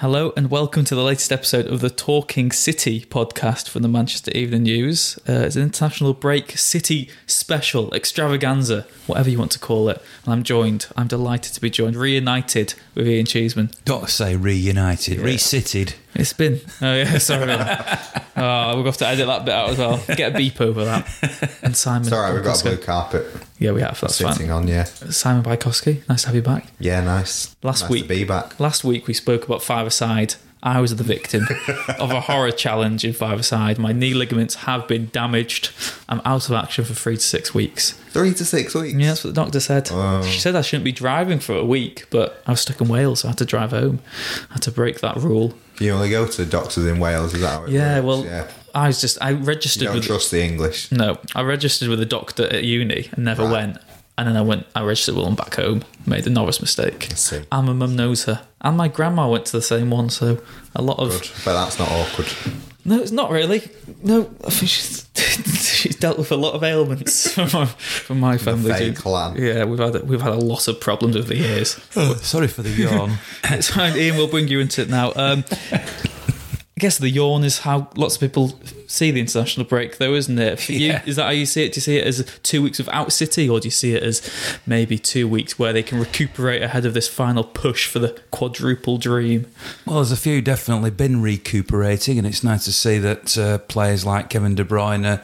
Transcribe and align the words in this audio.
Hello 0.00 0.32
and 0.36 0.48
welcome 0.48 0.84
to 0.84 0.94
the 0.94 1.02
latest 1.02 1.32
episode 1.32 1.66
of 1.66 1.80
the 1.80 1.90
Talking 1.90 2.52
City 2.52 3.00
podcast 3.06 3.68
from 3.68 3.82
the 3.82 3.88
Manchester 3.88 4.30
Evening 4.30 4.62
News. 4.62 5.18
Uh, 5.28 5.32
it's 5.32 5.56
an 5.56 5.62
international 5.62 6.14
break 6.14 6.52
city 6.56 7.10
special 7.26 7.92
extravaganza, 7.92 8.86
whatever 9.08 9.28
you 9.28 9.40
want 9.40 9.50
to 9.50 9.58
call 9.58 9.88
it. 9.88 10.00
And 10.24 10.32
I'm 10.32 10.44
joined, 10.44 10.86
I'm 10.96 11.08
delighted 11.08 11.52
to 11.54 11.60
be 11.60 11.68
joined, 11.68 11.96
reunited 11.96 12.74
with 12.94 13.08
Ian 13.08 13.26
Cheeseman. 13.26 13.70
Got 13.86 14.06
to 14.06 14.12
say 14.12 14.36
reunited, 14.36 15.18
re-citted. 15.18 15.94
It's 16.18 16.32
been. 16.32 16.60
Oh, 16.82 16.94
yeah, 16.94 17.18
sorry. 17.18 17.44
oh, 18.36 18.74
we'll 18.76 18.84
have 18.84 18.96
to 18.98 19.06
edit 19.06 19.26
that 19.26 19.44
bit 19.44 19.54
out 19.54 19.70
as 19.70 19.78
well. 19.78 19.98
Get 20.16 20.34
a 20.34 20.36
beep 20.36 20.60
over 20.60 20.84
that. 20.84 21.58
And 21.62 21.76
Simon. 21.76 22.02
It's 22.02 22.12
all 22.12 22.20
right, 22.20 22.34
we've 22.34 22.42
got 22.44 22.60
a 22.60 22.64
blue 22.64 22.76
carpet 22.76 23.26
Yeah, 23.58 23.72
we 23.72 23.80
have. 23.82 24.00
That's 24.00 24.16
sitting 24.16 24.48
fine. 24.48 24.50
on, 24.50 24.68
yeah. 24.68 24.84
Simon 24.84 25.42
Bajkowski, 25.44 26.08
nice 26.08 26.22
to 26.22 26.28
have 26.28 26.34
you 26.36 26.42
back. 26.42 26.66
Yeah, 26.80 27.00
nice. 27.02 27.54
Last 27.62 27.82
nice 27.82 27.90
week- 27.90 28.02
to 28.04 28.08
be 28.08 28.24
back. 28.24 28.58
Last 28.58 28.84
week 28.84 29.06
we 29.06 29.14
spoke 29.14 29.44
about 29.46 29.62
five-a-side. 29.62 30.34
I 30.60 30.80
was 30.80 30.96
the 30.96 31.04
victim 31.04 31.46
of 32.00 32.10
a 32.10 32.20
horror 32.22 32.50
challenge 32.50 33.04
in 33.04 33.12
five-a-side. 33.12 33.78
My 33.78 33.92
knee 33.92 34.12
ligaments 34.12 34.56
have 34.56 34.88
been 34.88 35.08
damaged. 35.12 35.70
I'm 36.08 36.20
out 36.24 36.48
of 36.48 36.52
action 36.56 36.84
for 36.84 36.94
three 36.94 37.14
to 37.16 37.22
six 37.22 37.54
weeks. 37.54 37.92
Three 38.10 38.34
to 38.34 38.44
six 38.44 38.74
weeks. 38.74 38.98
Yeah, 38.98 39.08
that's 39.10 39.22
what 39.22 39.36
the 39.36 39.40
doctor 39.40 39.60
said. 39.60 39.88
Wow. 39.92 40.22
She 40.22 40.40
said 40.40 40.56
I 40.56 40.62
shouldn't 40.62 40.82
be 40.84 40.90
driving 40.90 41.38
for 41.38 41.54
a 41.54 41.64
week, 41.64 42.06
but 42.10 42.42
I 42.44 42.50
was 42.50 42.60
stuck 42.62 42.80
in 42.80 42.88
Wales, 42.88 43.20
so 43.20 43.28
I 43.28 43.30
had 43.30 43.38
to 43.38 43.44
drive 43.44 43.70
home. 43.70 44.00
I 44.50 44.54
had 44.54 44.62
to 44.62 44.72
break 44.72 44.98
that 45.00 45.16
rule. 45.18 45.54
You 45.80 45.92
only 45.92 46.10
go 46.10 46.26
to 46.26 46.44
doctors 46.46 46.84
in 46.86 46.98
Wales, 46.98 47.34
is 47.34 47.40
that 47.40 47.52
how 47.52 47.64
it 47.64 47.70
Yeah, 47.70 48.00
works? 48.00 48.06
well, 48.06 48.24
yeah. 48.24 48.46
I 48.74 48.86
was 48.88 49.00
just 49.00 49.18
I 49.20 49.30
You 49.30 49.36
registered 49.38 49.84
don't 49.86 49.94
with 49.96 50.04
trust 50.04 50.30
the 50.30 50.42
English. 50.42 50.90
no, 50.92 51.18
I 51.34 51.42
registered 51.42 51.88
with 51.88 52.00
a 52.00 52.06
doctor 52.06 52.44
at 52.52 52.64
uni 52.64 53.08
and 53.12 53.24
never 53.24 53.42
Right. 53.44 53.52
went. 53.52 53.78
And 54.16 54.26
then 54.26 54.36
I 54.36 54.40
went, 54.40 54.66
I 54.74 54.82
registered 54.82 55.14
with 55.14 55.24
one 55.26 55.36
back 55.36 55.54
home, 55.54 55.84
made 56.04 56.24
the 56.24 56.30
novice 56.30 56.60
mistake. 56.60 57.08
And 57.52 57.66
my 57.68 57.72
mum 57.72 57.94
knows 57.94 58.24
her. 58.24 58.40
And 58.60 58.76
my 58.76 58.88
grandma 58.88 59.28
went 59.28 59.46
to 59.46 59.52
the 59.52 59.62
same 59.62 59.90
one, 59.90 60.10
so 60.10 60.38
a 60.74 60.82
lot 60.82 60.98
of. 60.98 61.10
Good. 61.10 61.30
But 61.44 61.52
that's 61.52 61.78
not 61.78 61.88
awkward. 61.88 62.26
No, 62.84 63.00
it's 63.00 63.10
not 63.10 63.30
really. 63.30 63.68
No, 64.02 64.30
I 64.46 64.50
think 64.50 64.70
she's, 64.70 65.08
she's 65.14 65.96
dealt 65.96 66.18
with 66.18 66.32
a 66.32 66.36
lot 66.36 66.54
of 66.54 66.62
ailments 66.62 67.32
from 67.34 67.50
my, 67.52 67.66
from 67.66 68.20
my 68.20 68.38
family. 68.38 68.72
Fake 68.72 68.96
clan. 68.96 69.36
Yeah, 69.36 69.64
we've 69.64 69.78
had 69.78 70.08
we've 70.08 70.22
had 70.22 70.32
a 70.32 70.38
lot 70.38 70.68
of 70.68 70.80
problems 70.80 71.16
over 71.16 71.28
the 71.28 71.36
years. 71.36 71.78
Oh, 71.96 72.14
sorry 72.14 72.48
for 72.48 72.62
the 72.62 72.70
yawn. 72.70 73.18
it's 73.44 73.70
fine. 73.70 73.96
Ian 73.96 74.16
will 74.16 74.28
bring 74.28 74.48
you 74.48 74.60
into 74.60 74.82
it 74.82 74.88
now. 74.88 75.12
Um, 75.16 75.44
I 76.78 76.80
guess 76.80 76.96
the 76.96 77.10
yawn 77.10 77.42
is 77.42 77.58
how 77.58 77.90
lots 77.96 78.14
of 78.14 78.20
people 78.20 78.52
see 78.86 79.10
the 79.10 79.18
international 79.18 79.66
break, 79.66 79.98
though, 79.98 80.14
isn't 80.14 80.38
it? 80.38 80.60
For 80.60 80.70
you, 80.70 80.96
is 81.06 81.16
that 81.16 81.24
how 81.24 81.30
you 81.30 81.44
see 81.44 81.64
it? 81.64 81.72
Do 81.72 81.78
you 81.78 81.82
see 81.82 81.96
it 81.96 82.06
as 82.06 82.24
two 82.44 82.62
weeks 82.62 82.78
without 82.78 83.12
City, 83.12 83.48
or 83.48 83.58
do 83.58 83.66
you 83.66 83.72
see 83.72 83.96
it 83.96 84.02
as 84.04 84.22
maybe 84.64 84.96
two 84.96 85.26
weeks 85.26 85.58
where 85.58 85.72
they 85.72 85.82
can 85.82 85.98
recuperate 85.98 86.62
ahead 86.62 86.86
of 86.86 86.94
this 86.94 87.08
final 87.08 87.42
push 87.42 87.88
for 87.88 87.98
the 87.98 88.16
quadruple 88.30 88.96
dream? 88.96 89.46
well, 89.86 89.96
there's 89.96 90.12
a 90.12 90.16
few 90.16 90.40
definitely 90.40 90.92
been 90.92 91.20
recuperating, 91.20 92.16
and 92.16 92.24
it's 92.24 92.44
nice 92.44 92.64
to 92.66 92.72
see 92.72 92.98
that 92.98 93.36
uh, 93.36 93.58
players 93.58 94.06
like 94.06 94.30
Kevin 94.30 94.54
De 94.54 94.64
Bruyne, 94.64 95.20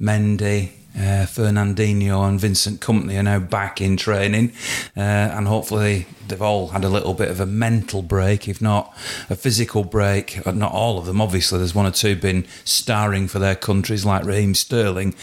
Mendy, 0.00 0.70
uh, 0.96 1.26
Fernandinho, 1.26 2.28
and 2.28 2.38
Vincent 2.40 2.80
Kompany 2.80 3.18
are 3.18 3.22
now 3.22 3.38
back 3.38 3.80
in 3.80 3.96
training, 3.96 4.52
uh, 4.96 5.00
and 5.00 5.46
hopefully 5.48 6.06
they've 6.28 6.40
all 6.42 6.68
had 6.68 6.84
a 6.84 6.88
little 6.88 7.14
bit 7.14 7.28
of 7.30 7.40
a 7.40 7.46
mental 7.46 8.00
break, 8.02 8.48
if 8.48 8.60
not 8.62 8.94
a 9.28 9.34
physical 9.36 9.84
break. 9.84 10.46
Uh, 10.46 10.50
Not 10.52 10.72
all 10.72 10.98
of 10.98 11.06
them, 11.06 11.20
obviously. 11.20 11.58
There's 11.58 11.74
one 11.74 11.86
or 11.86 11.90
two 11.90 12.14
been 12.16 12.46
starring 12.64 13.26
for 13.28 13.38
their 13.38 13.54
countries, 13.56 14.04
like 14.04 14.24
Raheem 14.24 14.54
Sterling, 14.54 15.14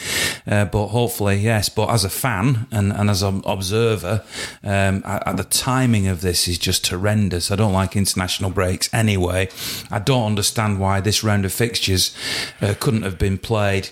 uh, 0.47 0.65
but 0.65 0.87
hopefully, 0.87 1.37
yes. 1.37 1.69
But 1.69 1.89
as 1.89 2.03
a 2.03 2.09
fan 2.09 2.67
and, 2.71 2.91
and 2.91 3.09
as 3.09 3.21
an 3.23 3.41
observer, 3.45 4.23
um, 4.63 5.01
I, 5.05 5.21
I- 5.25 5.33
the 5.33 5.43
timing 5.45 6.07
of 6.07 6.19
this 6.21 6.47
is 6.47 6.57
just 6.57 6.85
horrendous. 6.87 7.49
I 7.51 7.55
don't 7.55 7.71
like 7.73 7.95
international 7.95 8.49
breaks 8.49 8.93
anyway. 8.93 9.47
I 9.89 9.99
don't 9.99 10.25
understand 10.25 10.79
why 10.79 10.99
this 10.99 11.23
round 11.23 11.45
of 11.45 11.53
fixtures 11.53 12.13
uh, 12.61 12.73
couldn't 12.79 13.03
have 13.03 13.17
been 13.17 13.37
played 13.37 13.89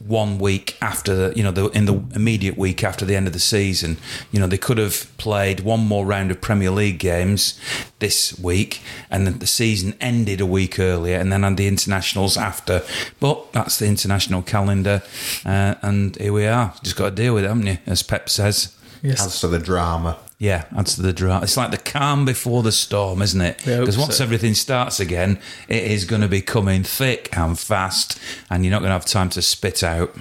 one 0.00 0.38
week 0.38 0.76
after 0.80 1.32
you 1.32 1.42
know, 1.42 1.50
the, 1.50 1.66
in 1.70 1.84
the 1.86 2.02
immediate 2.14 2.56
week 2.56 2.84
after 2.84 3.04
the 3.04 3.16
end 3.16 3.26
of 3.26 3.32
the 3.32 3.38
season. 3.38 3.98
You 4.32 4.40
know, 4.40 4.46
they 4.46 4.58
could 4.58 4.78
have 4.78 5.10
played 5.18 5.60
one 5.60 5.80
more 5.80 6.06
round 6.06 6.30
of 6.30 6.40
Premier 6.40 6.70
League 6.70 6.98
games 6.98 7.58
this 7.98 8.38
week, 8.38 8.80
and 9.10 9.26
the 9.26 9.46
season 9.46 9.94
ended 10.00 10.40
a 10.40 10.46
week 10.46 10.78
earlier, 10.78 11.18
and 11.18 11.32
then 11.32 11.42
had 11.42 11.56
the 11.56 11.66
internationals 11.66 12.36
after. 12.36 12.82
But 13.20 13.52
that's 13.52 13.78
the 13.78 13.86
international 13.86 14.42
calendar, 14.42 15.02
uh, 15.44 15.74
and 15.82 16.16
here 16.16 16.32
we 16.32 16.46
are. 16.46 16.74
Just 16.82 16.96
got 16.96 17.10
to 17.10 17.14
deal 17.14 17.34
with 17.34 17.44
it, 17.44 17.48
haven't 17.48 17.66
you? 17.66 17.78
As 17.86 18.02
Pep 18.02 18.28
says. 18.28 18.74
Yes. 19.02 19.24
As 19.26 19.40
for 19.40 19.46
the 19.48 19.58
drama. 19.58 20.16
Yeah, 20.38 20.66
adds 20.76 20.94
to 20.96 21.02
the 21.02 21.12
drama. 21.12 21.42
It's 21.42 21.56
like 21.56 21.72
the 21.72 21.78
calm 21.78 22.24
before 22.24 22.62
the 22.62 22.70
storm, 22.72 23.22
isn't 23.22 23.40
it? 23.40 23.66
Yeah, 23.66 23.72
I 23.72 23.76
hope 23.76 23.82
Because 23.86 23.98
once 23.98 24.16
so. 24.18 24.24
everything 24.24 24.54
starts 24.54 25.00
again, 25.00 25.40
it 25.68 25.82
is 25.84 26.04
going 26.04 26.22
to 26.22 26.28
be 26.28 26.40
coming 26.42 26.84
thick 26.84 27.28
and 27.36 27.58
fast, 27.58 28.18
and 28.48 28.64
you're 28.64 28.70
not 28.70 28.78
going 28.80 28.90
to 28.90 28.94
have 28.94 29.04
time 29.04 29.30
to 29.30 29.42
spit 29.42 29.82
out. 29.82 30.14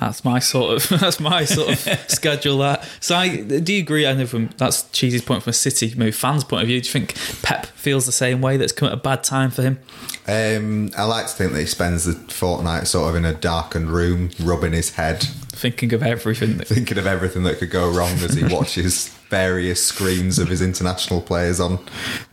That's 0.00 0.24
my 0.24 0.38
sort 0.38 0.76
of 0.92 1.00
that's 1.00 1.18
my 1.20 1.44
sort 1.44 1.70
of 1.70 1.78
schedule. 2.10 2.58
That 2.58 2.86
so, 3.00 3.16
I, 3.16 3.36
do 3.42 3.72
you 3.72 3.80
agree? 3.82 4.06
I 4.06 4.12
know 4.14 4.26
from 4.26 4.50
that's 4.56 4.82
Cheesy's 4.90 5.22
point 5.22 5.42
from 5.42 5.50
a 5.50 5.54
City 5.54 5.92
maybe 5.96 6.12
fans' 6.12 6.44
point 6.44 6.62
of 6.62 6.68
view. 6.68 6.80
Do 6.80 6.86
you 6.86 6.92
think 6.92 7.14
Pep 7.42 7.66
feels 7.66 8.06
the 8.06 8.12
same 8.12 8.40
way? 8.40 8.56
That's 8.58 8.72
come 8.72 8.86
at 8.88 8.94
a 8.94 8.98
bad 8.98 9.22
time 9.24 9.50
for 9.50 9.62
him. 9.62 9.78
Um, 10.26 10.90
I 10.96 11.04
like 11.04 11.26
to 11.26 11.32
think 11.32 11.52
that 11.52 11.60
he 11.60 11.66
spends 11.66 12.04
the 12.04 12.12
fortnight 12.32 12.86
sort 12.86 13.08
of 13.10 13.16
in 13.16 13.24
a 13.24 13.32
darkened 13.34 13.90
room, 13.90 14.30
rubbing 14.40 14.72
his 14.72 14.94
head, 14.94 15.26
Thinking 15.58 15.92
of 15.92 16.04
everything. 16.04 16.56
That, 16.58 16.68
thinking 16.68 16.98
of 16.98 17.06
everything 17.08 17.42
that 17.42 17.58
could 17.58 17.70
go 17.70 17.90
wrong 17.90 18.12
as 18.18 18.34
he 18.34 18.44
watches 18.54 19.08
various 19.28 19.84
screens 19.84 20.38
of 20.38 20.46
his 20.46 20.62
international 20.62 21.20
players 21.20 21.58
on 21.58 21.80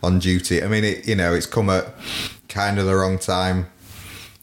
on 0.00 0.20
duty. 0.20 0.62
I 0.62 0.68
mean, 0.68 0.84
it, 0.84 1.08
you 1.08 1.16
know, 1.16 1.34
it's 1.34 1.44
come 1.44 1.68
at 1.68 1.92
kind 2.48 2.78
of 2.78 2.86
the 2.86 2.94
wrong 2.94 3.18
time 3.18 3.66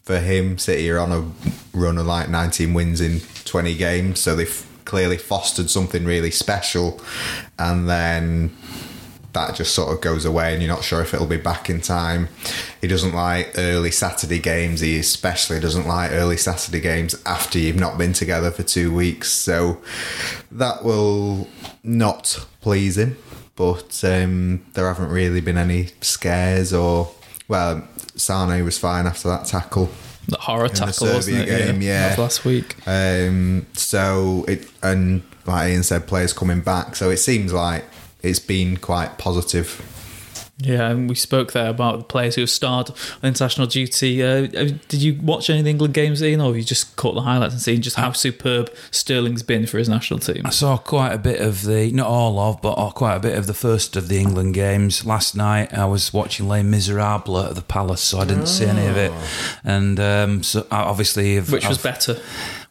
for 0.04 0.20
him. 0.20 0.58
City 0.58 0.90
are 0.92 1.00
on 1.00 1.14
a 1.14 1.78
run 1.78 1.98
of 1.98 2.06
like 2.06 2.28
19 2.28 2.74
wins 2.74 3.00
in 3.00 3.22
20 3.46 3.74
games, 3.76 4.20
so 4.20 4.36
they've 4.36 4.68
clearly 4.84 5.18
fostered 5.18 5.70
something 5.70 6.04
really 6.04 6.32
special, 6.32 7.00
and 7.58 7.88
then 7.88 8.54
that 9.34 9.56
just 9.56 9.74
sort 9.74 9.92
of 9.92 10.02
goes 10.02 10.26
away 10.26 10.54
and 10.54 10.62
you're 10.62 10.72
not 10.74 10.84
sure 10.84 11.02
if 11.02 11.14
it'll 11.14 11.28
be 11.28 11.38
back 11.38 11.70
in 11.70 11.82
time. 11.82 12.30
He 12.82 12.88
doesn't 12.88 13.14
like 13.14 13.52
early 13.58 13.92
Saturday 13.92 14.40
games. 14.40 14.80
He 14.80 14.98
especially 14.98 15.60
doesn't 15.60 15.88
like 15.88 16.12
early 16.12 16.38
Saturday 16.38 16.80
games 16.80 17.22
after 17.26 17.60
you've 17.60 17.80
not 17.80 17.98
been 17.98 18.14
together 18.14 18.52
for 18.52 18.64
two 18.64 18.94
weeks. 18.94 19.32
So 19.32 19.82
that 20.52 20.84
will 20.84 21.48
not 21.84 22.46
please 22.62 22.98
him. 22.98 23.18
But 23.56 24.04
um, 24.04 24.66
there 24.74 24.88
haven't 24.88 25.10
really 25.10 25.42
been 25.42 25.58
any 25.58 25.90
scares 26.02 26.74
or, 26.74 27.12
well, 27.48 27.88
Sane 28.16 28.64
was 28.64 28.78
fine 28.78 29.06
after 29.08 29.30
that 29.30 29.46
tackle. 29.46 29.90
the 30.28 30.38
horror 30.38 30.70
the 30.70 30.76
tackle, 30.76 31.08
wasn't 31.08 31.40
it? 31.40 31.46
game, 31.48 31.82
yeah. 31.82 32.14
of 32.14 32.20
last 32.20 32.46
week. 32.46 32.76
Um, 32.88 33.66
so 33.74 34.46
it 34.48 34.70
and 34.82 35.24
like 35.46 35.72
Ian 35.72 35.84
said, 35.84 36.08
players 36.08 36.34
coming 36.34 36.62
back. 36.62 36.96
So 36.96 37.10
it 37.10 37.18
seems 37.18 37.54
like 37.54 37.86
it's 38.24 38.40
been 38.40 38.78
quite 38.78 39.18
positive. 39.18 39.82
Yeah, 40.60 40.92
and 40.92 41.10
we 41.10 41.16
spoke 41.16 41.52
there 41.52 41.68
about 41.70 41.98
the 41.98 42.04
players 42.06 42.36
who 42.36 42.42
have 42.42 42.50
starred 42.50 42.90
on 42.92 42.96
international 43.24 43.66
duty. 43.68 44.22
Uh, 44.24 44.46
did 44.88 45.02
you 45.02 45.20
watch 45.22 45.50
any 45.50 45.60
of 45.60 45.66
the 45.66 45.72
England 45.72 45.96
games, 45.96 46.22
Ian, 46.24 46.42
or 46.42 46.48
have 46.50 46.56
you 46.58 46.64
just 46.64 46.96
caught 46.96 47.16
the 47.16 47.22
highlights 47.22 47.54
and 47.54 47.62
seen 47.62 47.82
just 47.82 47.96
how 47.98 48.12
superb 48.12 48.72
Sterling's 48.92 49.42
been 49.42 49.66
for 49.66 49.80
his 49.80 49.90
national 49.90 50.20
team? 50.20 50.44
I 50.46 50.52
saw 50.52 50.78
quite 50.78 51.12
a 51.12 51.18
bit 51.18 51.42
of 51.42 51.64
the, 51.64 51.92
not 51.92 52.06
all 52.08 52.40
of, 52.40 52.62
but 52.62 52.74
uh, 52.74 52.92
quite 52.92 53.16
a 53.16 53.20
bit 53.20 53.36
of 53.38 53.48
the 53.48 53.54
first 53.56 53.96
of 53.96 54.08
the 54.10 54.20
England 54.20 54.54
games. 54.54 55.04
Last 55.06 55.36
night 55.36 55.74
I 55.74 55.86
was 55.86 56.14
watching 56.14 56.48
Les 56.48 56.62
Miserables 56.64 57.50
at 57.50 57.56
the 57.56 57.62
Palace, 57.64 58.02
so 58.02 58.20
I 58.20 58.26
didn't 58.26 58.48
see 58.48 58.66
any 58.66 58.86
of 58.86 58.96
it. 58.96 59.12
And 59.64 60.00
um, 60.00 60.44
so 60.44 60.68
I 60.72 60.84
obviously, 60.84 61.36
have- 61.36 61.52
Which 61.52 61.68
was 61.68 61.80
I've- 61.84 61.90
better? 61.90 62.22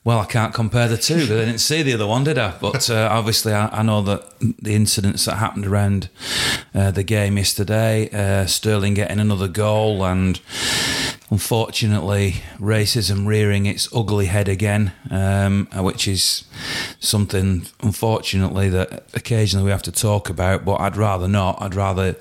Well, 0.05 0.19
I 0.19 0.25
can't 0.25 0.53
compare 0.53 0.89
the 0.89 0.97
two 0.97 1.15
because 1.15 1.31
I 1.31 1.45
didn't 1.45 1.61
see 1.61 1.83
the 1.83 1.95
other 1.95 2.09
one, 2.09 2.25
did 2.25 2.37
I? 2.37 2.57
But 2.61 2.91
uh, 2.91 3.09
obviously, 3.13 3.53
I, 3.53 3.69
I 3.69 3.83
know 3.83 4.03
that 4.03 4.25
the 4.41 4.75
incidents 4.75 5.27
that 5.27 5.37
happened 5.37 5.65
around 5.65 6.09
uh, 6.75 6.91
the 6.91 7.05
game 7.05 7.37
yesterday, 7.37 8.11
uh, 8.11 8.47
Sterling 8.47 8.95
getting 8.95 9.21
another 9.21 9.47
goal, 9.47 10.05
and 10.05 10.41
unfortunately, 11.33 12.35
racism 12.59 13.27
rearing 13.27 13.65
its 13.65 13.89
ugly 13.95 14.27
head 14.27 14.49
again, 14.49 14.93
um, 15.11 15.67
which 15.77 16.07
is 16.07 16.45
something, 17.01 17.65
unfortunately, 17.83 18.69
that 18.69 19.05
occasionally 19.15 19.65
we 19.65 19.71
have 19.71 19.83
to 19.83 19.91
talk 19.91 20.29
about. 20.29 20.63
But 20.63 20.75
I'd 20.75 20.95
rather 20.95 21.27
not. 21.27 21.57
I'd 21.63 21.75
rather 21.75 22.17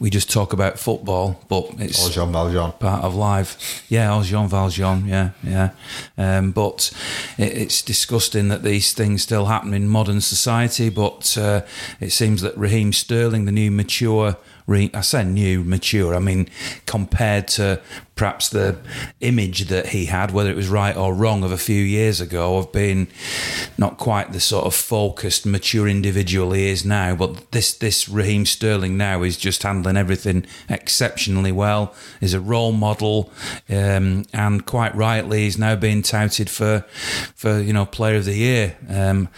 we 0.00 0.10
just 0.10 0.28
talk 0.28 0.52
about 0.52 0.80
football. 0.80 1.40
But 1.46 1.74
it's 1.78 2.08
Jean 2.08 2.32
Valjean. 2.32 2.72
part 2.72 3.04
of 3.04 3.14
life. 3.14 3.84
Yeah, 3.88 4.20
Jean 4.24 4.48
Valjean. 4.48 5.06
Yeah, 5.06 5.30
yeah. 5.44 5.70
Um, 6.18 6.50
but 6.50 6.90
it, 7.38 7.56
it's 7.56 7.82
disgusting 7.82 8.48
that 8.48 8.64
these 8.64 8.92
things 8.92 9.22
still 9.22 9.46
happen 9.46 9.74
in 9.74 9.86
modern 9.86 10.20
society. 10.20 10.88
But 10.88 11.38
uh, 11.38 11.62
it 12.00 12.10
seems 12.10 12.42
that 12.42 12.58
Raheem 12.58 12.92
Sterling, 12.92 13.44
the 13.44 13.52
new 13.52 13.70
mature. 13.70 14.36
I 14.68 15.00
say 15.02 15.22
new, 15.22 15.62
mature. 15.62 16.16
I 16.16 16.18
mean, 16.18 16.48
compared 16.86 17.46
to 17.48 17.80
perhaps 18.16 18.48
the 18.48 18.78
image 19.20 19.66
that 19.66 19.88
he 19.88 20.06
had, 20.06 20.30
whether 20.30 20.50
it 20.50 20.56
was 20.56 20.70
right 20.70 20.96
or 20.96 21.14
wrong, 21.14 21.44
of 21.44 21.52
a 21.52 21.58
few 21.58 21.82
years 21.82 22.18
ago, 22.18 22.56
of 22.56 22.72
being 22.72 23.06
not 23.76 23.98
quite 23.98 24.32
the 24.32 24.40
sort 24.40 24.64
of 24.64 24.74
focused, 24.74 25.44
mature 25.44 25.86
individual 25.86 26.52
he 26.52 26.68
is 26.68 26.84
now. 26.84 27.14
But 27.14 27.52
this 27.52 27.74
this 27.74 28.08
Raheem 28.08 28.46
Sterling 28.46 28.96
now 28.96 29.22
is 29.22 29.36
just 29.36 29.62
handling 29.62 29.98
everything 29.98 30.46
exceptionally 30.68 31.52
well. 31.52 31.94
Is 32.22 32.32
a 32.32 32.40
role 32.40 32.72
model, 32.72 33.30
um, 33.68 34.24
and 34.32 34.64
quite 34.64 34.94
rightly, 34.94 35.42
he's 35.42 35.58
now 35.58 35.76
being 35.76 36.00
touted 36.00 36.48
for 36.48 36.86
for 37.34 37.60
you 37.60 37.74
know 37.74 37.84
Player 37.84 38.16
of 38.16 38.24
the 38.24 38.34
Year. 38.34 38.76
Um, 38.88 39.28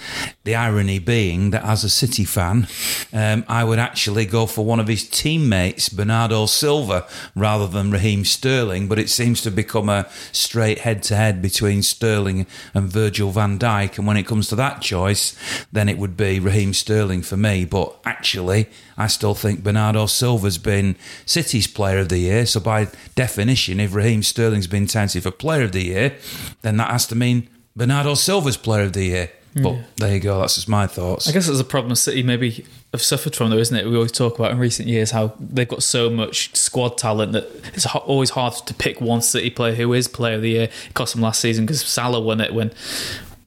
the 0.45 0.55
irony 0.55 1.01
being 1.01 1.51
that 1.51 1.65
as 1.65 1.83
a 1.83 1.91
City 1.91 2.25
fan, 2.25 2.69
um, 3.13 3.45
I 3.49 3.65
would 3.65 3.81
actually 3.81 4.25
go 4.25 4.47
for 4.47 4.65
one 4.65 4.79
of 4.79 4.87
his 4.87 5.07
teammates, 5.09 5.89
Bernardo 5.89 6.47
Silva, 6.47 7.09
rather 7.35 7.67
than 7.67 7.91
Raheem 7.91 8.25
Sterling. 8.25 8.68
But 8.69 8.99
it 8.99 9.09
seems 9.09 9.43
to 9.43 9.51
become 9.51 9.89
a 9.89 10.09
straight 10.33 10.81
head 10.81 11.03
to 11.05 11.17
head 11.17 11.41
between 11.41 11.83
Sterling 11.83 12.47
and 12.75 12.91
Virgil 12.91 13.31
van 13.31 13.59
Dijk. 13.59 13.99
And 13.99 14.07
when 14.07 14.17
it 14.17 14.27
comes 14.27 14.49
to 14.49 14.57
that 14.57 14.83
choice, 14.83 15.37
then 15.73 15.89
it 15.89 15.99
would 15.99 16.17
be 16.17 16.39
Raheem 16.41 16.75
Sterling 16.75 17.23
for 17.23 17.37
me. 17.37 17.65
But 17.65 17.97
actually, 18.05 18.69
I 18.97 19.07
still 19.07 19.35
think 19.35 19.63
Bernardo 19.63 20.07
Silva's 20.07 20.59
been 20.59 20.97
City's 21.25 21.67
Player 21.67 21.99
of 21.99 22.09
the 22.09 22.19
Year. 22.19 22.47
So 22.47 22.61
by 22.61 22.89
definition, 23.15 23.81
if 23.81 23.95
Raheem 23.95 24.23
Sterling's 24.23 24.67
been 24.67 24.87
touted 24.87 25.23
for 25.23 25.31
Player 25.31 25.63
of 25.63 25.73
the 25.73 25.85
Year, 25.85 26.17
then 26.63 26.77
that 26.79 26.91
has 26.91 27.07
to 27.07 27.15
mean 27.15 27.49
Bernardo 27.77 28.15
Silva's 28.15 28.57
Player 28.57 28.85
of 28.85 28.93
the 28.93 29.05
Year. 29.05 29.31
Hmm. 29.55 29.63
But 29.63 29.77
there 29.97 30.15
you 30.15 30.21
go. 30.21 30.41
That's 30.41 30.57
just 30.57 30.69
my 30.69 30.87
thoughts. 30.87 31.29
I 31.29 31.33
guess 31.33 31.49
it's 31.49 31.61
a 31.61 31.65
problem 31.65 31.93
of 31.93 31.99
City 31.99 32.23
maybe 32.23 32.65
have 32.93 33.03
suffered 33.03 33.37
from, 33.37 33.51
though, 33.51 33.59
isn't 33.59 33.77
it? 33.77 33.87
We 33.87 33.95
always 33.97 34.13
talk 34.13 34.39
about 34.39 34.51
in 34.51 34.59
recent 34.59 34.89
years 34.89 35.11
how 35.11 35.35
they've 35.39 35.69
got 35.69 35.83
so 35.83 36.09
much 36.09 36.55
squad 36.57 36.97
talent 36.97 37.33
that 37.33 37.49
it's 37.75 37.87
always 37.87 38.31
hard 38.31 38.55
to 38.55 38.75
pick 38.75 39.01
one 39.01 39.21
City 39.21 39.51
player 39.51 39.75
who 39.75 39.93
is 39.93 40.09
Player 40.09 40.37
of 40.37 40.43
the 40.43 40.51
Year. 40.51 40.63
It 40.65 40.95
cost 40.95 41.15
them 41.15 41.23
last 41.23 41.41
season 41.41 41.67
because 41.67 41.83
Salah 41.83 42.21
won 42.21 42.41
it 42.41 42.55
when 42.55 42.73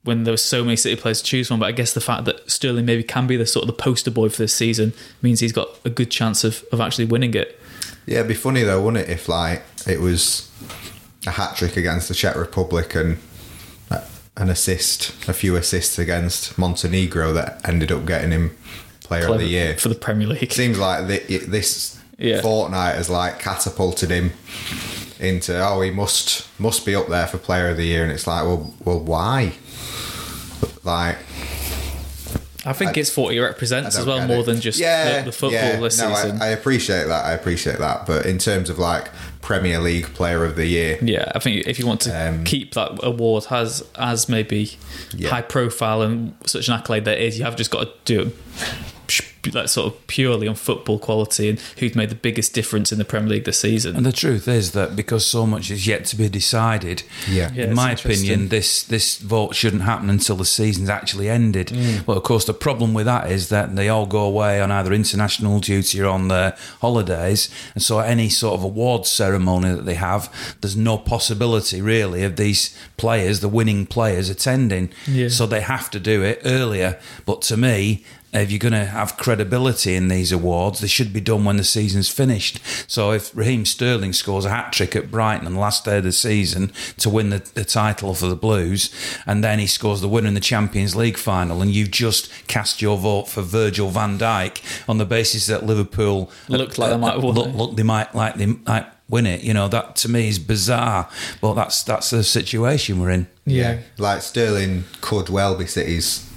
when 0.03 0.23
there 0.23 0.33
were 0.33 0.37
so 0.37 0.63
many 0.63 0.75
City 0.75 0.99
players 0.99 1.21
to 1.21 1.25
choose 1.25 1.47
from. 1.47 1.59
But 1.59 1.67
I 1.67 1.71
guess 1.71 1.93
the 1.93 2.01
fact 2.01 2.25
that 2.25 2.49
Sterling 2.49 2.85
maybe 2.85 3.03
can 3.03 3.27
be 3.27 3.37
the 3.37 3.45
sort 3.45 3.63
of 3.63 3.67
the 3.67 3.81
poster 3.81 4.11
boy 4.11 4.29
for 4.29 4.37
this 4.37 4.53
season 4.53 4.93
means 5.21 5.39
he's 5.39 5.51
got 5.51 5.69
a 5.85 5.89
good 5.89 6.11
chance 6.11 6.43
of, 6.43 6.63
of 6.71 6.81
actually 6.81 7.05
winning 7.05 7.33
it. 7.33 7.59
Yeah, 8.05 8.17
it'd 8.17 8.27
be 8.27 8.33
funny 8.33 8.63
though, 8.63 8.81
wouldn't 8.81 9.07
it, 9.07 9.11
if 9.11 9.27
like 9.27 9.63
it 9.87 9.99
was 9.99 10.51
a 11.25 11.31
hat 11.31 11.55
trick 11.55 11.77
against 11.77 12.07
the 12.07 12.15
Czech 12.15 12.35
Republic 12.35 12.95
and 12.95 13.19
uh, 13.89 14.01
an 14.37 14.49
assist, 14.49 15.27
a 15.27 15.33
few 15.33 15.55
assists 15.55 15.99
against 15.99 16.57
Montenegro 16.57 17.33
that 17.33 17.67
ended 17.67 17.91
up 17.91 18.05
getting 18.05 18.31
him 18.31 18.57
Player 19.19 19.33
of 19.33 19.39
the 19.39 19.47
Year. 19.47 19.77
for 19.77 19.89
the 19.89 19.95
Premier 19.95 20.27
League. 20.27 20.51
Seems 20.51 20.77
like 20.79 21.07
the, 21.07 21.37
this 21.47 21.97
Yeah. 22.17 22.41
fortnight 22.41 22.95
has 22.95 23.09
like 23.09 23.39
catapulted 23.39 24.09
him 24.11 24.31
into 25.19 25.53
oh 25.63 25.81
he 25.81 25.91
must 25.91 26.47
must 26.59 26.85
be 26.85 26.95
up 26.95 27.07
there 27.07 27.27
for 27.27 27.37
Player 27.37 27.69
of 27.69 27.77
the 27.77 27.85
Year, 27.85 28.03
and 28.03 28.11
it's 28.11 28.25
like 28.27 28.43
well 28.43 28.73
well 28.83 28.99
why? 28.99 29.53
Like 30.83 31.17
I 32.63 32.73
think 32.73 32.95
it's 32.95 33.09
for 33.09 33.23
what 33.25 33.33
he 33.33 33.39
I 33.39 33.43
represents 33.43 33.97
as 33.97 34.05
well, 34.05 34.27
more 34.27 34.41
it. 34.41 34.45
than 34.45 34.61
just 34.61 34.79
yeah, 34.79 35.19
the, 35.19 35.25
the 35.25 35.31
football 35.31 35.51
yeah. 35.59 35.79
this 35.79 35.99
no, 35.99 36.13
season. 36.13 36.39
I, 36.41 36.45
I 36.45 36.49
appreciate 36.49 37.05
that. 37.05 37.25
I 37.25 37.31
appreciate 37.31 37.79
that. 37.79 38.05
But 38.05 38.27
in 38.27 38.37
terms 38.37 38.69
of 38.69 38.77
like 38.77 39.09
Premier 39.41 39.79
League 39.79 40.05
Player 40.13 40.45
of 40.45 40.55
the 40.55 40.67
Year, 40.67 40.99
Yeah, 41.01 41.31
I 41.33 41.39
think 41.39 41.65
if 41.67 41.79
you 41.79 41.87
want 41.87 42.01
to 42.01 42.27
Um, 42.29 42.43
keep 42.43 42.75
that 42.75 42.99
award 43.03 43.47
as 43.49 43.83
as 43.95 44.29
maybe 44.29 44.77
Yeah. 45.15 45.29
high 45.29 45.41
profile 45.41 46.03
and 46.03 46.35
such 46.45 46.67
an 46.67 46.75
accolade 46.75 47.05
that 47.05 47.17
is, 47.17 47.39
you 47.39 47.45
have 47.45 47.55
just 47.55 47.71
got 47.71 47.81
to 47.85 47.91
do 48.05 48.21
it 48.21 48.35
like 49.53 49.67
sort 49.69 49.91
of 49.91 50.07
purely 50.07 50.47
on 50.47 50.55
football 50.55 50.99
quality 50.99 51.49
and 51.49 51.59
who's 51.77 51.95
made 51.95 52.09
the 52.09 52.15
biggest 52.15 52.53
difference 52.53 52.91
in 52.91 52.97
the 52.97 53.05
Premier 53.05 53.29
League 53.29 53.45
this 53.45 53.59
season. 53.59 53.95
And 53.95 54.05
the 54.05 54.11
truth 54.11 54.47
is 54.47 54.71
that 54.71 54.95
because 54.95 55.25
so 55.25 55.45
much 55.45 55.71
is 55.71 55.87
yet 55.87 56.05
to 56.05 56.15
be 56.15 56.29
decided, 56.29 57.03
Yeah. 57.29 57.51
Yeah, 57.53 57.65
in 57.65 57.73
my 57.73 57.91
opinion, 57.91 58.49
this 58.49 58.83
this 58.83 59.17
vote 59.17 59.55
shouldn't 59.55 59.83
happen 59.83 60.09
until 60.09 60.35
the 60.35 60.45
season's 60.45 60.89
actually 60.89 61.29
ended. 61.29 61.67
Mm. 61.67 62.05
But 62.05 62.17
of 62.17 62.23
course, 62.23 62.45
the 62.45 62.53
problem 62.53 62.93
with 62.93 63.05
that 63.05 63.31
is 63.31 63.49
that 63.49 63.75
they 63.75 63.89
all 63.89 64.05
go 64.05 64.21
away 64.21 64.61
on 64.61 64.71
either 64.71 64.93
international 64.93 65.59
duty 65.59 66.01
or 66.01 66.07
on 66.07 66.27
their 66.27 66.55
holidays, 66.81 67.49
and 67.73 67.83
so 67.83 67.99
any 67.99 68.29
sort 68.29 68.53
of 68.53 68.63
awards 68.63 69.09
ceremony 69.09 69.73
that 69.73 69.85
they 69.85 69.95
have, 69.95 70.55
there's 70.61 70.77
no 70.77 70.97
possibility 70.97 71.81
really 71.81 72.23
of 72.23 72.35
these 72.35 72.75
players, 72.97 73.39
the 73.39 73.49
winning 73.49 73.85
players, 73.85 74.29
attending. 74.29 74.91
Yeah. 75.07 75.29
So 75.29 75.45
they 75.45 75.61
have 75.61 75.89
to 75.91 75.99
do 75.99 76.23
it 76.23 76.41
earlier. 76.45 76.99
But 77.25 77.41
to 77.43 77.57
me, 77.57 78.03
if 78.33 78.51
you're 78.51 78.59
going 78.59 78.73
to 78.73 78.85
have 78.85 79.17
credibility 79.17 79.95
in 79.95 80.07
these 80.07 80.31
awards, 80.31 80.79
they 80.79 80.87
should 80.87 81.11
be 81.11 81.21
done 81.21 81.43
when 81.43 81.57
the 81.57 81.63
season's 81.63 82.09
finished. 82.09 82.59
So 82.87 83.11
if 83.11 83.35
Raheem 83.35 83.65
Sterling 83.65 84.13
scores 84.13 84.45
a 84.45 84.49
hat 84.49 84.71
trick 84.71 84.95
at 84.95 85.11
Brighton 85.11 85.45
on 85.45 85.53
the 85.53 85.59
last 85.59 85.83
day 85.85 85.97
of 85.97 86.03
the 86.03 86.11
season 86.11 86.71
to 86.97 87.09
win 87.09 87.29
the, 87.29 87.39
the 87.39 87.65
title 87.65 88.13
for 88.13 88.27
the 88.27 88.35
Blues, 88.35 88.93
and 89.25 89.43
then 89.43 89.59
he 89.59 89.67
scores 89.67 90.01
the 90.01 90.07
winner 90.07 90.27
in 90.29 90.33
the 90.33 90.39
Champions 90.39 90.95
League 90.95 91.17
final, 91.17 91.61
and 91.61 91.71
you've 91.71 91.91
just 91.91 92.31
cast 92.47 92.81
your 92.81 92.97
vote 92.97 93.27
for 93.27 93.41
Virgil 93.41 93.89
van 93.89 94.17
Dijk 94.17 94.61
on 94.87 94.97
the 94.97 95.05
basis 95.05 95.47
that 95.47 95.65
Liverpool 95.65 96.31
Looked 96.47 96.77
like 96.77 96.91
they 96.91 96.97
might 96.97 97.07
uh, 97.07 97.11
uh, 97.11 97.13
have 97.15 97.23
won 97.23 97.35
look, 97.35 97.47
it. 97.47 97.55
look, 97.55 97.75
they 97.75 97.83
might 97.83 98.15
like 98.15 98.35
they 98.35 98.45
might 98.45 98.85
win 99.09 99.25
it. 99.25 99.41
You 99.41 99.53
know 99.53 99.67
that 99.67 99.95
to 99.97 100.09
me 100.09 100.29
is 100.29 100.39
bizarre, 100.39 101.09
but 101.41 101.53
that's 101.55 101.83
that's 101.83 102.09
the 102.11 102.23
situation 102.23 102.99
we're 103.01 103.09
in. 103.11 103.27
yeah. 103.45 103.79
like 103.97 104.21
Sterling 104.21 104.85
could 105.01 105.29
well 105.29 105.57
be 105.57 105.65
City's 105.65 106.30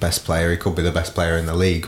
best 0.00 0.24
player. 0.24 0.50
He 0.50 0.56
could 0.56 0.74
be 0.74 0.82
the 0.82 0.90
best 0.90 1.14
player 1.14 1.36
in 1.36 1.46
the 1.46 1.54
league. 1.54 1.86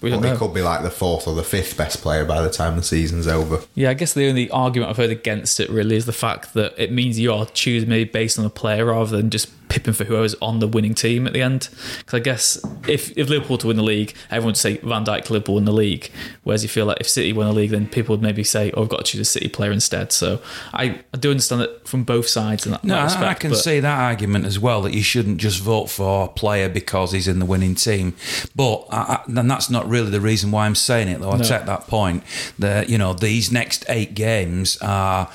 We 0.00 0.10
don't 0.10 0.22
he 0.22 0.30
know. 0.30 0.36
could 0.36 0.52
be 0.52 0.62
like 0.62 0.82
the 0.82 0.90
fourth 0.90 1.26
or 1.26 1.34
the 1.34 1.42
fifth 1.42 1.76
best 1.76 2.02
player 2.02 2.24
by 2.24 2.42
the 2.42 2.50
time 2.50 2.76
the 2.76 2.82
season's 2.82 3.26
over. 3.26 3.62
Yeah, 3.74 3.90
I 3.90 3.94
guess 3.94 4.12
the 4.12 4.28
only 4.28 4.50
argument 4.50 4.90
I've 4.90 4.96
heard 4.98 5.10
against 5.10 5.58
it 5.58 5.70
really 5.70 5.96
is 5.96 6.06
the 6.06 6.12
fact 6.12 6.54
that 6.54 6.74
it 6.76 6.92
means 6.92 7.18
you 7.18 7.32
are 7.32 7.46
choosing 7.46 7.88
maybe 7.88 8.08
based 8.10 8.38
on 8.38 8.44
the 8.44 8.50
player 8.50 8.86
rather 8.86 9.16
than 9.16 9.30
just 9.30 9.65
pipping 9.76 9.94
for 9.94 10.04
whoever's 10.04 10.34
on 10.40 10.58
the 10.58 10.66
winning 10.68 10.94
team 10.94 11.26
at 11.26 11.32
the 11.32 11.42
end. 11.42 11.68
Because 11.98 12.14
I 12.14 12.18
guess 12.20 12.64
if, 12.88 13.16
if 13.16 13.28
Liverpool 13.28 13.58
to 13.58 13.66
win 13.66 13.76
the 13.76 13.82
league, 13.82 14.14
everyone 14.30 14.46
would 14.46 14.56
say 14.56 14.78
Van 14.78 15.04
Dijk 15.04 15.28
Liverpool 15.30 15.56
win 15.56 15.64
the 15.66 15.72
league. 15.72 16.10
Whereas 16.44 16.62
you 16.62 16.68
feel 16.68 16.86
like 16.86 16.98
if 17.00 17.08
City 17.08 17.32
win 17.32 17.46
the 17.46 17.52
league, 17.52 17.70
then 17.70 17.86
people 17.88 18.14
would 18.14 18.22
maybe 18.22 18.42
say, 18.42 18.70
"Oh, 18.74 18.82
I've 18.82 18.88
got 18.88 19.04
to 19.04 19.04
choose 19.04 19.20
a 19.20 19.24
City 19.24 19.48
player 19.48 19.70
instead." 19.72 20.12
So 20.12 20.40
I, 20.72 21.00
I 21.12 21.16
do 21.18 21.30
understand 21.30 21.62
it 21.62 21.86
from 21.86 22.04
both 22.04 22.26
sides 22.28 22.64
in 22.66 22.72
that, 22.72 22.84
No, 22.84 22.94
that 22.94 23.00
I- 23.00 23.04
respect. 23.04 23.24
I 23.26 23.34
can 23.34 23.50
but- 23.50 23.56
see 23.58 23.80
that 23.80 23.98
argument 24.00 24.46
as 24.46 24.58
well 24.58 24.80
that 24.82 24.94
you 24.94 25.02
shouldn't 25.02 25.38
just 25.38 25.60
vote 25.60 25.86
for 25.90 26.24
a 26.24 26.28
player 26.28 26.68
because 26.68 27.12
he's 27.12 27.28
in 27.28 27.38
the 27.38 27.46
winning 27.46 27.74
team. 27.74 28.14
But 28.54 28.86
I, 28.90 28.96
I, 28.96 29.22
and 29.26 29.50
that's 29.50 29.68
not 29.68 29.86
really 29.88 30.10
the 30.10 30.20
reason 30.20 30.50
why 30.50 30.66
I'm 30.66 30.74
saying 30.74 31.08
it, 31.08 31.20
though. 31.20 31.32
I 31.32 31.36
No. 31.36 31.44
take 31.44 31.66
that 31.66 31.86
point. 31.86 32.22
That 32.58 32.88
you 32.88 32.96
know 32.98 33.12
these 33.12 33.52
next 33.52 33.84
eight 33.88 34.14
games 34.14 34.78
are. 34.80 35.28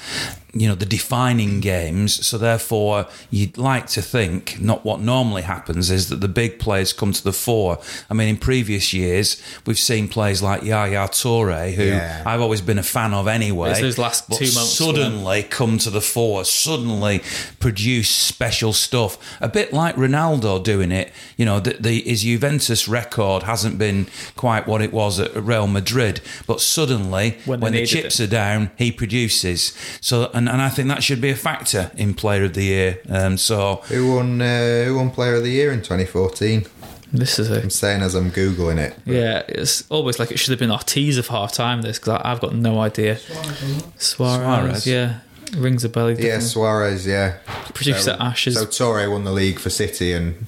You 0.53 0.67
know 0.67 0.75
the 0.75 0.85
defining 0.85 1.61
games, 1.61 2.25
so 2.27 2.37
therefore 2.37 3.07
you'd 3.29 3.57
like 3.57 3.87
to 3.87 4.01
think 4.01 4.59
not 4.59 4.83
what 4.83 4.99
normally 4.99 5.43
happens 5.43 5.89
is 5.89 6.09
that 6.09 6.17
the 6.19 6.27
big 6.27 6.59
players 6.59 6.91
come 6.91 7.13
to 7.13 7.23
the 7.23 7.31
fore. 7.31 7.79
I 8.09 8.13
mean, 8.13 8.27
in 8.27 8.37
previous 8.37 8.91
years 8.93 9.41
we've 9.65 9.79
seen 9.79 10.09
players 10.09 10.43
like 10.43 10.63
Yaya 10.63 11.07
Toure, 11.07 11.73
who 11.73 11.83
Yeah. 11.85 12.23
I've 12.25 12.41
always 12.41 12.59
been 12.59 12.77
a 12.77 12.83
fan 12.83 13.13
of 13.13 13.27
anyway. 13.29 13.71
It's 13.71 13.79
those 13.79 13.97
last 13.97 14.27
but 14.27 14.39
two 14.39 14.45
months 14.45 14.79
when- 14.81 14.95
suddenly 14.95 15.43
come 15.43 15.77
to 15.77 15.89
the 15.89 16.01
fore, 16.01 16.43
suddenly 16.43 17.21
produce 17.59 18.09
special 18.09 18.73
stuff. 18.73 19.17
A 19.39 19.47
bit 19.47 19.71
like 19.71 19.95
Ronaldo 19.95 20.61
doing 20.63 20.91
it. 20.91 21.11
You 21.37 21.45
know, 21.45 21.59
the, 21.61 21.73
the, 21.79 22.01
his 22.01 22.23
Juventus 22.23 22.87
record 22.87 23.43
hasn't 23.43 23.77
been 23.77 24.07
quite 24.35 24.67
what 24.67 24.81
it 24.81 24.91
was 24.91 25.19
at 25.19 25.33
Real 25.35 25.67
Madrid, 25.67 26.19
but 26.45 26.59
suddenly, 26.59 27.37
When 27.45 27.59
when, 27.61 27.73
the 27.73 27.85
chips 27.85 28.19
it. 28.19 28.25
are 28.25 28.31
down, 28.31 28.71
he 28.77 28.91
produces. 28.91 29.73
So, 30.01 30.29
and, 30.41 30.49
and 30.49 30.61
I 30.61 30.69
think 30.69 30.87
that 30.87 31.03
should 31.03 31.21
be 31.21 31.29
a 31.29 31.35
factor 31.35 31.91
in 31.95 32.13
Player 32.13 32.45
of 32.45 32.53
the 32.53 32.63
Year. 32.63 32.99
Um, 33.09 33.37
so, 33.37 33.75
Who 33.85 34.15
won? 34.15 34.41
Uh, 34.41 34.83
who 34.85 34.95
won 34.95 35.11
Player 35.11 35.35
of 35.35 35.43
the 35.43 35.51
Year 35.51 35.71
in 35.71 35.79
2014? 35.79 36.65
This 37.13 37.37
is 37.39 37.51
a 37.51 37.61
I'm 37.61 37.69
saying 37.69 38.01
as 38.01 38.15
I'm 38.15 38.31
googling 38.31 38.77
it. 38.77 38.95
yeah. 39.05 39.43
It's 39.49 39.83
almost 39.89 40.17
like 40.17 40.31
it 40.31 40.39
should 40.39 40.51
have 40.51 40.59
been 40.59 40.71
our 40.71 40.79
teaser 40.81 41.19
of 41.19 41.27
half 41.27 41.51
time. 41.51 41.81
This 41.81 41.99
because 41.99 42.21
I've 42.23 42.39
got 42.39 42.55
no 42.55 42.79
idea. 42.79 43.17
Suarez, 43.17 43.93
Suarez. 43.97 44.87
yeah, 44.87 45.19
rings 45.57 45.83
a 45.83 45.89
bell. 45.89 46.11
Yeah. 46.11 46.39
Suarez. 46.39 47.05
Yeah, 47.05 47.37
Produced 47.73 48.05
so, 48.05 48.13
Ashes. 48.19 48.55
So 48.55 48.65
Toure 48.65 49.11
won 49.11 49.23
the 49.25 49.31
league 49.33 49.59
for 49.59 49.69
City, 49.69 50.13
and 50.13 50.45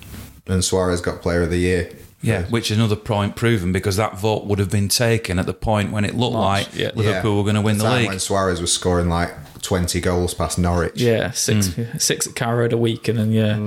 and 0.47 0.63
Suarez 0.63 1.01
got 1.01 1.21
Player 1.21 1.41
of 1.43 1.49
the 1.49 1.57
Year. 1.57 1.91
yeah, 2.21 2.43
which 2.43 2.71
is 2.71 2.77
another 2.77 2.95
point 2.95 3.35
proven 3.35 3.73
because 3.73 3.97
that 3.97 4.17
vote 4.17 4.45
would 4.45 4.59
have 4.59 4.71
been 4.71 4.87
taken 4.87 5.39
at 5.39 5.45
the 5.45 5.53
point 5.53 5.91
when 5.91 6.05
it 6.05 6.15
looked 6.15 6.33
March, 6.35 6.67
like 6.67 6.75
yeah. 6.75 6.91
Liverpool 6.95 7.35
were 7.37 7.43
going 7.43 7.55
to 7.55 7.61
win 7.61 7.77
the 7.77 7.83
time 7.83 7.99
league. 7.99 8.07
when 8.07 8.19
Suarez 8.19 8.61
was 8.61 8.71
scoring 8.71 9.09
like 9.09 9.33
20 9.63 9.99
goals 10.01 10.33
past 10.35 10.59
Norwich. 10.59 11.01
Yeah, 11.01 11.31
six 11.31 11.67
Hmm. 11.73 11.97
six 11.97 12.27
at 12.27 12.35
Carrow 12.35 12.69
a 12.71 12.77
week, 12.77 13.07
and 13.07 13.17
then 13.17 13.31
yeah, 13.31 13.57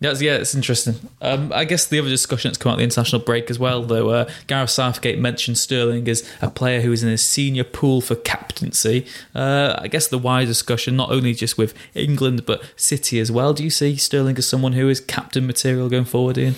That's 0.00 0.22
yeah, 0.22 0.36
it's 0.36 0.54
interesting. 0.54 0.94
Um, 1.20 1.52
I 1.54 1.66
guess 1.66 1.86
the 1.86 1.98
other 1.98 2.08
discussion 2.08 2.48
that's 2.48 2.56
come 2.56 2.70
out 2.70 2.74
of 2.74 2.78
the 2.78 2.84
international 2.84 3.20
break 3.20 3.50
as 3.50 3.58
well, 3.58 3.82
though, 3.82 4.08
uh, 4.08 4.30
Gareth 4.46 4.70
Southgate 4.70 5.18
mentioned 5.18 5.58
Sterling 5.58 6.08
as 6.08 6.26
a 6.40 6.48
player 6.50 6.80
who 6.80 6.90
is 6.90 7.02
in 7.02 7.10
his 7.10 7.22
senior 7.22 7.64
pool 7.64 8.00
for 8.00 8.14
captaincy. 8.14 9.06
Uh, 9.34 9.78
I 9.78 9.88
guess 9.88 10.08
the 10.08 10.16
wider 10.16 10.46
discussion, 10.46 10.96
not 10.96 11.10
only 11.10 11.34
just 11.34 11.58
with 11.58 11.74
England 11.94 12.46
but 12.46 12.62
City 12.76 13.20
as 13.20 13.30
well. 13.30 13.52
Do 13.52 13.62
you 13.62 13.68
see 13.68 13.94
Sterling 13.96 14.38
as 14.38 14.48
someone 14.48 14.72
who 14.72 14.88
is 14.88 15.00
captain 15.00 15.46
material 15.46 15.90
going 15.90 16.06
forward, 16.06 16.38
Ian? 16.38 16.54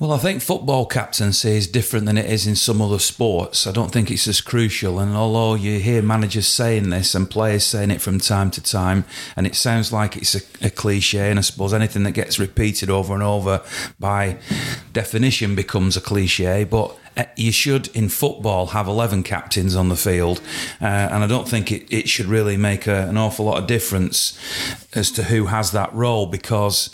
Well, 0.00 0.10
I 0.10 0.18
think 0.18 0.42
football 0.42 0.84
captaincy 0.84 1.50
is 1.50 1.68
different 1.68 2.06
than 2.06 2.18
it 2.18 2.28
is 2.28 2.48
in 2.48 2.56
some 2.56 2.82
other 2.82 2.98
sports. 2.98 3.64
I 3.64 3.70
don't 3.70 3.92
think 3.92 4.10
it's 4.10 4.26
as 4.26 4.40
crucial. 4.40 4.98
And 4.98 5.14
although 5.14 5.54
you 5.54 5.78
hear 5.78 6.02
managers 6.02 6.48
saying 6.48 6.90
this 6.90 7.14
and 7.14 7.30
players 7.30 7.64
saying 7.64 7.92
it 7.92 8.00
from 8.00 8.18
time 8.18 8.50
to 8.50 8.60
time, 8.60 9.04
and 9.36 9.46
it 9.46 9.54
sounds 9.54 9.92
like 9.92 10.16
it's 10.16 10.34
a, 10.34 10.40
a 10.66 10.70
cliche, 10.70 11.30
and 11.30 11.38
I 11.38 11.42
suppose 11.42 11.72
anything 11.72 12.02
that 12.02 12.12
gets 12.12 12.40
repeated 12.40 12.71
over 12.90 13.14
and 13.14 13.22
over 13.22 13.62
by 13.98 14.38
definition 14.92 15.54
becomes 15.54 15.96
a 15.96 16.00
cliche, 16.00 16.64
but 16.64 16.96
uh, 17.16 17.24
you 17.36 17.52
should 17.52 17.88
in 17.88 18.08
football 18.08 18.68
have 18.68 18.88
11 18.88 19.22
captains 19.22 19.76
on 19.76 19.90
the 19.90 19.96
field 19.96 20.40
uh, 20.80 20.84
and 20.86 21.22
i 21.22 21.26
don't 21.26 21.46
think 21.46 21.70
it, 21.70 21.84
it 21.94 22.08
should 22.08 22.24
really 22.24 22.56
make 22.56 22.86
a, 22.86 23.06
an 23.06 23.18
awful 23.18 23.44
lot 23.44 23.58
of 23.58 23.66
difference 23.66 24.38
as 24.94 25.10
to 25.10 25.24
who 25.24 25.44
has 25.44 25.72
that 25.72 25.92
role 25.92 26.24
because 26.24 26.88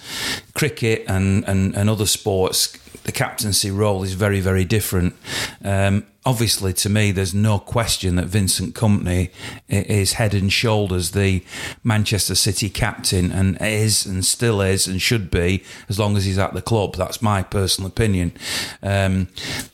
cricket 0.54 1.04
and, 1.06 1.44
and, 1.47 1.76
and 1.76 1.88
other 1.88 2.04
sports 2.04 2.76
the 3.08 3.12
captaincy 3.12 3.70
role 3.70 4.02
is 4.02 4.12
very 4.12 4.38
very 4.38 4.66
different. 4.66 5.16
Um, 5.64 6.04
obviously 6.28 6.75
to 6.75 6.90
me 6.90 7.11
there's 7.11 7.32
no 7.32 7.58
question 7.58 8.16
that 8.16 8.26
Vincent 8.26 8.75
Kompany 8.75 9.30
is 9.66 10.12
head 10.12 10.35
and 10.35 10.52
shoulders 10.52 11.12
the 11.12 11.42
Manchester 11.82 12.35
City 12.35 12.68
captain 12.68 13.32
and 13.32 13.56
is 13.62 14.04
and 14.04 14.23
still 14.23 14.61
is 14.61 14.87
and 14.87 15.00
should 15.00 15.30
be 15.30 15.64
as 15.88 15.99
long 15.99 16.18
as 16.18 16.26
he's 16.26 16.38
at 16.38 16.52
the 16.52 16.61
club 16.61 16.97
that's 16.97 17.23
my 17.23 17.42
personal 17.42 17.88
opinion 17.88 18.32
um, 18.82 19.28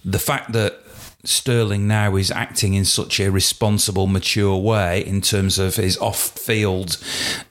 the 0.05 0.21
fact 0.21 0.53
that 0.53 0.81
Sterling 1.25 1.89
now 1.89 2.17
is 2.17 2.31
acting 2.31 2.75
in 2.75 2.85
such 2.85 3.19
a 3.19 3.31
responsible, 3.31 4.07
mature 4.07 4.59
way 4.59 5.05
in 5.07 5.23
terms 5.23 5.59
of 5.59 5.77
his 5.77 5.97
off-field 5.97 6.99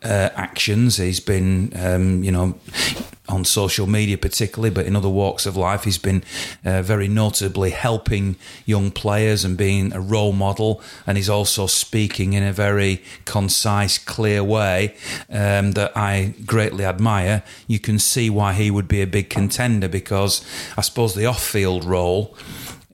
uh, 0.03 0.29
actions. 0.36 0.98
He's 0.98 1.19
been, 1.19 1.74
um, 1.75 2.24
you 2.24 2.31
know, 2.31 2.53
on 3.34 3.44
social 3.44 3.88
media 3.88 4.18
particularly, 4.18 4.70
but 4.70 4.86
in 4.86 4.96
other 4.96 5.10
walks 5.10 5.46
of 5.46 5.58
life, 5.58 5.84
he's 5.84 5.98
been 5.98 6.24
uh, 6.63 6.82
very 6.82 7.08
notably 7.08 7.72
helping 7.72 8.36
young 8.66 8.92
players 8.92 9.44
and 9.44 9.58
being 9.58 9.92
a 9.94 10.00
role 10.00 10.34
model. 10.34 10.82
And 11.08 11.18
he's 11.18 11.30
also 11.30 11.68
speaking 11.68 12.34
in 12.34 12.44
a 12.44 12.54
very 12.54 13.02
concise, 13.25 13.98
clear 13.98 14.44
way 14.44 14.96
um, 15.30 15.72
that 15.74 15.92
I 15.96 16.36
greatly 16.46 16.86
admire. 16.86 17.44
You 17.68 17.80
can 17.80 18.00
see 18.00 18.30
why 18.30 18.54
he 18.54 18.70
would 18.70 18.88
be 18.88 19.02
a 19.02 19.08
big 19.08 19.30
contender 19.30 19.88
because 19.88 20.46
I 20.78 20.82
suppose 20.82 21.16
the 21.16 21.25
off-field 21.25 21.84
role 21.84 22.38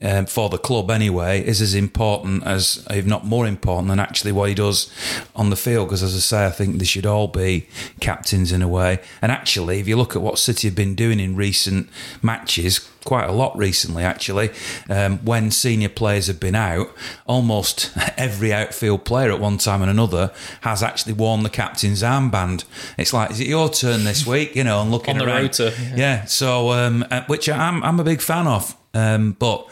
um, 0.01 0.25
for 0.25 0.49
the 0.49 0.57
club 0.57 0.89
anyway 0.89 1.45
is 1.45 1.61
as 1.61 1.73
important 1.73 2.43
as, 2.45 2.85
if 2.89 3.05
not 3.05 3.25
more 3.25 3.45
important, 3.45 3.89
than 3.89 3.99
actually 3.99 4.31
what 4.31 4.49
he 4.49 4.55
does 4.55 4.91
on 5.35 5.49
the 5.49 5.55
field. 5.55 5.87
Because 5.87 6.03
as 6.03 6.15
I 6.15 6.19
say, 6.19 6.45
I 6.45 6.51
think 6.51 6.77
they 6.77 6.85
should 6.85 7.05
all 7.05 7.27
be 7.27 7.67
captains 7.99 8.51
in 8.51 8.61
a 8.61 8.67
way. 8.67 8.99
And 9.21 9.31
actually, 9.31 9.79
if 9.79 9.87
you 9.87 9.97
look 9.97 10.15
at 10.15 10.21
what 10.21 10.39
City 10.39 10.67
have 10.67 10.75
been 10.75 10.95
doing 10.95 11.19
in 11.19 11.35
recent 11.35 11.89
matches, 12.21 12.79
quite 13.05 13.27
a 13.27 13.31
lot 13.31 13.57
recently 13.57 14.03
actually, 14.03 14.51
um, 14.89 15.17
when 15.19 15.51
senior 15.51 15.89
players 15.89 16.27
have 16.27 16.39
been 16.39 16.55
out, 16.55 16.89
almost 17.25 17.91
every 18.17 18.53
outfield 18.53 19.05
player 19.05 19.31
at 19.31 19.39
one 19.39 19.57
time 19.57 19.81
and 19.81 19.89
another 19.91 20.31
has 20.61 20.83
actually 20.83 21.13
worn 21.13 21.43
the 21.43 21.49
captain's 21.49 22.03
armband. 22.03 22.63
It's 22.97 23.13
like, 23.13 23.31
is 23.31 23.39
it 23.39 23.47
your 23.47 23.69
turn 23.69 24.03
this 24.03 24.25
week? 24.25 24.55
You 24.55 24.63
know, 24.63 24.81
and 24.81 24.91
looking 24.91 25.19
On 25.19 25.25
the 25.25 25.25
around. 25.25 25.59
Yeah. 25.59 25.95
yeah. 25.95 26.25
so 26.25 26.71
um, 26.71 27.05
uh, 27.11 27.23
which 27.27 27.49
I'm 27.49 27.83
I'm 27.83 27.99
a 27.99 28.03
big 28.03 28.21
fan 28.21 28.47
of. 28.47 28.75
Um, 28.93 29.33
but 29.37 29.67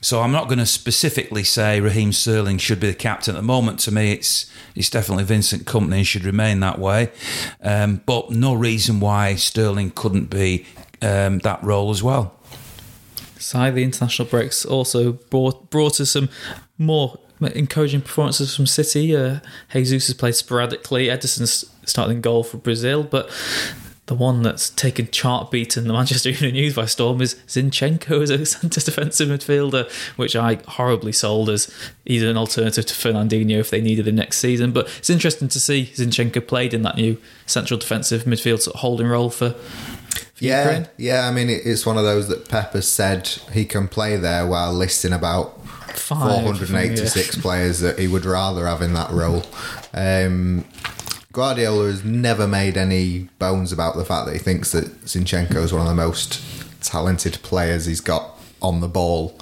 so 0.00 0.20
I'm 0.22 0.32
not 0.32 0.48
going 0.48 0.58
to 0.58 0.66
specifically 0.66 1.44
say 1.44 1.80
Raheem 1.80 2.12
Sterling 2.12 2.58
should 2.58 2.80
be 2.80 2.88
the 2.88 2.94
captain 2.94 3.34
at 3.36 3.38
the 3.38 3.46
moment. 3.46 3.80
To 3.80 3.92
me, 3.92 4.12
it's 4.12 4.50
it's 4.74 4.88
definitely 4.88 5.24
Vincent 5.24 5.64
Kompany 5.66 5.98
and 5.98 6.06
should 6.06 6.24
remain 6.24 6.60
that 6.60 6.78
way. 6.78 7.10
Um, 7.62 8.00
but 8.06 8.30
no 8.30 8.54
reason 8.54 9.00
why 9.00 9.34
Sterling 9.34 9.92
couldn't 9.94 10.30
be 10.30 10.66
um, 11.02 11.38
that 11.40 11.62
role 11.62 11.90
as 11.90 12.02
well. 12.02 12.34
Side 13.38 13.74
the 13.74 13.82
international 13.82 14.28
breaks 14.28 14.64
also 14.64 15.12
brought 15.12 15.70
brought 15.70 16.00
us 16.00 16.10
some 16.10 16.28
more 16.78 17.18
encouraging 17.40 18.02
performances 18.02 18.54
from 18.54 18.66
City. 18.66 19.16
Uh, 19.16 19.40
Jesus 19.72 20.08
has 20.08 20.14
played 20.14 20.34
sporadically. 20.34 21.06
Ederson's 21.06 21.64
starting 21.84 22.20
goal 22.20 22.42
for 22.42 22.58
Brazil, 22.58 23.02
but 23.02 23.30
the 24.10 24.14
one 24.16 24.42
that's 24.42 24.70
taken 24.70 25.08
chart 25.12 25.52
beaten 25.52 25.86
the 25.86 25.92
Manchester 25.92 26.28
Evening 26.30 26.54
News 26.54 26.74
by 26.74 26.84
storm 26.84 27.22
is 27.22 27.36
Zinchenko 27.46 28.20
as 28.20 28.30
a 28.30 28.44
centre 28.44 28.80
defensive 28.80 29.28
midfielder, 29.28 29.88
which 30.16 30.34
I 30.34 30.58
horribly 30.66 31.12
sold 31.12 31.48
as 31.48 31.72
either 32.06 32.28
an 32.28 32.36
alternative 32.36 32.86
to 32.86 32.94
Fernandinho 32.94 33.60
if 33.60 33.70
they 33.70 33.80
needed 33.80 34.08
him 34.08 34.16
next 34.16 34.38
season. 34.38 34.72
But 34.72 34.88
it's 34.98 35.10
interesting 35.10 35.46
to 35.50 35.60
see 35.60 35.92
Zinchenko 35.94 36.44
played 36.48 36.74
in 36.74 36.82
that 36.82 36.96
new 36.96 37.18
central 37.46 37.78
defensive 37.78 38.24
midfield 38.24 38.62
sort 38.62 38.74
of 38.74 38.80
holding 38.80 39.06
role 39.06 39.30
for. 39.30 39.50
for 39.50 40.44
Yeah, 40.44 40.64
Ukraine. 40.64 40.88
yeah. 40.96 41.28
I 41.28 41.30
mean, 41.30 41.48
it's 41.48 41.86
one 41.86 41.96
of 41.96 42.02
those 42.02 42.26
that 42.30 42.48
Pepper 42.48 42.82
said 42.82 43.28
he 43.52 43.64
can 43.64 43.86
play 43.86 44.16
there 44.16 44.44
while 44.44 44.72
listing 44.72 45.12
about 45.12 45.56
Five, 45.94 46.42
486 46.42 47.36
players 47.36 47.78
that 47.78 48.00
he 48.00 48.08
would 48.08 48.24
rather 48.24 48.66
have 48.66 48.82
in 48.82 48.92
that 48.94 49.10
role. 49.12 49.44
Um, 49.94 50.64
Guardiola 51.32 51.86
has 51.86 52.04
never 52.04 52.48
made 52.48 52.76
any 52.76 53.28
bones 53.38 53.72
about 53.72 53.96
the 53.96 54.04
fact 54.04 54.26
that 54.26 54.32
he 54.32 54.38
thinks 54.38 54.72
that 54.72 55.02
Zinchenko 55.04 55.56
is 55.56 55.72
one 55.72 55.82
of 55.82 55.88
the 55.88 55.94
most 55.94 56.42
talented 56.82 57.34
players 57.42 57.86
he's 57.86 58.00
got 58.00 58.38
on 58.60 58.80
the 58.80 58.88
ball 58.88 59.38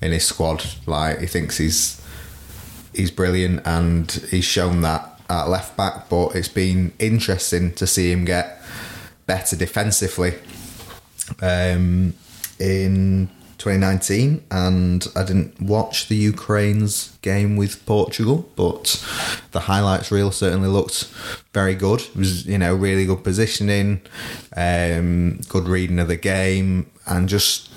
in 0.00 0.12
his 0.12 0.24
squad. 0.24 0.64
Like 0.86 1.20
he 1.20 1.26
thinks 1.26 1.58
he's 1.58 2.02
he's 2.94 3.10
brilliant 3.10 3.66
and 3.66 4.10
he's 4.30 4.44
shown 4.44 4.80
that 4.80 5.20
at 5.28 5.48
left 5.48 5.76
back. 5.76 6.08
But 6.08 6.34
it's 6.34 6.48
been 6.48 6.92
interesting 6.98 7.72
to 7.74 7.86
see 7.86 8.10
him 8.10 8.24
get 8.24 8.62
better 9.26 9.56
defensively 9.56 10.34
um, 11.42 12.14
in 12.58 13.28
2019, 13.66 14.44
and 14.52 15.08
I 15.16 15.24
didn't 15.24 15.60
watch 15.60 16.06
the 16.06 16.14
Ukraine's 16.14 17.18
game 17.20 17.56
with 17.56 17.84
Portugal, 17.84 18.48
but 18.54 19.04
the 19.50 19.58
highlights 19.58 20.12
reel 20.12 20.30
certainly 20.30 20.68
looked 20.68 21.12
very 21.52 21.74
good. 21.74 22.00
It 22.02 22.14
was 22.16 22.46
you 22.46 22.58
know 22.58 22.76
really 22.76 23.06
good 23.06 23.24
positioning, 23.24 24.02
um, 24.56 25.40
good 25.48 25.64
reading 25.66 25.98
of 25.98 26.06
the 26.06 26.16
game, 26.16 26.88
and 27.08 27.28
just 27.28 27.68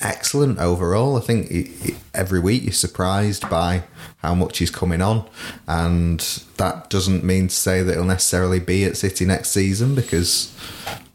excellent 0.00 0.60
overall. 0.60 1.16
I 1.16 1.20
think 1.20 1.50
he, 1.50 1.62
he- 1.64 1.96
every 2.14 2.38
week 2.38 2.62
you're 2.62 2.72
surprised 2.72 3.48
by 3.50 3.82
how 4.18 4.36
much 4.36 4.58
he's 4.58 4.70
coming 4.70 5.02
on, 5.02 5.28
and 5.66 6.20
that 6.56 6.88
doesn't 6.88 7.24
mean 7.24 7.48
to 7.48 7.54
say 7.54 7.82
that 7.82 7.94
he'll 7.94 8.04
necessarily 8.04 8.60
be 8.60 8.84
at 8.84 8.96
City 8.96 9.24
next 9.24 9.50
season 9.50 9.96
because 9.96 10.54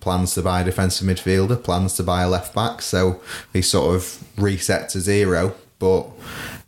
plans 0.07 0.33
to 0.35 0.41
buy 0.41 0.61
a 0.61 0.63
defensive 0.63 1.05
midfielder, 1.05 1.61
plans 1.61 1.93
to 1.97 2.03
buy 2.03 2.21
a 2.21 2.29
left 2.29 2.55
back, 2.55 2.81
so 2.81 3.19
he 3.51 3.61
sort 3.61 3.93
of 3.93 4.23
reset 4.37 4.87
to 4.89 5.01
zero. 5.01 5.53
But 5.79 6.07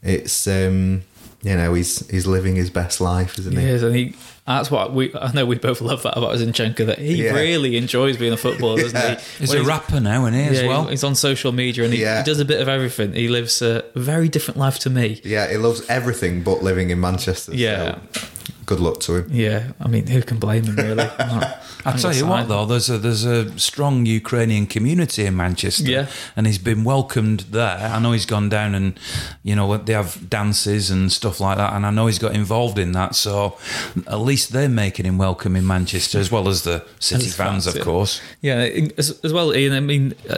it's 0.04 0.46
um, 0.48 1.04
you 1.42 1.56
know 1.56 1.74
he's 1.74 2.06
he's 2.10 2.28
living 2.28 2.58
his 2.58 2.70
best 2.70 3.00
life, 3.00 3.40
isn't 3.40 3.58
he? 3.58 3.66
Yes, 3.66 3.82
and 3.82 3.96
he. 3.96 4.16
That's 4.46 4.70
what 4.72 4.94
we. 4.94 5.14
I 5.16 5.32
know 5.32 5.46
we 5.46 5.56
both 5.58 5.80
love 5.80 6.02
that 6.04 6.18
about 6.18 6.36
Zinchenko. 6.36 6.86
That 6.88 6.98
he 7.00 7.24
Yeah. 7.24 7.34
really 7.34 7.78
enjoys 7.78 8.18
being 8.18 8.34
a 8.34 8.38
footballer, 8.38 8.82
doesn't 8.82 9.00
Yeah. 9.00 9.16
he? 9.16 9.22
He's 9.40 9.50
When 9.52 9.60
a 9.60 9.64
rapper 9.64 10.00
now, 10.02 10.26
and 10.26 10.36
he 10.36 10.42
as 10.42 10.64
well. 10.68 10.88
he's 10.88 11.04
on 11.04 11.16
social 11.16 11.52
media 11.52 11.84
and 11.86 11.94
he, 11.94 12.02
Yeah. 12.02 12.18
he 12.20 12.24
does 12.26 12.40
a 12.40 12.46
bit 12.46 12.60
of 12.60 12.68
everything. 12.68 13.14
He 13.14 13.28
lives 13.30 13.62
a 13.62 13.84
very 13.96 14.28
different 14.28 14.58
life 14.60 14.80
to 14.80 14.90
me. 14.90 15.22
Yeah, 15.24 15.48
he 15.50 15.58
loves 15.58 15.82
everything 15.88 16.42
but 16.42 16.64
living 16.64 16.90
in 16.90 17.00
Manchester. 17.00 17.54
Yeah. 17.56 17.78
so 18.12 18.20
good 18.70 18.80
luck 18.88 18.98
to 19.08 19.12
him. 19.18 19.26
Yeah, 19.46 19.62
I 19.86 19.88
mean, 19.94 20.06
who 20.14 20.22
can 20.30 20.38
blame 20.46 20.64
him 20.70 20.76
really? 20.76 21.08
I'm 21.20 21.40
not- 21.40 21.56
I 21.86 21.92
tell 22.04 22.14
you 22.14 22.26
what, 22.28 22.48
though, 22.50 22.66
there's 22.72 22.90
a 22.90 22.98
there's 23.06 23.24
a 23.38 23.58
strong 23.58 24.06
Ukrainian 24.22 24.66
community 24.76 25.24
in 25.30 25.36
Manchester, 25.46 25.90
Yeah. 25.96 26.06
and 26.36 26.46
he's 26.50 26.58
been 26.72 26.84
welcomed 26.84 27.40
there. 27.60 27.78
I 27.96 28.00
know 28.04 28.12
he's 28.12 28.26
gone 28.36 28.50
down 28.58 28.76
and 28.80 28.88
you 29.48 29.56
know 29.58 29.66
they 29.78 29.94
have 30.02 30.12
dances 30.30 30.92
and 30.92 31.04
stuff 31.20 31.40
like 31.46 31.58
that, 31.62 31.72
and 31.74 31.86
I 31.86 31.92
know 31.96 32.06
he's 32.12 32.20
got 32.28 32.34
involved 32.44 32.78
in 32.86 32.92
that. 33.00 33.16
So 33.16 33.58
at 34.16 34.20
least 34.30 34.46
they're 34.52 34.76
making 34.86 35.06
him 35.10 35.18
welcome 35.18 35.56
in 35.56 35.66
Manchester, 35.66 36.20
as 36.20 36.30
well 36.36 36.48
as 36.54 36.60
the 36.70 36.78
City 37.00 37.28
As 37.28 37.36
fans, 37.36 37.64
fans, 37.64 37.68
of 37.68 37.76
yeah. 37.78 37.84
course. 37.90 38.14
Yeah, 38.42 38.58
as, 39.02 39.08
as 39.24 39.32
well, 39.32 39.56
Ian. 39.56 39.74
I 39.74 39.80
mean, 39.80 40.14
uh, 40.30 40.36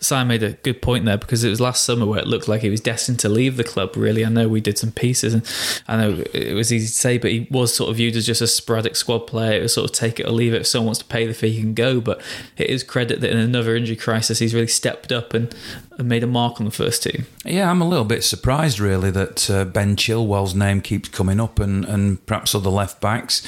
Simon 0.00 0.28
made 0.28 0.42
a 0.42 0.52
good 0.52 0.82
point 0.82 1.06
there 1.06 1.16
because 1.24 1.42
it 1.44 1.50
was 1.50 1.60
last 1.62 1.82
summer 1.88 2.04
where 2.10 2.20
it 2.20 2.28
looked 2.28 2.46
like 2.46 2.60
he 2.60 2.70
was 2.76 2.82
destined 2.82 3.18
to 3.20 3.28
leave 3.30 3.56
the 3.56 3.64
club. 3.64 3.96
Really, 3.96 4.22
I 4.24 4.28
know 4.28 4.46
we 4.48 4.60
did 4.60 4.76
some 4.76 4.92
pieces, 4.92 5.32
and 5.34 5.42
I 5.88 5.96
know 5.96 6.10
it 6.34 6.54
was 6.54 6.68
easy 6.72 6.86
to 6.88 6.92
say, 6.92 7.16
but 7.16 7.30
he 7.30 7.47
was 7.50 7.74
sort 7.74 7.90
of 7.90 7.96
viewed 7.96 8.16
as 8.16 8.26
just 8.26 8.40
a 8.40 8.46
sporadic 8.46 8.96
squad 8.96 9.20
player. 9.20 9.58
It 9.58 9.62
was 9.62 9.74
sort 9.74 9.90
of 9.90 9.96
take 9.96 10.20
it 10.20 10.26
or 10.26 10.30
leave 10.30 10.54
it. 10.54 10.62
If 10.62 10.66
someone 10.66 10.86
wants 10.86 11.00
to 11.00 11.06
pay 11.06 11.26
the 11.26 11.34
fee, 11.34 11.50
he 11.50 11.60
can 11.60 11.74
go. 11.74 12.00
But 12.00 12.20
it 12.56 12.68
is 12.68 12.82
credit 12.82 13.20
that 13.20 13.30
in 13.30 13.38
another 13.38 13.76
injury 13.76 13.96
crisis, 13.96 14.38
he's 14.38 14.54
really 14.54 14.66
stepped 14.66 15.12
up 15.12 15.34
and, 15.34 15.54
and 15.98 16.08
made 16.08 16.22
a 16.22 16.26
mark 16.26 16.60
on 16.60 16.64
the 16.64 16.72
first 16.72 17.02
team. 17.02 17.26
Yeah, 17.44 17.70
I'm 17.70 17.80
a 17.80 17.88
little 17.88 18.04
bit 18.04 18.24
surprised, 18.24 18.80
really, 18.80 19.10
that 19.10 19.48
uh, 19.50 19.64
Ben 19.64 19.96
Chilwell's 19.96 20.54
name 20.54 20.80
keeps 20.80 21.08
coming 21.08 21.40
up, 21.40 21.58
and, 21.58 21.84
and 21.84 22.24
perhaps 22.26 22.54
other 22.54 22.70
left 22.70 23.00
backs. 23.00 23.42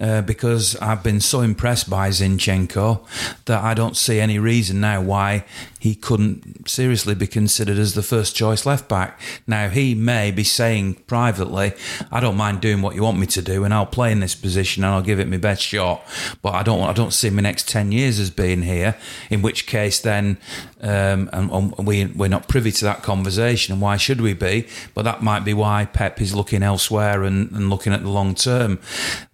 uh, 0.00 0.22
because 0.22 0.76
I've 0.76 1.02
been 1.02 1.20
so 1.20 1.40
impressed 1.40 1.90
by 1.90 2.10
Zinchenko 2.10 3.04
that 3.46 3.62
I 3.62 3.74
don't 3.74 3.96
see 3.96 4.20
any 4.20 4.38
reason 4.38 4.80
now 4.80 5.00
why 5.00 5.44
he 5.78 5.94
couldn't 5.94 6.68
seriously 6.68 7.14
be 7.14 7.26
considered 7.26 7.78
as 7.78 7.94
the 7.94 8.02
first 8.02 8.34
choice 8.34 8.66
left 8.66 8.88
back. 8.88 9.20
Now, 9.46 9.68
he 9.68 9.94
may 9.94 10.30
be 10.30 10.44
saying 10.44 10.94
privately, 11.06 11.72
I 12.10 12.20
don't 12.20 12.36
mind 12.36 12.60
doing 12.60 12.82
what 12.82 12.94
you 12.94 13.02
want 13.02 13.18
me 13.18 13.26
to 13.28 13.42
do 13.42 13.64
and 13.64 13.72
I'll 13.72 13.86
play 13.86 14.12
in 14.12 14.20
this 14.20 14.34
position 14.34 14.84
and 14.84 14.92
I'll 14.92 15.02
give 15.02 15.20
it 15.20 15.28
my 15.28 15.36
best 15.36 15.62
shot, 15.62 16.02
but 16.42 16.54
I 16.54 16.62
don't, 16.62 16.82
I 16.82 16.92
don't 16.92 17.12
see 17.12 17.30
my 17.30 17.42
next 17.42 17.68
10 17.68 17.92
years 17.92 18.18
as 18.18 18.30
being 18.30 18.62
here, 18.62 18.96
in 19.30 19.42
which 19.42 19.66
case 19.66 20.00
then 20.00 20.38
um, 20.80 21.30
and, 21.32 21.50
and 21.50 21.86
we, 21.86 22.06
we're 22.06 22.28
not 22.28 22.48
privy 22.48 22.72
to 22.72 22.84
that 22.84 23.02
conversation 23.02 23.72
and 23.72 23.82
why 23.82 23.96
should 23.96 24.20
we 24.20 24.34
be? 24.34 24.66
But 24.94 25.02
that 25.02 25.22
might 25.22 25.44
be 25.44 25.54
why 25.54 25.84
Pep 25.86 26.20
is 26.20 26.34
looking 26.34 26.62
elsewhere 26.62 27.22
and, 27.22 27.50
and 27.52 27.70
looking 27.70 27.92
at 27.92 28.02
the 28.02 28.10
long 28.10 28.34
term. 28.34 28.78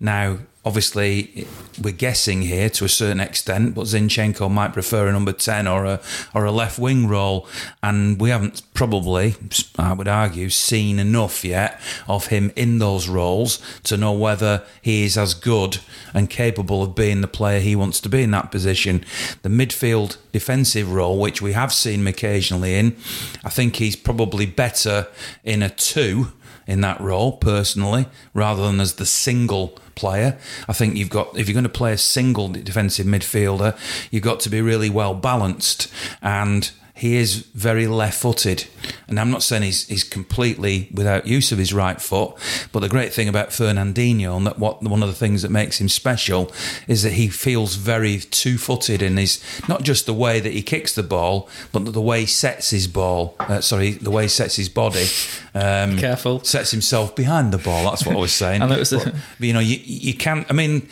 Now, 0.01 0.39
obviously 0.65 1.47
we're 1.83 1.93
guessing 1.93 2.43
here 2.43 2.71
to 2.71 2.85
a 2.85 2.89
certain 2.89 3.21
extent, 3.21 3.75
but 3.75 3.85
Zinchenko 3.85 4.51
might 4.51 4.73
prefer 4.73 5.09
a 5.09 5.13
number 5.13 5.33
ten 5.33 5.67
or 5.67 5.85
a 5.85 6.01
or 6.35 6.45
a 6.45 6.53
left 6.53 6.79
wing 6.79 7.07
role, 7.07 7.47
and 7.83 8.21
we 8.21 8.31
haven't 8.31 8.63
probably, 8.75 9.37
I 9.79 9.93
would 9.93 10.09
argue, 10.09 10.51
seen 10.51 10.99
enough 10.99 11.45
yet 11.45 11.81
of 12.09 12.29
him 12.29 12.53
in 12.57 12.79
those 12.79 13.09
roles 13.09 13.61
to 13.85 13.97
know 13.97 14.13
whether 14.13 14.63
he 14.81 15.05
is 15.05 15.19
as 15.19 15.35
good 15.35 15.79
and 16.13 16.31
capable 16.31 16.83
of 16.83 16.95
being 16.95 17.21
the 17.21 17.29
player 17.29 17.61
he 17.61 17.77
wants 17.77 18.01
to 18.01 18.09
be 18.09 18.23
in 18.23 18.31
that 18.33 18.51
position. 18.51 19.05
The 19.43 19.49
midfield 19.49 20.17
defensive 20.33 20.93
role, 20.93 21.19
which 21.19 21.43
we 21.43 21.53
have 21.53 21.73
seen 21.73 22.01
him 22.01 22.07
occasionally 22.07 22.75
in, 22.75 22.97
I 23.45 23.51
think 23.51 23.77
he's 23.77 23.97
probably 23.97 24.47
better 24.47 25.09
in 25.45 25.63
a 25.63 25.69
two 25.69 26.33
in 26.67 26.81
that 26.81 27.01
role 27.01 27.33
personally, 27.33 28.07
rather 28.33 28.63
than 28.63 28.81
as 28.81 28.95
the 28.95 29.07
single 29.07 29.79
player. 29.95 30.39
I 30.69 30.73
think 30.73 30.97
you've 30.97 31.11
got 31.11 31.39
if 31.39 31.49
you're 31.49 31.55
going 31.55 31.65
to 31.65 31.69
play 31.69 31.93
a 31.93 31.99
single 31.99 32.49
defensive 32.49 33.07
midfielder, 33.07 33.77
you've 34.11 34.23
got 34.23 34.41
to 34.41 34.51
be 34.51 34.61
really 34.61 34.91
well 34.91 35.15
balanced 35.15 35.93
and 36.23 36.71
he 36.97 37.17
is 37.17 37.39
very 37.55 37.89
left 37.89 38.21
footed. 38.21 38.67
And 39.09 39.19
I'm 39.19 39.31
not 39.31 39.43
saying 39.43 39.63
he's, 39.65 39.89
he's 39.89 40.05
completely 40.05 40.89
without 40.95 41.27
use 41.27 41.51
of 41.51 41.59
his 41.59 41.73
right 41.75 42.01
foot, 42.01 42.35
but 42.71 42.81
the 42.81 42.89
great 42.89 43.13
thing 43.13 43.29
about 43.29 43.49
Fernandinho, 43.49 44.37
and 44.37 44.47
that 44.47 44.61
what 44.61 44.81
one 44.83 45.03
of 45.03 45.09
the 45.09 45.15
things 45.15 45.43
that 45.43 45.51
makes 45.51 45.81
him 45.81 45.89
special, 45.89 46.53
is 46.87 47.03
that 47.03 47.15
he 47.15 47.29
feels 47.29 47.75
very 47.75 48.19
two 48.21 48.57
footed 48.59 49.03
in 49.03 49.17
his 49.17 49.43
not 49.69 49.83
just 49.83 50.07
the 50.07 50.15
way 50.15 50.39
that 50.39 50.53
he 50.53 50.63
kicks 50.63 50.95
the 50.95 51.03
ball, 51.03 51.49
but 51.73 51.85
the 51.93 52.01
way 52.01 52.21
he 52.21 52.27
sets 52.27 52.71
his 52.71 52.87
ball. 52.87 53.35
Uh, 53.41 53.61
sorry, 53.61 53.91
the 53.93 54.11
way 54.13 54.23
he 54.23 54.29
sets 54.29 54.55
his 54.55 54.69
body. 54.69 55.07
Um, 55.55 55.99
Careful. 55.99 56.45
Sets 56.45 56.71
himself 56.71 57.17
behind 57.17 57.53
the 57.53 57.59
ball. 57.59 57.91
That's 57.91 58.07
what 58.07 58.15
I 58.17 58.21
was 58.21 58.33
saying. 58.33 58.63
and 58.63 58.71
it 58.73 58.79
was 58.79 58.93
a- 58.93 58.99
but, 59.05 59.15
you 59.41 59.53
know, 59.53 59.61
you, 59.61 59.79
you 59.83 60.15
can't, 60.15 60.47
I 60.49 60.53
mean, 60.53 60.89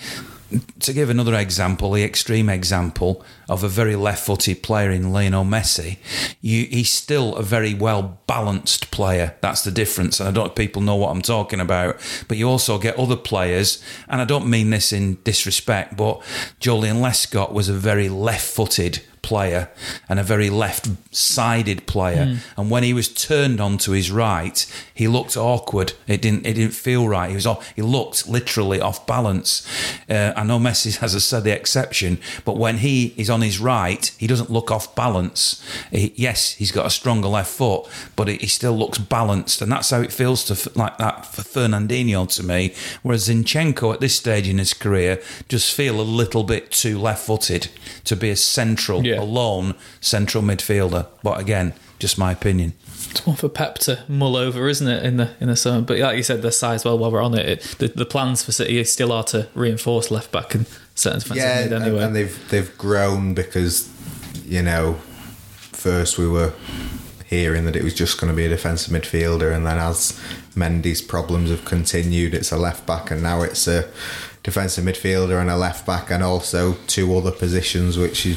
to 0.80 0.92
give 0.92 1.10
another 1.10 1.34
example, 1.34 1.92
the 1.92 2.04
extreme 2.04 2.48
example 2.48 3.24
of 3.48 3.62
a 3.62 3.68
very 3.68 3.96
left-footed 3.96 4.62
player 4.62 4.90
in 4.90 5.12
Lionel 5.12 5.44
Messi, 5.44 5.98
you, 6.40 6.66
he's 6.66 6.90
still 6.90 7.36
a 7.36 7.42
very 7.42 7.74
well 7.74 8.20
balanced 8.26 8.90
player. 8.90 9.34
That's 9.40 9.62
the 9.62 9.70
difference, 9.70 10.20
and 10.20 10.28
I 10.28 10.32
don't 10.32 10.44
know 10.44 10.50
if 10.50 10.56
people 10.56 10.82
know 10.82 10.96
what 10.96 11.10
I'm 11.10 11.22
talking 11.22 11.60
about. 11.60 11.96
But 12.28 12.36
you 12.36 12.48
also 12.48 12.78
get 12.78 12.98
other 12.98 13.16
players, 13.16 13.82
and 14.08 14.20
I 14.20 14.24
don't 14.24 14.48
mean 14.48 14.70
this 14.70 14.92
in 14.92 15.18
disrespect, 15.24 15.96
but 15.96 16.20
Joleon 16.60 17.00
Lescott 17.00 17.52
was 17.52 17.68
a 17.68 17.74
very 17.74 18.08
left-footed 18.08 19.02
player 19.22 19.70
and 20.08 20.18
a 20.18 20.22
very 20.22 20.50
left-sided 20.50 21.86
player. 21.86 22.24
Hmm. 22.26 22.60
And 22.60 22.70
when 22.70 22.82
he 22.82 22.92
was 22.92 23.08
turned 23.08 23.60
onto 23.60 23.92
his 23.92 24.10
right, 24.10 24.66
he 24.92 25.08
looked 25.08 25.36
awkward. 25.36 25.94
It 26.06 26.20
didn't. 26.22 26.46
It 26.46 26.54
didn't 26.54 26.74
feel 26.74 27.08
right. 27.08 27.30
He 27.30 27.34
was. 27.34 27.46
Off, 27.46 27.72
he 27.74 27.82
looked 27.82 28.28
literally 28.28 28.80
off 28.80 29.06
balance. 29.06 29.66
Uh, 30.08 30.32
I 30.36 30.44
know 30.44 30.58
Messi 30.58 30.96
has 30.98 31.14
a 31.14 31.20
said 31.20 31.44
the 31.44 31.54
exception, 31.54 32.18
but 32.44 32.56
when 32.56 32.78
he 32.78 33.14
is 33.16 33.30
on 33.30 33.42
his 33.42 33.58
right, 33.58 34.04
he 34.18 34.26
doesn't 34.26 34.50
look 34.50 34.70
off 34.70 34.94
balance. 34.94 35.64
He, 35.90 36.12
yes, 36.16 36.52
he's 36.54 36.72
got 36.72 36.86
a 36.86 36.90
stronger 36.90 37.28
left 37.28 37.50
foot, 37.50 37.88
but 38.16 38.28
he, 38.28 38.46
still 38.52 38.76
looks 38.76 38.98
balanced, 38.98 39.62
and 39.62 39.72
that's 39.72 39.90
how 39.90 40.00
it 40.02 40.12
feels 40.12 40.44
to 40.44 40.78
like 40.78 40.98
that 40.98 41.24
for 41.24 41.42
Fernandinho 41.42 42.28
to 42.36 42.42
me. 42.42 42.74
Whereas 43.02 43.28
Zinchenko 43.28 43.94
at 43.94 44.00
this 44.00 44.14
stage 44.16 44.46
in 44.46 44.58
his 44.58 44.74
career 44.74 45.22
just 45.48 45.74
feel 45.74 46.00
a 46.00 46.02
little 46.02 46.44
bit 46.44 46.70
too 46.70 46.98
left-footed 46.98 47.68
to 48.04 48.16
be 48.16 48.30
a 48.30 48.36
central, 48.36 49.04
Yeah. 49.04 49.11
Alone 49.18 49.74
central 50.00 50.42
midfielder. 50.42 51.06
But 51.22 51.40
again, 51.40 51.74
just 51.98 52.18
my 52.18 52.32
opinion. 52.32 52.74
It's 53.10 53.26
one 53.26 53.36
for 53.36 53.48
Pep 53.48 53.78
to 53.80 54.02
mull 54.08 54.36
over, 54.36 54.68
isn't 54.68 54.88
it? 54.88 55.04
In 55.04 55.18
the 55.18 55.30
in 55.40 55.48
the 55.48 55.56
summer, 55.56 55.82
but 55.82 55.98
like 55.98 56.16
you 56.16 56.22
said, 56.22 56.40
the 56.42 56.50
size. 56.52 56.84
Well, 56.84 56.98
while 56.98 57.10
we're 57.10 57.22
on 57.22 57.36
it, 57.38 57.46
it 57.46 57.60
the, 57.78 57.88
the 57.88 58.06
plans 58.06 58.42
for 58.42 58.52
City 58.52 58.82
still 58.84 59.12
are 59.12 59.24
to 59.24 59.48
reinforce 59.54 60.10
left 60.10 60.32
back 60.32 60.54
and 60.54 60.66
certain 60.94 61.20
defensive 61.20 61.44
yeah, 61.44 61.62
mid 61.64 61.72
and- 61.72 61.84
anyway. 61.84 62.04
and 62.04 62.16
they've 62.16 62.48
they've 62.50 62.78
grown 62.78 63.34
because 63.34 63.90
you 64.44 64.62
know 64.62 64.94
first 65.72 66.16
we 66.18 66.26
were 66.28 66.52
hearing 67.26 67.64
that 67.64 67.74
it 67.76 67.82
was 67.82 67.94
just 67.94 68.20
going 68.20 68.30
to 68.30 68.36
be 68.36 68.46
a 68.46 68.48
defensive 68.48 68.92
midfielder, 68.92 69.54
and 69.54 69.66
then 69.66 69.78
as 69.78 70.18
Mendy's 70.54 71.00
problems 71.02 71.50
have 71.50 71.64
continued, 71.64 72.34
it's 72.34 72.52
a 72.52 72.56
left 72.56 72.86
back, 72.86 73.10
and 73.10 73.22
now 73.22 73.42
it's 73.42 73.66
a 73.66 73.88
defensive 74.42 74.84
midfielder 74.84 75.40
and 75.40 75.50
a 75.50 75.56
left 75.56 75.86
back, 75.86 76.10
and 76.10 76.22
also 76.22 76.74
two 76.86 77.14
other 77.16 77.30
positions 77.30 77.96
which 77.98 78.24
you 78.26 78.36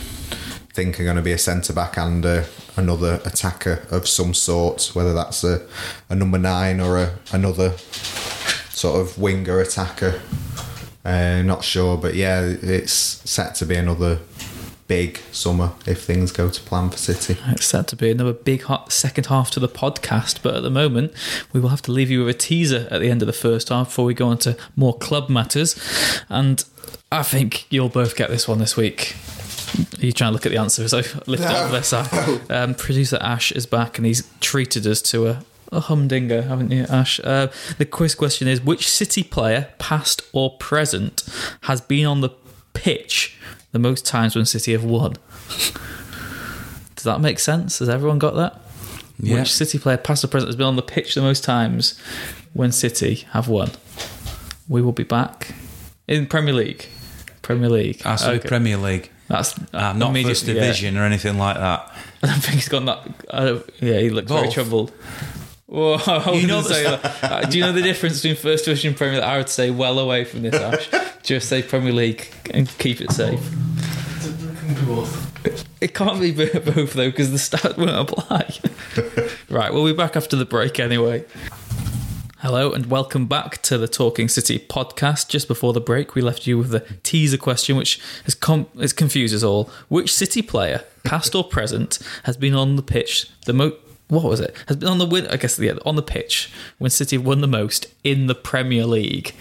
think 0.76 1.00
are 1.00 1.06
going 1.06 1.16
to 1.16 1.22
be 1.22 1.32
a 1.32 1.38
centre 1.38 1.72
back 1.72 1.98
and 1.98 2.26
a, 2.26 2.46
another 2.76 3.22
attacker 3.24 3.88
of 3.90 4.10
some 4.10 4.34
sort, 4.34 4.92
whether 4.94 5.14
that's 5.14 5.42
a, 5.46 5.66
a 6.10 6.16
number 6.16 6.38
nine 6.38 6.82
or 6.82 6.98
a, 6.98 7.14
another 7.32 7.78
sort 8.70 9.00
of 9.00 9.18
winger 9.18 9.62
attacker. 9.62 10.22
Uh, 11.06 11.42
not 11.44 11.64
sure, 11.64 11.98
but 11.98 12.14
yeah, 12.14 12.42
it's 12.42 12.92
set 12.92 13.56
to 13.56 13.66
be 13.66 13.76
another 13.76 14.20
big 14.88 15.18
summer 15.32 15.72
if 15.88 16.04
things 16.04 16.34
go 16.34 16.50
to 16.50 16.62
plan 16.64 16.90
for 16.90 16.98
City. 16.98 17.38
It's 17.48 17.66
set 17.66 17.88
to 17.88 17.96
be 17.96 18.12
another 18.12 18.34
big 18.34 18.64
hot 18.64 18.92
second 18.92 19.28
half 19.28 19.52
to 19.52 19.62
the 19.62 19.70
podcast, 19.70 20.42
but 20.44 20.56
at 20.56 20.64
the 20.64 20.70
moment, 20.70 21.14
we 21.54 21.62
will 21.62 21.70
have 21.70 21.84
to 21.84 21.92
leave 21.94 22.12
you 22.12 22.26
with 22.26 22.36
a 22.36 22.38
teaser 22.38 22.90
at 22.92 23.00
the 23.00 23.10
end 23.10 23.22
of 23.22 23.28
the 23.28 23.34
first 23.34 23.70
half 23.70 23.88
before 23.88 24.06
we 24.06 24.14
go 24.14 24.28
on 24.28 24.40
to 24.40 24.58
more 24.76 24.98
club 24.98 25.30
matters. 25.30 25.80
And 26.28 26.66
I 27.14 27.24
think 27.24 27.66
you'll 27.70 27.88
both 27.88 28.18
get 28.18 28.30
this 28.30 28.46
one 28.46 28.60
this 28.60 28.76
week. 28.76 29.16
Are 30.02 30.06
you 30.06 30.12
trying 30.12 30.30
to 30.30 30.34
look 30.34 30.46
at 30.46 30.52
the 30.52 30.58
answers? 30.58 30.94
I've 30.94 31.28
lifted 31.28 31.48
up 31.48 31.72
this 31.72 31.88
side. 31.88 32.08
Um, 32.50 32.76
producer 32.76 33.18
Ash 33.22 33.52
is 33.52 33.66
back 33.66 33.98
and 33.98 34.06
he's 34.06 34.30
treated 34.40 34.86
us 34.88 35.02
to 35.04 35.28
a, 35.28 35.44
a 35.72 35.80
humdinger, 35.82 36.44
haven't 36.44 36.72
you, 36.72 36.86
Ash? 36.90 37.20
Uh, 37.24 37.48
the 37.78 37.86
quiz 37.86 38.16
question 38.16 38.48
is 38.48 38.62
Which 38.62 38.90
City 38.90 39.24
player, 39.24 39.70
past 39.80 40.22
or 40.34 40.58
present, 40.58 41.24
has 41.62 41.82
been 41.82 42.06
on 42.06 42.22
the 42.22 42.30
pitch 42.74 43.38
the 43.72 43.80
most 43.80 44.06
times 44.06 44.36
when 44.36 44.46
City 44.46 44.72
have 44.74 44.84
won? 44.84 45.14
Does 46.96 47.04
that 47.04 47.20
make 47.22 47.40
sense? 47.40 47.80
Has 47.80 47.90
everyone 47.90 48.20
got 48.20 48.36
that? 48.36 48.62
Yeah. 49.20 49.40
Which 49.40 49.54
City 49.54 49.78
player, 49.80 49.98
past 49.98 50.24
or 50.24 50.28
present, 50.28 50.48
has 50.50 50.56
been 50.56 50.66
on 50.68 50.76
the 50.76 50.82
pitch 50.82 51.16
the 51.16 51.22
most 51.22 51.44
times 51.44 52.00
when 52.54 52.72
City 52.72 53.26
have 53.32 53.48
won? 53.48 53.72
We 54.68 54.82
will 54.82 54.92
be 54.92 55.04
back 55.04 55.54
in 56.08 56.26
Premier 56.28 56.54
League. 56.54 56.88
Premier 57.42 57.70
League. 57.70 58.02
Ah, 58.06 58.16
so 58.16 58.32
Okay. 58.34 58.48
Premier 58.48 58.78
League. 58.78 59.12
That's 59.28 59.56
Ah, 59.74 59.94
not 59.94 60.10
immediate- 60.12 60.32
first 60.32 60.48
yeah. 60.48 60.54
division 60.56 60.98
or 60.98 61.04
anything 61.06 61.38
like 61.38 61.58
that. 61.58 61.92
I 62.24 62.28
don't 62.28 62.40
think 62.42 62.56
he's 62.56 62.70
got 62.70 62.86
that. 62.86 63.26
Uh, 63.30 63.60
yeah, 63.82 64.00
he 64.00 64.10
looks 64.10 64.32
very 64.32 64.50
troubled. 64.50 64.92
Whoa, 65.68 65.98
wouldn't 66.28 66.48
know 66.48 66.62
say 66.62 66.84
that. 66.84 67.24
Uh, 67.24 67.42
do 67.42 67.58
you 67.58 67.64
know 67.64 67.72
the 67.72 67.82
difference 67.82 68.22
between 68.22 68.36
First 68.36 68.66
Division 68.66 68.90
and 68.90 68.98
Premier 68.98 69.16
League? 69.16 69.24
I 69.24 69.38
would 69.38 69.50
say 69.50 69.72
well 69.72 69.98
away 70.00 70.24
from 70.26 70.44
this, 70.44 70.54
Ash. 70.56 70.90
Just 71.24 71.50
say 71.50 71.64
Premier 71.64 71.92
League 71.92 72.28
and 72.52 72.70
keep 72.78 73.02
it 73.02 73.12
safe. 73.12 73.40
It 75.82 75.94
can't 75.94 76.20
be 76.20 76.32
both 76.32 76.94
though, 76.94 77.10
because 77.10 77.32
the 77.32 77.40
stat 77.40 77.78
won't 77.78 77.92
apply. 77.92 78.58
right, 79.50 79.74
we'll 79.74 79.86
be 79.86 79.94
back 79.94 80.16
after 80.16 80.36
the 80.36 80.46
break 80.46 80.80
anyway. 80.80 81.26
Hello 82.40 82.74
and 82.74 82.88
welcome 82.88 83.28
back 83.28 83.62
to 83.62 83.78
the 83.78 83.88
Talking 83.88 84.28
City 84.28 84.60
podcast. 84.60 85.30
Just 85.30 85.48
before 85.48 85.72
the 85.72 85.80
break, 85.80 86.16
we 86.16 86.22
left 86.22 86.46
you 86.46 86.58
with 86.58 86.70
the 86.70 86.82
teaser 87.02 87.38
question, 87.38 87.78
which 87.78 87.98
has, 88.26 88.36
com- 88.36 88.68
has 88.78 88.92
confused 88.92 89.34
us 89.34 89.42
all. 89.42 89.70
Which 89.88 90.14
City 90.14 90.42
player, 90.42 90.84
past 91.06 91.34
or 91.34 91.46
present, 91.46 91.98
has 92.24 92.36
been 92.36 92.54
on 92.54 92.76
the 92.76 92.84
pitch 92.84 93.30
the 93.46 93.54
most? 93.54 93.76
What 94.08 94.26
was 94.26 94.40
it? 94.40 94.56
Has 94.68 94.78
been 94.78 94.90
on 94.90 95.00
the 95.00 95.06
win? 95.06 95.26
I 95.28 95.38
guess 95.38 95.58
yeah, 95.58 95.74
on 95.84 95.96
the 95.96 96.04
pitch 96.04 96.52
when 96.78 96.92
City 96.92 97.16
have 97.16 97.26
won 97.26 97.42
the 97.42 97.48
most 97.48 97.88
in 98.04 98.28
the 98.28 98.36
Premier 98.36 98.86
League 98.86 99.34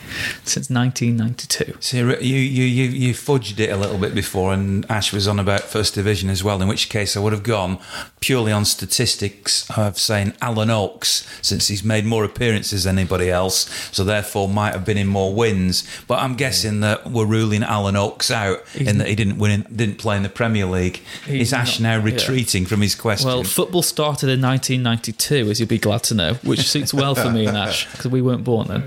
since 0.45 0.71
1992. 0.71 1.77
So 1.81 1.97
you, 1.99 2.37
you, 2.37 2.65
you, 2.65 2.85
you 2.89 3.15
fudged 3.15 3.61
it 3.61 3.69
a 3.69 3.77
little 3.77 3.99
bit 3.99 4.15
before, 4.15 4.55
and 4.55 4.91
Ash 4.91 5.13
was 5.13 5.29
on 5.29 5.39
about 5.39 5.65
First 5.65 5.95
Division 5.95 6.31
as 6.31 6.43
well, 6.43 6.63
in 6.63 6.69
which 6.69 6.89
case 6.89 7.15
I 7.15 7.21
would 7.21 7.35
have 7.35 7.43
gone 7.43 7.79
purely 8.21 8.53
on 8.53 8.65
statistics 8.65 9.69
of 9.77 9.99
saying 9.99 10.33
Alan 10.41 10.71
Oakes, 10.71 11.29
since 11.43 11.69
he's 11.69 11.85
made 11.85 12.07
more 12.07 12.25
appearances 12.25 12.85
than 12.85 12.99
anybody 12.99 13.31
else, 13.31 13.69
so 13.93 14.03
therefore 14.03 14.49
might 14.49 14.73
have 14.73 14.87
been 14.87 14.97
in 14.97 15.09
more 15.09 15.35
wins. 15.35 15.87
But 16.07 16.21
I'm 16.21 16.37
guessing 16.37 16.81
that 16.81 17.11
we're 17.11 17.27
ruling 17.27 17.63
Alan 17.63 17.97
Oakes 17.97 18.31
out 18.31 18.63
in 18.75 18.97
that 18.97 19.09
he 19.09 19.15
didn't 19.15 19.37
win, 19.37 19.67
didn't 19.75 19.99
play 19.99 20.17
in 20.17 20.23
the 20.23 20.31
Premier 20.31 20.65
League. 20.65 21.03
Is 21.29 21.53
Ash 21.53 21.79
not- 21.79 21.87
now 21.87 21.97
yeah. 21.99 22.15
retreating 22.15 22.65
from 22.65 22.81
his 22.81 22.95
question? 22.95 23.29
Well, 23.29 23.45
football 23.45 23.83
started 23.83 24.31
in 24.31 24.41
1992, 24.55 25.51
as 25.51 25.59
you'll 25.61 25.69
be 25.69 25.79
glad 25.79 26.03
to 26.05 26.15
know, 26.15 26.35
which 26.45 26.69
suits 26.69 26.95
well 26.95 27.15
for 27.15 27.31
me 27.31 27.47
and 27.49 27.57
Ash 27.57 27.91
because 27.91 28.11
we 28.11 28.23
weren't 28.23 28.45
born 28.45 28.69
then. 28.69 28.83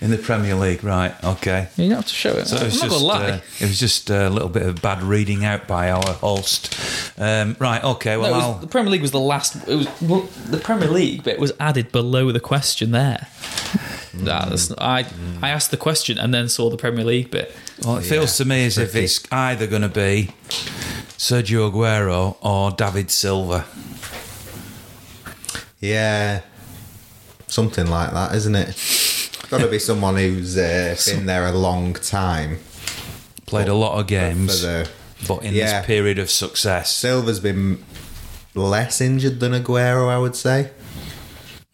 in 0.00 0.10
the 0.10 0.18
Premier 0.18 0.54
League. 0.54 0.84
Right? 0.84 1.12
Okay. 1.24 1.68
You 1.76 1.88
don't 1.88 1.96
have 1.96 2.06
to 2.06 2.14
show 2.14 2.32
it. 2.32 2.46
So 2.46 2.56
it 2.56 2.64
was 2.64 2.80
not 2.82 2.90
just 2.90 3.02
lie. 3.04 3.30
uh, 3.30 3.40
it 3.60 3.68
was 3.68 3.78
just 3.80 4.10
a 4.10 4.28
little 4.28 4.48
bit 4.48 4.62
of 4.64 4.82
bad 4.82 5.02
reading 5.02 5.44
out 5.44 5.66
by 5.66 5.90
our 5.90 6.12
host. 6.14 6.74
Um, 7.18 7.56
right. 7.58 7.82
Okay. 7.82 8.16
Well, 8.16 8.34
I'll, 8.34 8.54
the 8.54 8.66
Premier 8.66 8.90
League 8.90 9.02
was 9.02 9.10
the 9.12 9.20
last. 9.20 9.56
It 9.68 9.74
was 9.76 9.88
well, 10.02 10.28
the 10.46 10.58
Premier 10.58 10.88
League 10.88 11.22
bit 11.24 11.38
was 11.38 11.52
added 11.58 11.90
below 11.92 12.30
the 12.32 12.40
question 12.40 12.90
there. 12.90 13.26
Nah, 14.14 14.46
that's 14.46 14.68
not- 14.70 14.80
I 14.82 15.06
I 15.42 15.50
asked 15.50 15.70
the 15.70 15.76
question 15.76 16.18
and 16.18 16.32
then 16.34 16.48
saw 16.48 16.70
the 16.70 16.76
Premier 16.76 17.04
League 17.04 17.30
bit. 17.30 17.54
well, 17.84 17.98
it 17.98 18.02
feels 18.04 18.36
to 18.38 18.44
me 18.44 18.66
as 18.66 18.76
if 18.78 18.94
it's 18.96 19.20
either 19.32 19.66
going 19.66 19.82
to 19.82 19.88
be 19.88 20.30
Sergio 21.16 21.70
Aguero 21.70 22.36
or 22.40 22.70
David 22.72 23.10
Silva. 23.10 23.64
Yeah, 25.80 26.40
something 27.46 27.86
like 27.86 28.12
that, 28.12 28.34
isn't 28.34 28.54
it? 28.54 29.38
Got 29.50 29.60
to 29.60 29.68
be 29.68 29.78
someone 29.78 30.16
who's 30.16 30.58
uh, 30.58 30.96
been 31.06 31.26
there 31.26 31.46
a 31.46 31.52
long 31.52 31.94
time. 31.94 32.58
Played 33.46 33.68
a 33.68 33.74
lot 33.74 33.98
of 33.98 34.06
games, 34.06 34.60
For 34.60 34.66
the 34.66 34.90
but 35.26 35.42
in 35.42 35.54
yeah. 35.54 35.78
this 35.80 35.86
period 35.86 36.18
of 36.18 36.30
success, 36.30 36.94
Silva's 36.94 37.40
been 37.40 37.82
less 38.54 39.00
injured 39.00 39.40
than 39.40 39.52
Aguero, 39.52 40.08
I 40.08 40.18
would 40.18 40.36
say. 40.36 40.70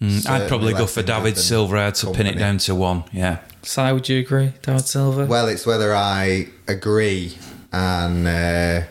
Mm, 0.00 0.28
I'd 0.28 0.48
probably 0.48 0.72
go 0.72 0.86
for 0.86 1.02
David 1.02 1.34
than 1.34 1.42
Silva. 1.42 1.76
I 1.78 1.84
had 1.86 1.94
to 1.96 2.12
pin 2.12 2.26
it 2.26 2.38
down 2.38 2.58
to 2.58 2.74
one. 2.74 3.04
Yeah. 3.12 3.38
Si, 3.62 3.92
would 3.92 4.08
you 4.08 4.20
agree, 4.20 4.52
David 4.62 4.84
Silva? 4.84 5.26
Well, 5.26 5.48
it's 5.48 5.66
whether 5.66 5.94
I 5.94 6.48
agree 6.68 7.36
and 7.74 8.28
uh, 8.28 8.82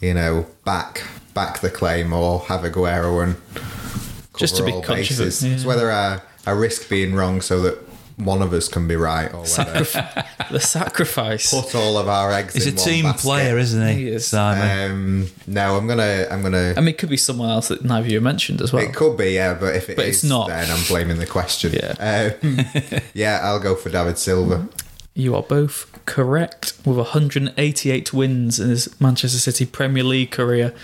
you 0.00 0.14
know 0.14 0.46
back 0.64 1.02
back 1.34 1.60
the 1.60 1.70
claim 1.70 2.12
or 2.12 2.40
have 2.40 2.62
Aguero 2.62 3.22
and 3.22 3.36
Just 4.40 4.56
to 4.56 4.64
be 4.64 4.72
all 4.72 4.82
conscious, 4.82 5.18
bases. 5.18 5.44
yeah. 5.44 5.54
It's 5.54 5.64
whether 5.64 5.90
I, 5.92 6.20
I 6.46 6.50
risk 6.52 6.88
being 6.88 7.14
wrong 7.14 7.40
so 7.40 7.60
that 7.62 7.78
one 8.16 8.42
of 8.42 8.52
us 8.52 8.68
can 8.68 8.86
be 8.86 8.96
right, 8.96 9.32
or 9.32 9.38
whether 9.40 9.80
Sacrif- 9.80 10.26
the 10.50 10.60
sacrifice. 10.60 11.50
put 11.54 11.74
all 11.74 11.96
of 11.96 12.06
our 12.06 12.30
eggs. 12.32 12.52
He's 12.52 12.66
a 12.66 12.70
one 12.72 12.76
team 12.84 13.04
basket. 13.06 13.22
player, 13.22 13.56
isn't 13.58 13.88
he? 13.88 13.94
He 13.94 14.08
is. 14.08 14.26
Simon. 14.26 14.90
Um, 14.90 15.26
no, 15.46 15.76
I'm 15.78 15.86
gonna 15.86 16.26
I'm 16.30 16.42
gonna. 16.42 16.74
I 16.76 16.80
mean, 16.80 16.88
it 16.88 16.98
could 16.98 17.08
be 17.08 17.16
someone 17.16 17.48
else 17.48 17.68
that 17.68 17.82
neither 17.82 18.06
of 18.06 18.12
you 18.12 18.20
mentioned 18.20 18.60
as 18.60 18.72
well. 18.74 18.82
it 18.82 18.94
could 18.94 19.16
be, 19.16 19.30
yeah, 19.32 19.54
but 19.54 19.74
if 19.74 19.88
it 19.88 19.96
But 19.96 20.04
it's 20.06 20.22
not. 20.22 20.48
then 20.48 20.70
I'm 20.70 20.84
blaming 20.86 21.18
the 21.18 21.26
question. 21.26 21.72
Yeah. 21.72 21.94
um, 22.42 22.58
yeah, 23.14 23.40
I'll 23.42 23.60
go 23.60 23.74
for 23.74 23.88
David 23.88 24.18
Silva. 24.18 24.68
You 25.14 25.34
are 25.34 25.42
both 25.42 25.86
correct 26.04 26.74
with 26.84 26.96
188 26.98 28.12
wins 28.12 28.60
in 28.60 28.68
his 28.70 29.00
Manchester 29.00 29.38
City 29.38 29.64
Premier 29.66 30.04
League 30.04 30.30
career. 30.30 30.74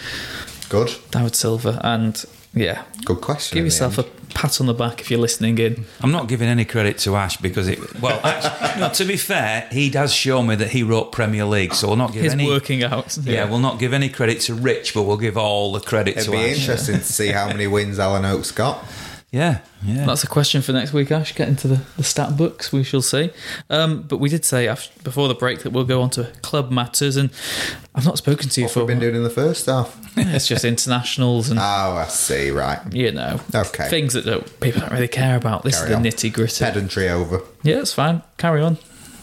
Good, 0.68 0.96
David 1.10 1.34
Silva, 1.36 1.80
and 1.84 2.24
yeah, 2.56 2.82
good 3.04 3.20
question. 3.20 3.54
give 3.56 3.64
yourself 3.64 3.98
a 3.98 4.02
pat 4.34 4.60
on 4.60 4.66
the 4.66 4.74
back 4.74 5.00
if 5.00 5.10
you're 5.10 5.20
listening 5.20 5.56
in. 5.58 5.84
I'm 6.00 6.10
not 6.10 6.26
giving 6.28 6.48
any 6.48 6.64
credit 6.64 6.98
to 6.98 7.14
Ash 7.16 7.36
because 7.36 7.68
it. 7.68 7.78
Well, 8.00 8.20
actually, 8.24 8.80
no, 8.80 8.88
to 8.92 9.04
be 9.04 9.16
fair, 9.16 9.68
he 9.70 9.88
does 9.90 10.12
show 10.12 10.42
me 10.42 10.56
that 10.56 10.70
he 10.70 10.82
wrote 10.82 11.12
Premier 11.12 11.44
League, 11.44 11.72
so 11.74 11.86
we'll 11.86 11.96
not 11.96 12.12
give 12.12 12.22
His 12.24 12.32
any. 12.32 12.46
working 12.46 12.82
out. 12.82 13.16
yeah, 13.22 13.48
we'll 13.48 13.60
not 13.60 13.78
give 13.78 13.92
any 13.92 14.08
credit 14.08 14.40
to 14.42 14.54
Rich, 14.54 14.92
but 14.94 15.04
we'll 15.04 15.16
give 15.16 15.36
all 15.36 15.72
the 15.72 15.80
credit 15.80 16.16
It'd 16.16 16.24
to 16.26 16.30
be 16.32 16.38
Ash. 16.38 16.58
interesting 16.58 16.96
to 16.96 17.04
see 17.04 17.28
how 17.28 17.46
many 17.46 17.66
wins 17.66 17.98
Alan 17.98 18.24
Oakes 18.24 18.50
got. 18.50 18.84
Yeah, 19.36 19.58
yeah. 19.84 20.06
That's 20.06 20.24
a 20.24 20.26
question 20.26 20.62
for 20.62 20.72
next 20.72 20.92
week, 20.92 21.10
Ash. 21.10 21.34
Get 21.34 21.48
into 21.48 21.68
the, 21.68 21.80
the 21.96 22.02
stat 22.02 22.36
books, 22.36 22.72
we 22.72 22.82
shall 22.82 23.02
see. 23.02 23.30
Um, 23.68 24.02
but 24.02 24.16
we 24.18 24.28
did 24.30 24.44
say 24.44 24.66
after, 24.66 24.90
before 25.02 25.28
the 25.28 25.34
break 25.34 25.62
that 25.64 25.70
we'll 25.70 25.84
go 25.84 26.00
on 26.00 26.10
to 26.10 26.24
club 26.42 26.70
matters, 26.70 27.16
and 27.16 27.30
I've 27.94 28.06
not 28.06 28.16
spoken 28.18 28.48
to 28.48 28.60
you 28.60 28.66
What 28.66 28.72
for 28.72 28.80
we've 28.80 28.88
been 28.88 28.98
doing 29.00 29.14
in 29.16 29.22
the 29.24 29.30
first 29.30 29.66
half. 29.66 29.94
It's 30.18 30.48
just 30.48 30.64
internationals 30.64 31.50
and 31.50 31.58
Oh, 31.58 31.62
I 31.62 32.06
see. 32.08 32.50
Right, 32.50 32.80
you 32.94 33.12
know 33.12 33.38
Okay. 33.54 33.88
things 33.90 34.14
that 34.14 34.24
don't, 34.24 34.60
people 34.60 34.80
don't 34.80 34.92
really 34.92 35.08
care 35.08 35.36
about. 35.36 35.62
This 35.62 35.78
Carry 35.78 35.92
is 35.92 36.02
the 36.20 36.28
nitty 36.28 36.32
gritty. 36.32 36.64
pedantry 36.64 37.08
over. 37.10 37.42
Yeah, 37.62 37.80
it's 37.80 37.92
fine. 37.92 38.22
Carry 38.38 38.62
on. 38.62 38.78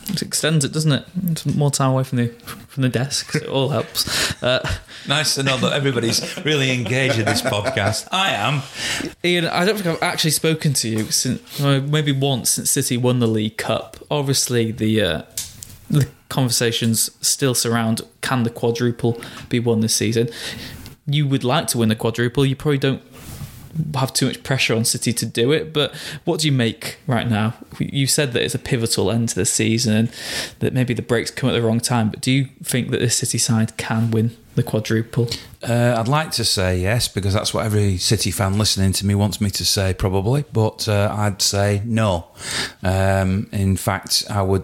It 0.10 0.22
extends 0.22 0.66
it, 0.66 0.74
doesn't 0.74 0.92
it? 0.92 1.06
It's 1.28 1.46
more 1.46 1.72
time 1.72 1.92
away 1.92 2.04
from 2.04 2.18
the 2.18 2.28
from 2.68 2.84
the 2.84 2.90
desk. 2.90 3.32
So 3.32 3.40
it 3.40 3.48
all 3.48 3.70
helps. 3.70 4.42
Uh, 4.44 4.68
Nice 5.08 5.36
to 5.36 5.44
know 5.44 5.58
that 5.58 5.74
everybody's 5.74 6.44
really 6.46 6.72
engaged 6.72 7.20
in 7.20 7.26
this 7.26 7.42
podcast. 7.42 8.08
I 8.12 8.32
am. 8.32 8.62
Ian, 9.24 9.46
I 9.48 9.66
don't 9.66 9.76
think 9.76 9.88
I've 9.88 10.04
actually 10.04 10.32
spoken 10.32 10.74
to 10.74 10.88
you 10.90 11.12
since 11.12 11.60
maybe 11.60 12.12
once 12.12 12.52
since 12.52 12.70
City 12.70 12.98
won 12.98 13.20
the 13.20 13.28
League 13.28 13.58
Cup. 13.58 13.98
Obviously, 14.10 14.72
the 14.72 15.02
uh, 15.02 15.22
the 15.90 16.08
conversations 16.30 17.12
still 17.22 17.54
surround 17.54 18.02
can 18.22 18.44
the 18.44 18.50
quadruple 18.50 19.22
be 19.50 19.60
won 19.60 19.82
this 19.82 19.94
season. 19.96 20.30
You 21.06 21.28
would 21.28 21.44
like 21.44 21.68
to 21.68 21.78
win 21.80 21.90
the 21.90 21.96
quadruple. 21.96 22.46
You 22.46 22.56
probably 22.56 22.78
don't 22.78 23.02
have 23.96 24.14
too 24.14 24.28
much 24.28 24.44
pressure 24.44 24.76
on 24.76 24.86
City 24.86 25.14
to 25.14 25.26
do 25.26 25.52
it. 25.52 25.74
But 25.74 25.94
what 26.26 26.40
do 26.40 26.48
you 26.48 26.52
make 26.52 26.98
right 27.08 27.28
now? 27.30 27.54
You 27.80 28.08
said 28.08 28.34
that 28.34 28.44
it's 28.44 28.56
a 28.56 28.60
pivotal 28.60 29.12
end 29.12 29.30
to 29.30 29.36
the 29.36 29.46
season 29.46 30.10
that 30.60 30.74
maybe 30.74 30.94
the 30.94 31.02
breaks 31.02 31.32
come 31.32 31.50
at 31.50 31.54
the 31.54 31.62
wrong 31.62 31.80
time. 31.80 32.10
But 32.10 32.22
do 32.22 32.32
you 32.32 32.46
think 32.64 32.92
that 32.92 33.00
this 33.00 33.18
City 33.18 33.38
side 33.38 33.78
can 33.78 34.12
win 34.12 34.36
the 34.56 34.64
quadruple? 34.64 35.30
Uh, 35.62 35.96
I'd 35.98 36.08
like 36.08 36.32
to 36.32 36.44
say 36.44 36.80
yes 36.80 37.08
because 37.08 37.34
that's 37.34 37.54
what 37.54 37.66
every 37.66 37.98
City 37.98 38.32
fan 38.32 38.58
listening 38.58 38.92
to 38.94 39.06
me 39.06 39.16
wants 39.16 39.42
me 39.42 39.50
to 39.52 39.66
say, 39.66 39.94
probably. 39.94 40.46
But 40.54 40.88
uh, 40.88 41.14
I'd 41.16 41.42
say 41.42 41.82
no. 41.86 42.28
Um, 42.84 43.48
in 43.52 43.78
fact, 43.78 44.24
I 44.30 44.42
would. 44.42 44.64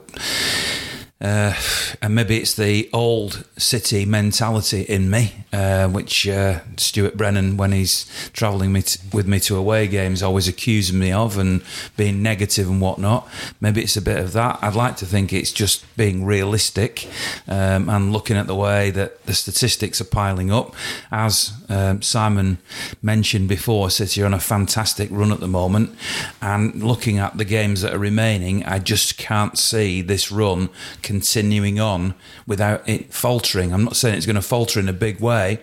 Uh, 1.22 1.54
and 2.02 2.16
maybe 2.16 2.38
it's 2.38 2.54
the 2.54 2.90
old 2.94 3.44
City 3.58 4.06
mentality 4.06 4.84
in 4.84 5.10
me, 5.10 5.34
uh, 5.52 5.90
which 5.90 6.26
uh, 6.26 6.60
Stuart 6.78 7.18
Brennan, 7.18 7.58
when 7.58 7.74
he's 7.74 8.10
travelling 8.32 8.72
me 8.72 8.84
t- 8.84 9.02
with 9.12 9.28
me 9.28 9.38
to 9.42 9.58
away 9.58 9.86
games, 9.88 10.24
always 10.24 10.48
accusing 10.48 10.98
me 10.98 11.12
of 11.12 11.38
and 11.38 11.62
being 11.98 12.24
negative 12.24 12.70
and 12.70 12.80
whatnot. 12.80 13.28
Maybe 13.60 13.82
it's 13.82 13.98
a 13.98 14.02
bit 14.02 14.18
of 14.18 14.32
that. 14.32 14.60
I'd 14.62 14.76
like 14.76 14.96
to 14.98 15.06
think 15.06 15.34
it's 15.34 15.52
just 15.52 15.84
being 15.98 16.26
realistic 16.26 17.10
um, 17.50 17.90
and 17.90 18.14
looking 18.14 18.38
at 18.38 18.48
the 18.48 18.56
way 18.56 18.90
that 18.92 19.26
the 19.26 19.34
statistics 19.34 20.00
are 20.00 20.06
piling 20.06 20.52
up. 20.52 20.74
As 21.12 21.52
um, 21.68 22.02
Simon 22.02 22.60
mentioned 23.02 23.50
before, 23.50 23.90
City 23.90 24.22
are 24.22 24.26
on 24.26 24.34
a 24.34 24.40
fantastic 24.40 25.10
run 25.12 25.34
at 25.34 25.42
the 25.42 25.50
moment, 25.50 25.98
and 26.42 26.82
looking 26.82 27.18
at 27.18 27.38
the 27.38 27.46
games 27.46 27.82
that 27.82 27.94
are 27.94 28.00
remaining, 28.00 28.64
I 28.64 28.80
just 28.80 29.18
can't 29.18 29.58
see 29.58 30.02
this 30.02 30.32
run 30.32 30.70
continuing 31.10 31.80
on 31.80 32.14
without 32.46 32.88
it 32.88 33.12
faltering. 33.12 33.74
I'm 33.74 33.84
not 33.84 33.96
saying 33.96 34.16
it's 34.16 34.28
going 34.28 34.36
to 34.36 34.44
falter 34.44 34.80
in 34.80 34.88
a 34.88 34.94
big 34.94 35.20
way, 35.20 35.60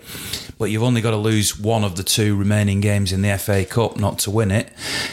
but 0.59 0.72
you've 0.72 0.82
only 0.82 1.00
got 1.00 1.12
to 1.12 1.16
lose 1.16 1.56
one 1.56 1.85
of 1.85 1.94
the 1.94 2.02
two 2.02 2.35
remaining 2.35 2.80
games 2.80 3.12
in 3.12 3.22
the 3.22 3.38
FA 3.38 3.64
Cup 3.64 3.96
not 3.96 4.18
to 4.18 4.32
win 4.32 4.50
it. 4.50 4.72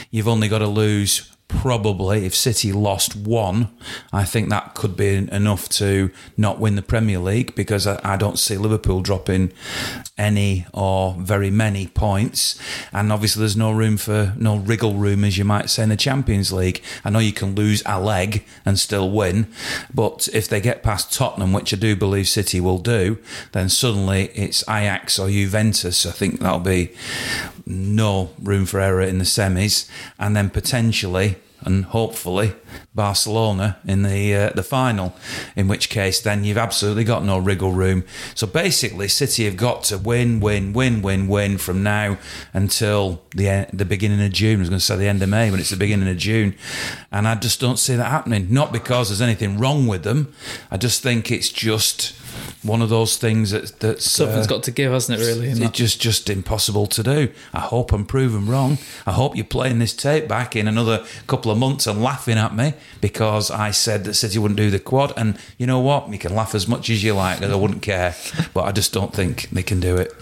You've 0.10 0.28
only 0.28 0.48
got 0.48 0.58
to 0.58 0.68
lose 0.68 1.32
probably 1.48 2.26
if 2.26 2.36
City 2.36 2.72
lost 2.72 3.16
one, 3.16 3.70
I 4.12 4.26
think 4.26 4.50
that 4.50 4.74
could 4.74 4.98
be 4.98 5.16
enough 5.16 5.70
to 5.70 6.12
not 6.36 6.60
win 6.60 6.76
the 6.76 6.82
Premier 6.82 7.20
League 7.20 7.56
because 7.56 7.86
I, 7.88 8.00
I 8.04 8.18
don't 8.18 8.40
see 8.40 8.58
Liverpool 8.58 9.02
dropping 9.02 9.52
any 10.18 10.66
or 10.74 11.16
very 11.20 11.50
many 11.50 11.88
points. 11.88 12.60
And 12.92 13.12
obviously, 13.12 13.42
there's 13.42 13.58
no 13.58 13.72
room 13.72 13.98
for 13.98 14.34
no 14.38 14.58
wriggle 14.58 14.96
room, 14.96 15.24
as 15.24 15.38
you 15.38 15.46
might 15.46 15.70
say, 15.70 15.84
in 15.84 15.90
the 15.90 15.98
Champions 15.98 16.52
League. 16.52 16.82
I 17.04 17.10
know 17.10 17.20
you 17.20 17.34
can 17.34 17.56
lose 17.56 17.84
a 17.86 18.00
leg 18.00 18.44
and 18.66 18.80
still 18.80 19.10
win, 19.10 19.48
but 19.94 20.28
if 20.34 20.48
they 20.48 20.62
get 20.62 20.84
past 20.84 21.14
Tottenham, 21.14 21.54
which 21.54 21.74
I 21.74 21.78
do 21.78 21.96
believe 21.96 22.28
City 22.28 22.60
will 22.60 22.80
do, 22.80 23.18
then 23.52 23.70
suddenly 23.70 24.26
it's 24.36 24.64
Ajax 24.68 25.20
or 25.20 25.30
Juventus. 25.30 26.06
I 26.06 26.12
think 26.12 26.40
that'll 26.40 26.60
be 26.60 26.92
no 27.66 28.32
room 28.42 28.66
for 28.66 28.80
error 28.80 29.02
in 29.02 29.18
the 29.18 29.26
semis, 29.26 29.90
and 30.20 30.36
then 30.36 30.50
potentially 30.50 31.38
and 31.66 31.86
hopefully 31.86 32.54
Barcelona 32.94 33.78
in 33.86 34.04
the 34.04 34.36
uh, 34.36 34.50
the 34.50 34.64
final. 34.64 35.16
In 35.56 35.68
which 35.68 35.90
case, 35.90 36.20
then 36.20 36.44
you've 36.44 36.58
absolutely 36.58 37.04
got 37.04 37.24
no 37.24 37.38
wriggle 37.38 37.72
room. 37.72 38.04
So 38.36 38.48
basically, 38.48 39.08
City 39.08 39.46
have 39.46 39.58
got 39.58 39.84
to 39.86 39.98
win, 39.98 40.40
win, 40.40 40.74
win, 40.74 41.02
win, 41.02 41.28
win 41.28 41.58
from 41.58 41.84
now 41.84 42.18
until 42.54 43.22
the 43.36 43.62
e- 43.62 43.70
the 43.74 43.86
beginning 43.86 44.24
of 44.24 44.32
June. 44.32 44.58
I 44.58 44.60
was 44.60 44.70
going 44.70 44.80
to 44.80 44.86
say 44.86 44.96
the 44.96 45.08
end 45.08 45.24
of 45.24 45.30
May, 45.30 45.50
but 45.50 45.60
it's 45.60 45.70
the 45.70 45.78
beginning 45.78 46.10
of 46.10 46.18
June, 46.18 46.56
and 47.12 47.28
I 47.28 47.36
just 47.36 47.60
don't 47.60 47.80
see 47.80 47.96
that 47.96 48.12
happening. 48.12 48.48
Not 48.50 48.72
because 48.72 49.10
there's 49.10 49.22
anything 49.22 49.58
wrong 49.58 49.88
with 49.88 50.04
them. 50.04 50.34
I 50.70 50.78
just 50.78 51.02
think 51.02 51.32
it's 51.32 51.50
just 51.50 52.14
one 52.64 52.82
of 52.82 52.90
those 52.90 53.18
things 53.18 53.52
that 53.52 53.80
that's 53.80 54.10
Something's 54.10 54.48
uh, 54.48 54.50
got 54.50 54.64
to 54.64 54.72
give, 54.72 54.92
hasn't 54.92 55.20
it? 55.20 55.24
Really, 55.26 55.50
it's 55.50 55.60
that? 55.60 55.74
just 55.74 56.02
just 56.02 56.30
impossible 56.30 56.88
to 56.88 57.04
do. 57.04 57.30
I 57.54 57.60
hope 57.60 57.92
I'm 57.92 58.06
proven 58.06 58.48
wrong. 58.48 58.78
I 59.06 59.12
hope 59.12 59.36
you're 59.36 59.46
playing 59.46 59.80
this 59.80 59.94
tape 59.94 60.28
back 60.28 60.56
in 60.56 60.68
another 60.68 61.06
couple 61.28 61.52
of 61.52 61.58
months 61.58 61.88
and 61.88 62.02
laughing 62.02 62.38
at 62.38 62.56
me 62.56 62.74
because 63.02 63.52
I 63.52 63.72
said 63.72 64.04
that 64.06 64.14
City 64.14 64.40
wouldn't 64.40 64.58
do 64.58 64.70
the 64.72 64.80
quad. 64.80 65.14
And 65.18 65.38
you 65.58 65.68
know 65.68 65.80
what? 65.80 66.10
You 66.10 66.18
can 66.20 66.34
laugh 66.36 66.56
as 66.56 66.68
much 66.68 66.90
as 66.90 67.04
you 67.04 67.14
like, 67.14 67.40
'cause 67.40 67.52
I 67.52 67.56
wouldn't 67.56 67.82
care. 67.82 68.16
But 68.54 68.64
I 68.66 68.72
just 68.72 68.94
don't 68.94 69.14
think 69.14 69.50
they 69.52 69.64
can 69.64 69.80
do 69.80 69.98
it. 69.98 70.14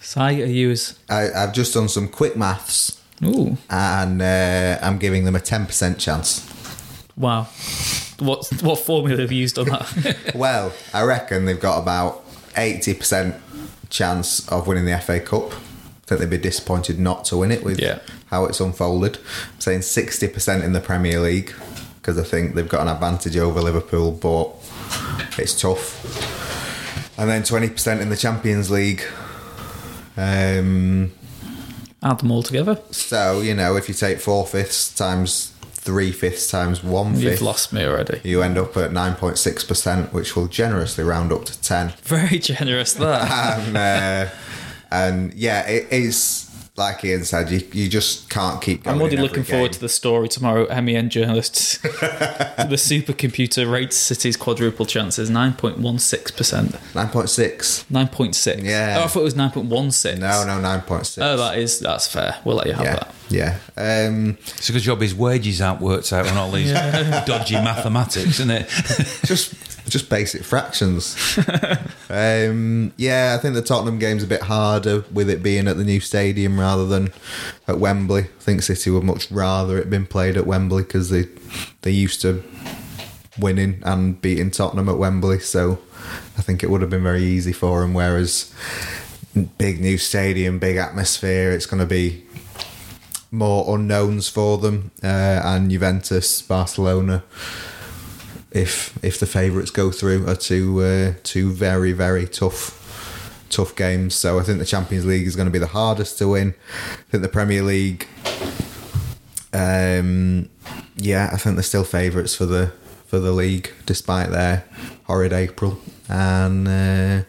Si, 0.00 0.20
are 0.20 0.30
you 0.46 0.70
as 0.72 0.98
I, 1.08 1.30
I've 1.32 1.52
just 1.52 1.74
done 1.74 1.88
some 1.88 2.08
quick 2.08 2.36
maths 2.36 2.98
ooh 3.24 3.56
and 3.70 4.20
uh, 4.20 4.78
I'm 4.82 4.98
giving 4.98 5.24
them 5.24 5.36
a 5.36 5.40
10% 5.40 5.98
chance. 5.98 6.46
wow? 7.16 7.46
What 8.18 8.46
what 8.62 8.78
formula 8.78 9.20
have 9.20 9.32
you 9.32 9.38
used 9.40 9.58
on 9.58 9.66
that? 9.66 10.16
Well, 10.34 10.72
I 10.94 11.02
reckon 11.02 11.44
they've 11.44 11.58
got 11.60 11.78
about 11.82 12.24
80% 12.54 13.38
chance 13.90 14.46
of 14.48 14.66
winning 14.66 14.84
the 14.86 14.98
FA 14.98 15.20
Cup. 15.20 15.52
I 15.52 16.06
think 16.06 16.20
they'd 16.20 16.30
be 16.30 16.38
disappointed 16.38 16.98
not 16.98 17.24
to 17.26 17.36
win 17.38 17.50
it 17.50 17.64
with 17.64 17.80
Yeah. 17.80 18.00
how 18.26 18.44
it's 18.44 18.60
unfolded. 18.60 19.16
I'm 19.54 19.60
saying 19.60 19.80
60% 19.80 20.62
in 20.62 20.72
the 20.72 20.80
Premier 20.80 21.20
League 21.20 21.52
because 22.00 22.18
I 22.18 22.24
think 22.24 22.54
they've 22.54 22.68
got 22.68 22.82
an 22.82 22.88
advantage 22.88 23.36
over 23.36 23.60
Liverpool, 23.60 24.10
but 24.12 24.50
it's 25.38 25.58
tough. 25.60 25.98
And 27.18 27.30
then 27.30 27.42
20% 27.42 28.00
in 28.00 28.08
the 28.10 28.16
Champions 28.16 28.70
League. 28.70 29.02
Um, 30.16 31.12
Add 32.02 32.18
them 32.20 32.30
all 32.32 32.42
together. 32.42 32.78
so, 32.90 33.40
you 33.40 33.54
know, 33.54 33.76
if 33.76 33.88
you 33.88 33.94
take 33.94 34.18
four 34.18 34.46
fifths 34.46 34.92
times 34.94 35.51
three 35.82 36.12
fifths 36.12 36.48
times 36.48 36.84
one 36.84 37.14
fifth. 37.14 37.22
You've 37.24 37.42
lost 37.42 37.72
me 37.72 37.84
already. 37.84 38.20
you 38.22 38.40
end 38.42 38.56
up 38.56 38.76
at 38.76 38.92
9.6%, 38.92 40.12
which 40.12 40.36
will 40.36 40.46
generously 40.46 41.02
round 41.02 41.32
up 41.32 41.44
to 41.46 41.60
10. 41.60 41.94
Very 42.04 42.38
generous 42.38 42.92
there. 42.94 43.18
and 43.20 43.76
uh, 43.76 44.30
and 44.92 45.34
yeah, 45.34 45.66
it 45.68 45.90
is 45.90 46.48
like 46.76 47.04
Ian 47.04 47.24
said. 47.24 47.50
You 47.50 47.60
you 47.72 47.88
just 47.88 48.30
can't 48.30 48.60
keep. 48.62 48.84
Going 48.84 48.96
I'm 48.96 49.00
already 49.00 49.16
in 49.16 49.20
every 49.24 49.28
looking 49.28 49.44
forward 49.44 49.72
to 49.74 49.80
the 49.80 49.88
story 49.88 50.28
tomorrow. 50.28 50.66
MEN 50.82 51.10
journalists. 51.10 51.78
the 51.78 52.76
supercomputer 52.76 53.70
rates 53.70 53.96
City's 53.96 54.36
quadruple 54.36 54.86
chances 54.86 55.30
9.16%. 55.30 56.94
nine 56.94 57.08
point 57.08 57.28
six. 57.30 57.84
9.6. 57.90 58.62
Yeah. 58.64 58.96
Oh, 59.00 59.04
I 59.04 59.06
thought 59.08 59.20
it 59.20 59.24
was 59.24 59.34
9.16. 59.34 60.18
No, 60.18 60.44
no, 60.46 60.60
nine 60.60 60.80
point 60.82 61.06
six. 61.06 61.18
Oh, 61.24 61.36
that 61.36 61.58
is 61.58 61.78
that's 61.78 62.08
fair. 62.08 62.36
We'll 62.44 62.56
let 62.56 62.66
you 62.66 62.72
have 62.74 62.84
yeah, 62.84 62.94
that. 62.94 63.14
yeah. 63.76 64.06
Um, 64.08 64.38
It's 64.56 64.68
a 64.68 64.72
good 64.72 64.82
job 64.82 65.00
his 65.00 65.14
wages 65.14 65.60
aren't 65.60 65.80
worked 65.80 66.12
out 66.12 66.26
on 66.26 66.36
all 66.36 66.50
these 66.50 66.72
dodgy 67.26 67.54
mathematics, 67.54 68.40
isn't 68.40 68.50
it? 68.50 68.68
just 69.26 69.54
just 69.90 70.08
basic 70.08 70.42
fractions. 70.44 71.16
um, 72.12 72.92
yeah, 72.98 73.34
I 73.34 73.40
think 73.40 73.54
the 73.54 73.62
Tottenham 73.62 73.98
game's 73.98 74.22
a 74.22 74.26
bit 74.26 74.42
harder 74.42 75.04
with 75.10 75.30
it 75.30 75.42
being 75.42 75.66
at 75.66 75.78
the 75.78 75.84
new 75.84 75.98
stadium 75.98 76.60
rather 76.60 76.86
than 76.86 77.10
at 77.66 77.78
Wembley. 77.78 78.24
I 78.24 78.40
think 78.40 78.62
City 78.62 78.90
would 78.90 79.02
much 79.02 79.30
rather 79.30 79.78
it 79.78 79.88
been 79.88 80.04
played 80.04 80.36
at 80.36 80.46
Wembley 80.46 80.82
because 80.82 81.08
they 81.08 81.28
they 81.80 81.90
used 81.90 82.20
to 82.20 82.44
winning 83.38 83.80
and 83.82 84.20
beating 84.20 84.50
Tottenham 84.50 84.90
at 84.90 84.98
Wembley, 84.98 85.38
so 85.38 85.78
I 86.36 86.42
think 86.42 86.62
it 86.62 86.68
would 86.68 86.82
have 86.82 86.90
been 86.90 87.02
very 87.02 87.22
easy 87.22 87.52
for 87.52 87.80
them. 87.80 87.94
Whereas 87.94 88.52
big 89.56 89.80
new 89.80 89.96
stadium, 89.96 90.58
big 90.58 90.76
atmosphere, 90.76 91.50
it's 91.52 91.64
going 91.64 91.80
to 91.80 91.86
be 91.86 92.24
more 93.30 93.74
unknowns 93.74 94.28
for 94.28 94.58
them. 94.58 94.90
Uh, 95.02 95.40
and 95.42 95.70
Juventus, 95.70 96.42
Barcelona, 96.42 97.24
if 98.54 98.98
if 99.02 99.18
the 99.18 99.26
favourites 99.26 99.70
go 99.70 99.90
through, 99.90 100.28
are 100.28 100.36
two 100.36 100.80
uh, 100.82 101.14
two 101.22 101.52
very 101.52 101.92
very 101.92 102.26
tough 102.26 102.78
tough 103.50 103.76
games. 103.76 104.14
So 104.14 104.38
I 104.38 104.42
think 104.42 104.58
the 104.58 104.64
Champions 104.64 105.04
League 105.06 105.26
is 105.26 105.36
going 105.36 105.46
to 105.46 105.52
be 105.52 105.58
the 105.58 105.66
hardest 105.66 106.18
to 106.18 106.28
win. 106.28 106.54
I 106.72 107.10
think 107.10 107.22
the 107.22 107.28
Premier 107.28 107.62
League, 107.62 108.06
um, 109.52 110.48
yeah, 110.96 111.30
I 111.32 111.36
think 111.36 111.56
they're 111.56 111.62
still 111.62 111.84
favourites 111.84 112.34
for 112.34 112.46
the 112.46 112.72
for 113.06 113.18
the 113.18 113.32
league 113.32 113.70
despite 113.86 114.30
their 114.30 114.64
horrid 115.04 115.32
April 115.32 115.78
and. 116.08 116.68
Uh, 116.68 117.22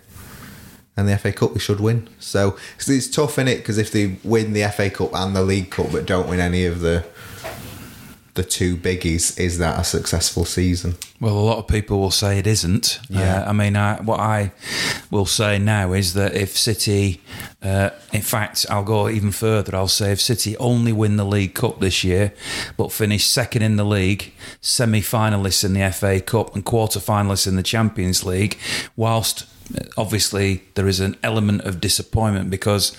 and 0.95 1.07
the 1.07 1.17
FA 1.17 1.33
Cup 1.33 1.53
we 1.53 1.59
should 1.59 1.79
win. 1.79 2.07
So 2.19 2.55
it's 2.77 3.09
tough 3.09 3.39
in 3.39 3.47
it 3.47 3.57
because 3.57 3.77
if 3.77 3.91
they 3.91 4.19
win 4.23 4.53
the 4.53 4.63
FA 4.69 4.89
Cup 4.89 5.13
and 5.15 5.35
the 5.35 5.41
League 5.41 5.71
Cup 5.71 5.87
but 5.91 6.05
don't 6.05 6.29
win 6.29 6.39
any 6.39 6.65
of 6.65 6.81
the 6.81 7.03
the 8.35 8.43
two 8.43 8.75
biggies, 8.75 9.39
is 9.39 9.59
that 9.59 9.79
a 9.79 9.83
successful 9.83 10.43
season? 10.43 10.95
Well, 11.19 11.37
a 11.37 11.39
lot 11.39 11.59
of 11.59 11.67
people 11.67 11.99
will 11.99 12.11
say 12.11 12.39
it 12.39 12.47
isn't. 12.47 12.99
Yeah. 13.07 13.43
Uh, 13.43 13.49
I 13.49 13.53
mean, 13.53 13.75
I, 13.75 14.01
what 14.01 14.19
I 14.19 14.51
will 15.11 15.27
say 15.27 15.59
now 15.59 15.93
is 15.93 16.15
that 16.15 16.35
if 16.35 16.57
City, 16.57 17.21
uh, 17.61 17.91
in 18.11 18.21
fact, 18.21 18.65
I'll 18.69 18.83
go 18.83 19.07
even 19.07 19.31
further. 19.31 19.75
I'll 19.75 19.87
say 19.87 20.11
if 20.11 20.19
City 20.19 20.57
only 20.57 20.91
win 20.91 21.17
the 21.17 21.25
League 21.25 21.53
Cup 21.53 21.79
this 21.79 22.03
year, 22.03 22.33
but 22.75 22.91
finish 22.91 23.25
second 23.25 23.61
in 23.61 23.75
the 23.75 23.85
league, 23.85 24.33
semi 24.61 25.01
finalists 25.01 25.63
in 25.63 25.73
the 25.73 25.91
FA 25.91 26.19
Cup, 26.19 26.55
and 26.55 26.65
quarter 26.65 26.99
finalists 26.99 27.47
in 27.47 27.55
the 27.55 27.63
Champions 27.63 28.25
League, 28.25 28.57
whilst 28.95 29.43
uh, 29.43 29.45
obviously 29.97 30.63
there 30.75 30.87
is 30.87 30.99
an 30.99 31.15
element 31.23 31.61
of 31.61 31.79
disappointment 31.79 32.49
because 32.49 32.95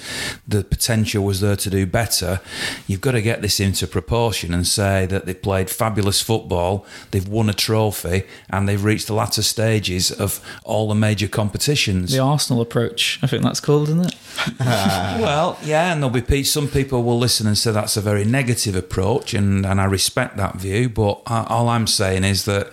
the 0.46 0.64
potential 0.64 1.24
was 1.24 1.40
there 1.40 1.56
to 1.56 1.70
do 1.70 1.86
better. 1.86 2.40
You've 2.86 3.00
got 3.00 3.12
to 3.12 3.22
get 3.22 3.42
this 3.42 3.60
into 3.60 3.86
proportion 3.86 4.54
and 4.54 4.66
say 4.66 5.06
that 5.06 5.26
they've 5.26 5.40
played 5.40 5.70
fabulous 5.70 6.20
football, 6.20 6.86
they've 7.10 7.28
won 7.28 7.48
a 7.48 7.54
trophy, 7.54 8.24
and 8.50 8.68
they've 8.68 8.82
reached 8.82 9.06
the 9.06 9.14
latter 9.14 9.42
stages 9.42 10.10
of 10.10 10.40
all 10.64 10.88
the 10.88 10.94
major 10.94 11.28
competitions. 11.28 12.12
The 12.12 12.20
Arsenal 12.20 12.62
approach, 12.62 13.18
I 13.22 13.26
think 13.26 13.42
that's 13.42 13.60
called, 13.60 13.88
isn't 13.88 14.06
it? 14.06 14.14
well, 14.60 15.58
yeah, 15.62 15.92
and 15.92 16.02
there'll 16.02 16.22
be 16.22 16.44
some 16.44 16.68
people 16.68 17.02
will 17.02 17.18
listen 17.18 17.46
and 17.46 17.56
say 17.56 17.72
that's 17.72 17.96
a 17.96 18.00
very 18.00 18.24
negative 18.24 18.74
approach, 18.74 19.34
and, 19.34 19.64
and 19.64 19.80
I 19.80 19.84
respect 19.84 20.36
that 20.36 20.56
view. 20.56 20.88
But 20.88 21.22
uh, 21.26 21.44
all 21.48 21.68
I'm 21.68 21.86
saying 21.86 22.24
is 22.24 22.44
that. 22.44 22.72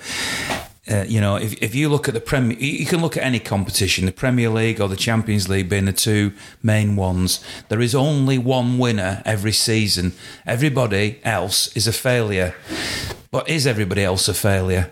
Uh, 0.90 1.06
you 1.08 1.22
know, 1.22 1.36
if, 1.36 1.54
if 1.62 1.76
you 1.76 1.90
look 1.90 2.08
at 2.08 2.16
the 2.16 2.20
Premier, 2.20 2.58
you 2.58 2.72
you 2.72 2.86
can 2.88 3.02
look 3.02 3.16
at 3.16 3.24
any 3.24 3.40
competition, 3.40 4.08
the 4.08 4.12
Premier 4.12 4.50
League 4.50 4.82
or 4.82 4.88
the 4.88 4.96
Champions 4.96 5.48
League 5.48 5.70
being 5.70 5.86
the 5.86 5.94
two 5.94 6.34
main 6.64 6.96
ones. 6.96 7.40
There 7.70 7.82
is 7.82 7.94
only 7.94 8.40
one 8.40 8.80
winner 8.80 9.22
every 9.24 9.52
season. 9.52 10.14
Everybody 10.46 11.20
else 11.24 11.76
is 11.76 11.88
a 11.88 11.94
failure. 11.94 12.56
But 13.30 13.48
is 13.48 13.68
everybody 13.68 14.04
else 14.04 14.28
a 14.28 14.34
failure? 14.34 14.90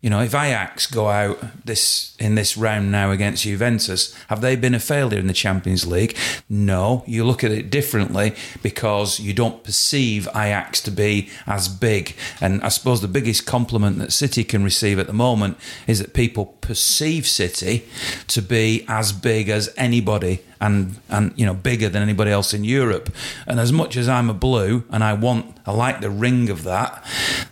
You 0.00 0.08
know, 0.08 0.20
if 0.20 0.34
Ajax 0.34 0.86
go 0.86 1.08
out 1.08 1.38
this 1.66 2.16
in 2.18 2.34
this 2.34 2.56
round 2.56 2.90
now 2.90 3.10
against 3.10 3.42
Juventus, 3.42 4.14
have 4.28 4.40
they 4.40 4.56
been 4.56 4.74
a 4.74 4.80
failure 4.80 5.18
in 5.18 5.26
the 5.26 5.34
Champions 5.34 5.86
League? 5.86 6.16
No. 6.48 7.04
You 7.06 7.22
look 7.22 7.44
at 7.44 7.50
it 7.50 7.68
differently 7.68 8.34
because 8.62 9.20
you 9.20 9.34
don't 9.34 9.62
perceive 9.62 10.26
Ajax 10.28 10.80
to 10.82 10.90
be 10.90 11.28
as 11.46 11.68
big. 11.68 12.16
And 12.40 12.62
I 12.62 12.70
suppose 12.70 13.02
the 13.02 13.08
biggest 13.08 13.44
compliment 13.44 13.98
that 13.98 14.10
City 14.10 14.42
can 14.42 14.64
receive 14.64 14.98
at 14.98 15.06
the 15.06 15.12
moment 15.12 15.58
is 15.86 15.98
that 15.98 16.14
people 16.14 16.46
perceive 16.62 17.26
City 17.26 17.84
to 18.28 18.40
be 18.40 18.86
as 18.88 19.12
big 19.12 19.50
as 19.50 19.70
anybody 19.76 20.40
and 20.60 20.98
and 21.08 21.32
you 21.36 21.46
know 21.46 21.54
bigger 21.54 21.88
than 21.88 22.02
anybody 22.02 22.30
else 22.30 22.54
in 22.54 22.64
Europe. 22.64 23.12
And 23.46 23.58
as 23.58 23.72
much 23.72 23.96
as 23.96 24.08
I'm 24.08 24.30
a 24.30 24.34
blue 24.34 24.84
and 24.90 25.02
I 25.02 25.14
want 25.14 25.56
I 25.66 25.72
like 25.72 26.00
the 26.00 26.10
ring 26.10 26.50
of 26.50 26.62
that, 26.64 27.04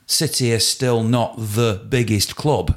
City 0.06 0.50
is 0.50 0.66
still 0.66 1.02
not 1.02 1.36
the 1.36 1.80
biggest 1.88 2.36
club. 2.36 2.76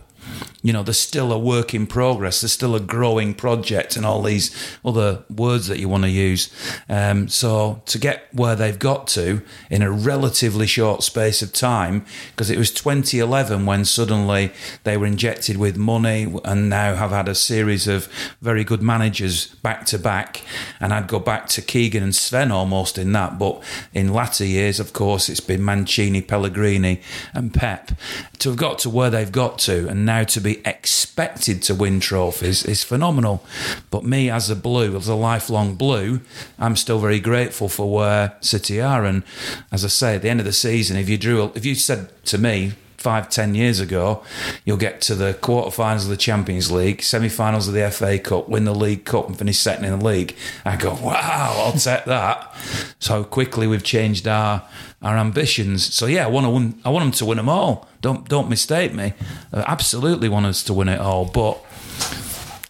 You 0.62 0.74
know, 0.74 0.84
there's 0.84 1.00
still 1.00 1.32
a 1.32 1.40
work 1.40 1.74
in 1.74 1.88
progress. 1.88 2.42
There's 2.42 2.52
still 2.52 2.76
a 2.76 2.80
growing 2.80 3.34
project, 3.34 3.96
and 3.96 4.06
all 4.06 4.22
these 4.22 4.56
other 4.86 5.24
words 5.30 5.68
that 5.68 5.80
you 5.80 5.90
want 5.90 6.04
to 6.04 6.10
use. 6.10 6.52
Um, 6.88 7.28
so 7.28 7.82
to 7.88 7.98
get 7.98 8.28
where 8.32 8.56
they've 8.56 8.78
got 8.78 9.08
to 9.08 9.42
in 9.70 9.82
a 9.82 9.92
relatively 9.92 10.68
short 10.68 11.04
space 11.04 11.42
of 11.42 11.52
time, 11.52 12.06
because 12.32 12.50
it 12.50 12.58
was 12.58 12.72
2011 12.72 13.66
when 13.66 13.86
suddenly 13.86 14.52
they 14.84 14.98
were 14.98 15.08
injected 15.08 15.58
with 15.58 15.78
money, 15.78 16.34
and 16.46 16.70
now 16.70 16.96
have 16.96 17.12
had 17.12 17.28
a 17.28 17.36
series 17.36 17.88
of 17.88 18.08
very 18.42 18.64
good 18.64 18.82
managers 18.82 19.48
back 19.48 19.86
to 19.88 19.98
back. 19.98 20.44
And 20.80 20.94
I'd 20.94 21.08
go 21.08 21.20
back 21.20 21.48
to 21.50 21.62
Keegan 21.62 22.04
and 22.04 22.16
Sven 22.16 22.52
almost 22.52 22.98
in 22.98 23.12
that, 23.14 23.40
but 23.40 23.64
in 23.94 24.14
latter 24.14 24.46
years, 24.46 24.80
of 24.80 24.94
course, 24.94 25.30
it's 25.30 25.40
been 25.40 25.64
Mancini, 25.64 26.22
Pellegrini, 26.22 27.02
and 27.34 27.54
Pep. 27.54 27.92
To 28.40 28.50
have 28.50 28.58
got 28.58 28.80
to 28.80 28.90
where 28.90 29.10
they've 29.10 29.32
got 29.32 29.60
to, 29.60 29.88
and 29.88 30.06
now 30.06 30.24
to 30.24 30.42
be 30.42 30.51
expected 30.66 31.62
to 31.64 31.76
win 31.76 32.00
trophies 32.00 32.66
is 32.66 32.84
phenomenal. 32.84 33.44
But 33.90 34.04
me, 34.04 34.30
as 34.30 34.50
a 34.50 34.56
blue, 34.56 34.96
as 34.96 35.08
a 35.08 35.16
lifelong 35.16 35.76
blue, 35.76 36.22
I'm 36.60 36.76
still 36.76 37.00
very 37.00 37.20
grateful 37.20 37.70
for 37.70 37.92
where 37.92 38.36
City 38.42 38.82
are. 38.82 39.06
And 39.06 39.24
as 39.72 39.86
I 39.86 39.88
say, 39.88 40.16
at 40.16 40.22
the 40.22 40.30
end 40.30 40.40
of 40.40 40.46
the 40.46 40.54
season, 40.54 40.98
if 40.98 41.10
you 41.10 41.18
drew, 41.18 41.52
if 41.56 41.66
you 41.66 41.76
said 41.76 42.10
to 42.26 42.38
me 42.38 42.74
five, 43.02 43.30
ten 43.30 43.56
years 43.56 43.80
ago, 43.80 44.24
you'll 44.64 44.78
get 44.78 45.02
to 45.02 45.16
the 45.16 45.34
quarterfinals 45.34 46.04
of 46.04 46.10
the 46.10 46.18
Champions 46.18 46.72
League, 46.72 47.02
semi-finals 47.02 47.68
of 47.68 47.74
the 47.74 47.90
FA 47.92 48.20
Cup, 48.20 48.48
win 48.48 48.66
the 48.66 48.76
League 48.76 49.04
Cup, 49.04 49.28
and 49.28 49.38
finish 49.38 49.58
second 49.58 49.86
in 49.86 50.00
the 50.00 50.06
league. 50.06 50.36
I 50.64 50.78
go, 50.78 50.94
wow, 50.94 51.54
I'll 51.58 51.74
take 51.74 52.06
that. 52.06 52.56
So 53.00 53.24
quickly 53.24 53.68
we've 53.68 53.84
changed 53.84 54.28
our 54.28 54.64
our 55.02 55.18
ambitions. 55.18 55.94
So 55.94 56.06
yeah, 56.06 56.26
I 56.26 56.30
want 56.30 56.46
to 56.46 56.50
win. 56.52 56.80
I 56.86 56.90
want 56.90 57.04
them 57.06 57.12
to 57.12 57.26
win 57.26 57.38
them 57.38 57.50
all. 57.50 57.88
Don't 58.02 58.30
don't 58.30 58.50
mistake 58.50 58.94
me. 58.94 59.14
I 59.52 59.62
absolutely 59.68 60.30
want 60.30 60.46
us 60.46 60.64
to 60.66 60.74
win 60.74 60.90
it 60.90 61.00
all, 61.00 61.26
but. 61.26 61.60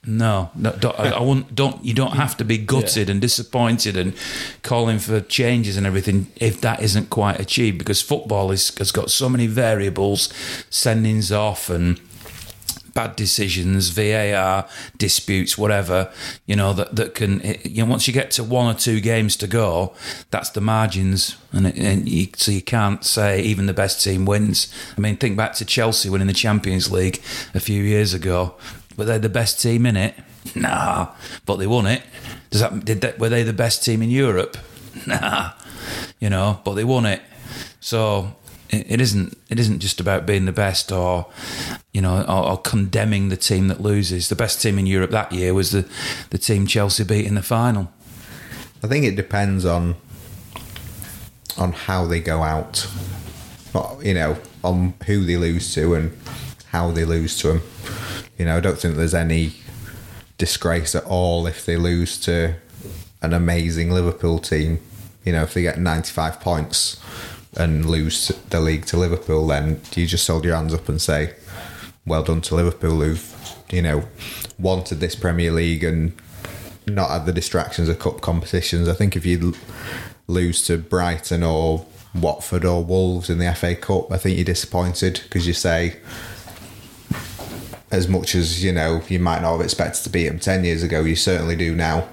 No, 0.05 0.49
no 0.55 0.71
don't, 0.71 0.99
I, 0.99 1.11
I 1.11 1.21
won't, 1.21 1.53
don't. 1.53 1.83
You 1.85 1.93
don't 1.93 2.13
have 2.13 2.35
to 2.37 2.43
be 2.43 2.57
gutted 2.57 3.07
and 3.07 3.21
disappointed 3.21 3.95
and 3.95 4.15
calling 4.63 4.97
for 4.97 5.21
changes 5.21 5.77
and 5.77 5.85
everything 5.85 6.25
if 6.37 6.59
that 6.61 6.81
isn't 6.81 7.11
quite 7.11 7.39
achieved. 7.39 7.77
Because 7.77 8.01
football 8.01 8.49
is, 8.49 8.75
has 8.79 8.91
got 8.91 9.11
so 9.11 9.29
many 9.29 9.45
variables, 9.45 10.29
sendings 10.71 11.35
off 11.35 11.69
and 11.69 12.01
bad 12.95 13.15
decisions, 13.15 13.89
VAR 13.89 14.67
disputes, 14.97 15.55
whatever. 15.55 16.11
You 16.47 16.55
know 16.55 16.73
that 16.73 16.95
that 16.95 17.13
can. 17.13 17.41
You 17.63 17.83
know, 17.83 17.91
once 17.91 18.07
you 18.07 18.13
get 18.13 18.31
to 18.31 18.43
one 18.43 18.73
or 18.73 18.77
two 18.77 19.01
games 19.01 19.35
to 19.37 19.47
go, 19.47 19.93
that's 20.31 20.49
the 20.49 20.61
margins, 20.61 21.37
and, 21.51 21.67
it, 21.67 21.77
and 21.77 22.09
you, 22.09 22.29
so 22.35 22.51
you 22.51 22.63
can't 22.63 23.05
say 23.05 23.39
even 23.41 23.67
the 23.67 23.73
best 23.73 24.03
team 24.03 24.25
wins. 24.25 24.73
I 24.97 25.01
mean, 25.01 25.17
think 25.17 25.37
back 25.37 25.53
to 25.55 25.65
Chelsea 25.65 26.09
winning 26.09 26.25
the 26.25 26.33
Champions 26.33 26.91
League 26.91 27.21
a 27.53 27.59
few 27.59 27.83
years 27.83 28.15
ago. 28.15 28.55
Were 29.01 29.05
they 29.05 29.17
the 29.17 29.29
best 29.29 29.59
team 29.59 29.87
in 29.87 29.97
it? 29.97 30.13
Nah, 30.55 31.07
but 31.47 31.55
they 31.55 31.65
won 31.65 31.87
it. 31.87 32.03
Does 32.51 32.61
that 32.61 32.85
did 32.85 33.01
that? 33.01 33.17
Were 33.17 33.29
they 33.29 33.41
the 33.41 33.51
best 33.51 33.83
team 33.83 34.03
in 34.03 34.11
Europe? 34.11 34.55
Nah, 35.07 35.53
you 36.19 36.29
know, 36.29 36.59
but 36.63 36.75
they 36.75 36.83
won 36.83 37.07
it. 37.07 37.19
So 37.79 38.35
it, 38.69 39.01
isn't 39.01 39.35
it 39.49 39.59
isn't 39.59 39.79
just 39.79 39.99
about 39.99 40.27
being 40.27 40.45
the 40.45 40.51
best 40.51 40.91
or 40.91 41.25
you 41.91 41.99
know 41.99 42.21
or, 42.27 42.51
or 42.51 42.57
condemning 42.59 43.29
the 43.29 43.37
team 43.37 43.69
that 43.69 43.81
loses. 43.81 44.29
The 44.29 44.35
best 44.35 44.61
team 44.61 44.77
in 44.77 44.85
Europe 44.85 45.09
that 45.09 45.31
year 45.31 45.55
was 45.55 45.71
the 45.71 45.89
the 46.29 46.37
team 46.37 46.67
Chelsea 46.67 47.03
beat 47.03 47.25
in 47.25 47.33
the 47.33 47.41
final. 47.41 47.91
I 48.83 48.87
think 48.87 49.03
it 49.05 49.15
depends 49.15 49.65
on 49.65 49.95
on 51.57 51.71
how 51.71 52.05
they 52.05 52.19
go 52.19 52.43
out, 52.43 52.87
you 54.03 54.13
know 54.13 54.37
on 54.63 54.93
who 55.07 55.25
they 55.25 55.37
lose 55.37 55.73
to 55.73 55.95
and 55.95 56.15
how 56.67 56.91
they 56.91 57.03
lose 57.03 57.35
to 57.39 57.47
them. 57.47 57.61
You 58.41 58.47
know, 58.47 58.57
I 58.57 58.59
don't 58.59 58.79
think 58.79 58.95
there's 58.95 59.13
any 59.13 59.53
disgrace 60.39 60.95
at 60.95 61.03
all 61.03 61.45
if 61.45 61.63
they 61.63 61.77
lose 61.77 62.19
to 62.21 62.55
an 63.21 63.33
amazing 63.33 63.91
Liverpool 63.91 64.39
team. 64.39 64.79
You 65.23 65.33
know, 65.33 65.43
if 65.43 65.53
they 65.53 65.61
get 65.61 65.77
95 65.77 66.39
points 66.39 66.99
and 67.55 67.85
lose 67.85 68.29
the 68.49 68.59
league 68.59 68.87
to 68.87 68.97
Liverpool, 68.97 69.45
then 69.45 69.79
you 69.93 70.07
just 70.07 70.27
hold 70.27 70.43
your 70.43 70.55
hands 70.55 70.73
up 70.73 70.89
and 70.89 70.99
say, 70.99 71.35
"Well 72.03 72.23
done 72.23 72.41
to 72.41 72.55
Liverpool, 72.55 73.01
who've 73.01 73.55
you 73.69 73.83
know 73.83 74.05
wanted 74.57 75.01
this 75.01 75.13
Premier 75.13 75.51
League 75.51 75.83
and 75.83 76.13
not 76.87 77.11
had 77.11 77.27
the 77.27 77.33
distractions 77.33 77.89
of 77.89 77.99
cup 77.99 78.21
competitions." 78.21 78.87
I 78.87 78.93
think 78.93 79.15
if 79.15 79.23
you 79.23 79.53
lose 80.25 80.65
to 80.65 80.79
Brighton 80.79 81.43
or 81.43 81.85
Watford 82.15 82.65
or 82.65 82.83
Wolves 82.83 83.29
in 83.29 83.37
the 83.37 83.53
FA 83.53 83.75
Cup, 83.75 84.11
I 84.11 84.17
think 84.17 84.35
you're 84.35 84.45
disappointed 84.45 85.21
because 85.25 85.45
you 85.45 85.53
say, 85.53 85.97
as 87.91 88.07
much 88.07 88.35
as 88.35 88.63
you 88.63 88.71
know, 88.71 89.01
you 89.07 89.19
might 89.19 89.41
not 89.41 89.51
have 89.53 89.61
expected 89.61 90.03
to 90.03 90.09
beat 90.09 90.27
them 90.27 90.39
ten 90.39 90.63
years 90.63 90.83
ago. 90.83 91.01
You 91.01 91.15
certainly 91.15 91.55
do 91.55 91.75
now. 91.75 92.07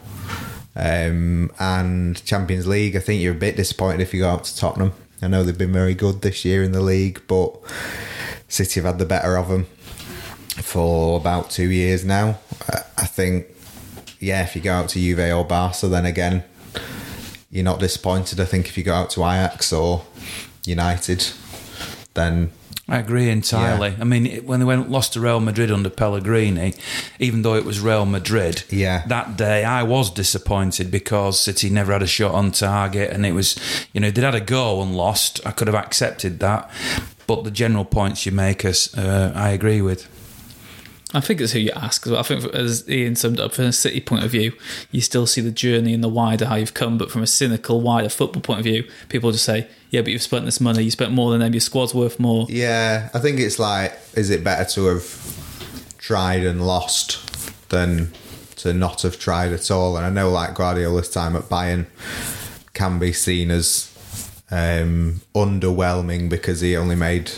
Um, 0.76 1.50
and 1.58 2.24
Champions 2.24 2.66
League, 2.66 2.94
I 2.94 3.00
think 3.00 3.20
you're 3.20 3.34
a 3.34 3.38
bit 3.38 3.56
disappointed 3.56 4.00
if 4.00 4.14
you 4.14 4.20
go 4.20 4.28
out 4.28 4.44
to 4.44 4.56
Tottenham. 4.56 4.92
I 5.20 5.26
know 5.26 5.42
they've 5.42 5.58
been 5.58 5.72
very 5.72 5.94
good 5.94 6.22
this 6.22 6.44
year 6.44 6.62
in 6.62 6.70
the 6.72 6.80
league, 6.80 7.20
but 7.26 7.56
City 8.46 8.80
have 8.80 8.84
had 8.84 8.98
the 8.98 9.04
better 9.04 9.36
of 9.36 9.48
them 9.48 9.64
for 10.62 11.18
about 11.18 11.50
two 11.50 11.70
years 11.70 12.04
now. 12.04 12.38
I 12.96 13.06
think, 13.06 13.46
yeah, 14.20 14.42
if 14.42 14.54
you 14.54 14.62
go 14.62 14.72
out 14.72 14.88
to 14.90 15.00
Juve 15.00 15.18
or 15.18 15.44
Barca, 15.44 15.88
then 15.88 16.06
again, 16.06 16.44
you're 17.50 17.64
not 17.64 17.80
disappointed. 17.80 18.38
I 18.38 18.44
think 18.44 18.66
if 18.66 18.78
you 18.78 18.84
go 18.84 18.94
out 18.94 19.10
to 19.10 19.20
Ajax 19.22 19.72
or 19.72 20.04
United, 20.64 21.26
then 22.14 22.52
I 22.90 22.98
agree 22.98 23.28
entirely. 23.28 23.94
I 24.00 24.04
mean, 24.04 24.26
it- 24.26 24.46
when 24.46 24.60
they 24.60 24.64
went 24.64 24.90
lost 24.90 25.12
to 25.12 25.20
Real 25.20 25.40
Madrid 25.40 25.70
under 25.70 25.90
Pellegrini, 25.90 26.72
even 27.18 27.42
though 27.42 27.54
it 27.54 27.66
was 27.66 27.80
Real 27.80 28.06
Madrid, 28.06 28.62
Yeah. 28.70 29.02
that 29.08 29.36
day 29.36 29.62
I 29.64 29.82
was 29.82 30.08
disappointed 30.10 30.90
because 30.90 31.38
City 31.38 31.68
never 31.68 31.92
had 31.92 32.02
a 32.02 32.06
shot 32.06 32.32
on 32.32 32.50
target, 32.50 33.10
and 33.12 33.26
it 33.26 33.32
was, 33.32 33.56
you 33.92 34.00
know, 34.00 34.10
they'd 34.10 34.24
had 34.24 34.34
a 34.34 34.40
go 34.40 34.80
and 34.80 34.96
lost. 34.96 35.38
I 35.44 35.50
could 35.50 35.68
have 35.68 35.76
accepted 35.76 36.40
that, 36.40 36.70
but 37.26 37.44
the 37.44 37.50
general 37.50 37.84
points 37.84 38.24
you 38.24 38.32
make 38.32 38.64
us, 38.64 38.96
uh, 38.96 39.32
I 39.34 39.50
agree 39.50 39.82
with. 39.82 40.08
I 41.14 41.20
think 41.20 41.40
it's 41.40 41.52
who 41.52 41.58
you 41.58 41.70
ask. 41.74 42.02
'cause 42.02 42.12
I 42.12 42.22
think, 42.22 42.44
as 42.54 42.84
Ian 42.88 43.16
summed 43.16 43.40
up, 43.40 43.54
from 43.54 43.64
a 43.64 43.72
City 43.72 44.00
point 44.00 44.24
of 44.24 44.30
view, 44.30 44.52
you 44.90 45.00
still 45.00 45.26
see 45.26 45.40
the 45.40 45.50
journey 45.50 45.94
and 45.94 46.04
the 46.04 46.08
wider 46.08 46.44
how 46.46 46.56
you've 46.56 46.74
come. 46.74 46.98
But 46.98 47.10
from 47.10 47.22
a 47.22 47.26
cynical, 47.26 47.80
wider 47.80 48.10
football 48.10 48.42
point 48.42 48.60
of 48.60 48.64
view, 48.64 48.84
people 49.08 49.32
just 49.32 49.44
say, 49.46 49.68
"Yeah, 49.90 50.02
but 50.02 50.12
you've 50.12 50.22
spent 50.22 50.44
this 50.44 50.60
money. 50.60 50.82
You 50.84 50.90
spent 50.90 51.12
more 51.12 51.30
than 51.30 51.40
them. 51.40 51.54
Your 51.54 51.60
squad's 51.62 51.94
worth 51.94 52.20
more." 52.20 52.46
Yeah, 52.50 53.08
I 53.14 53.20
think 53.20 53.40
it's 53.40 53.58
like, 53.58 53.98
is 54.14 54.28
it 54.28 54.44
better 54.44 54.68
to 54.72 54.86
have 54.86 55.04
tried 55.98 56.44
and 56.44 56.66
lost 56.66 57.18
than 57.70 58.12
to 58.56 58.74
not 58.74 59.02
have 59.02 59.18
tried 59.18 59.52
at 59.52 59.70
all? 59.70 59.96
And 59.96 60.04
I 60.04 60.10
know, 60.10 60.30
like 60.30 60.54
Guardiola's 60.54 61.08
time 61.08 61.36
at 61.36 61.48
Bayern 61.48 61.86
can 62.74 62.98
be 62.98 63.12
seen 63.14 63.50
as 63.50 63.88
um, 64.50 65.20
underwhelming 65.34 66.28
because 66.28 66.60
he 66.60 66.76
only 66.76 66.96
made 66.96 67.30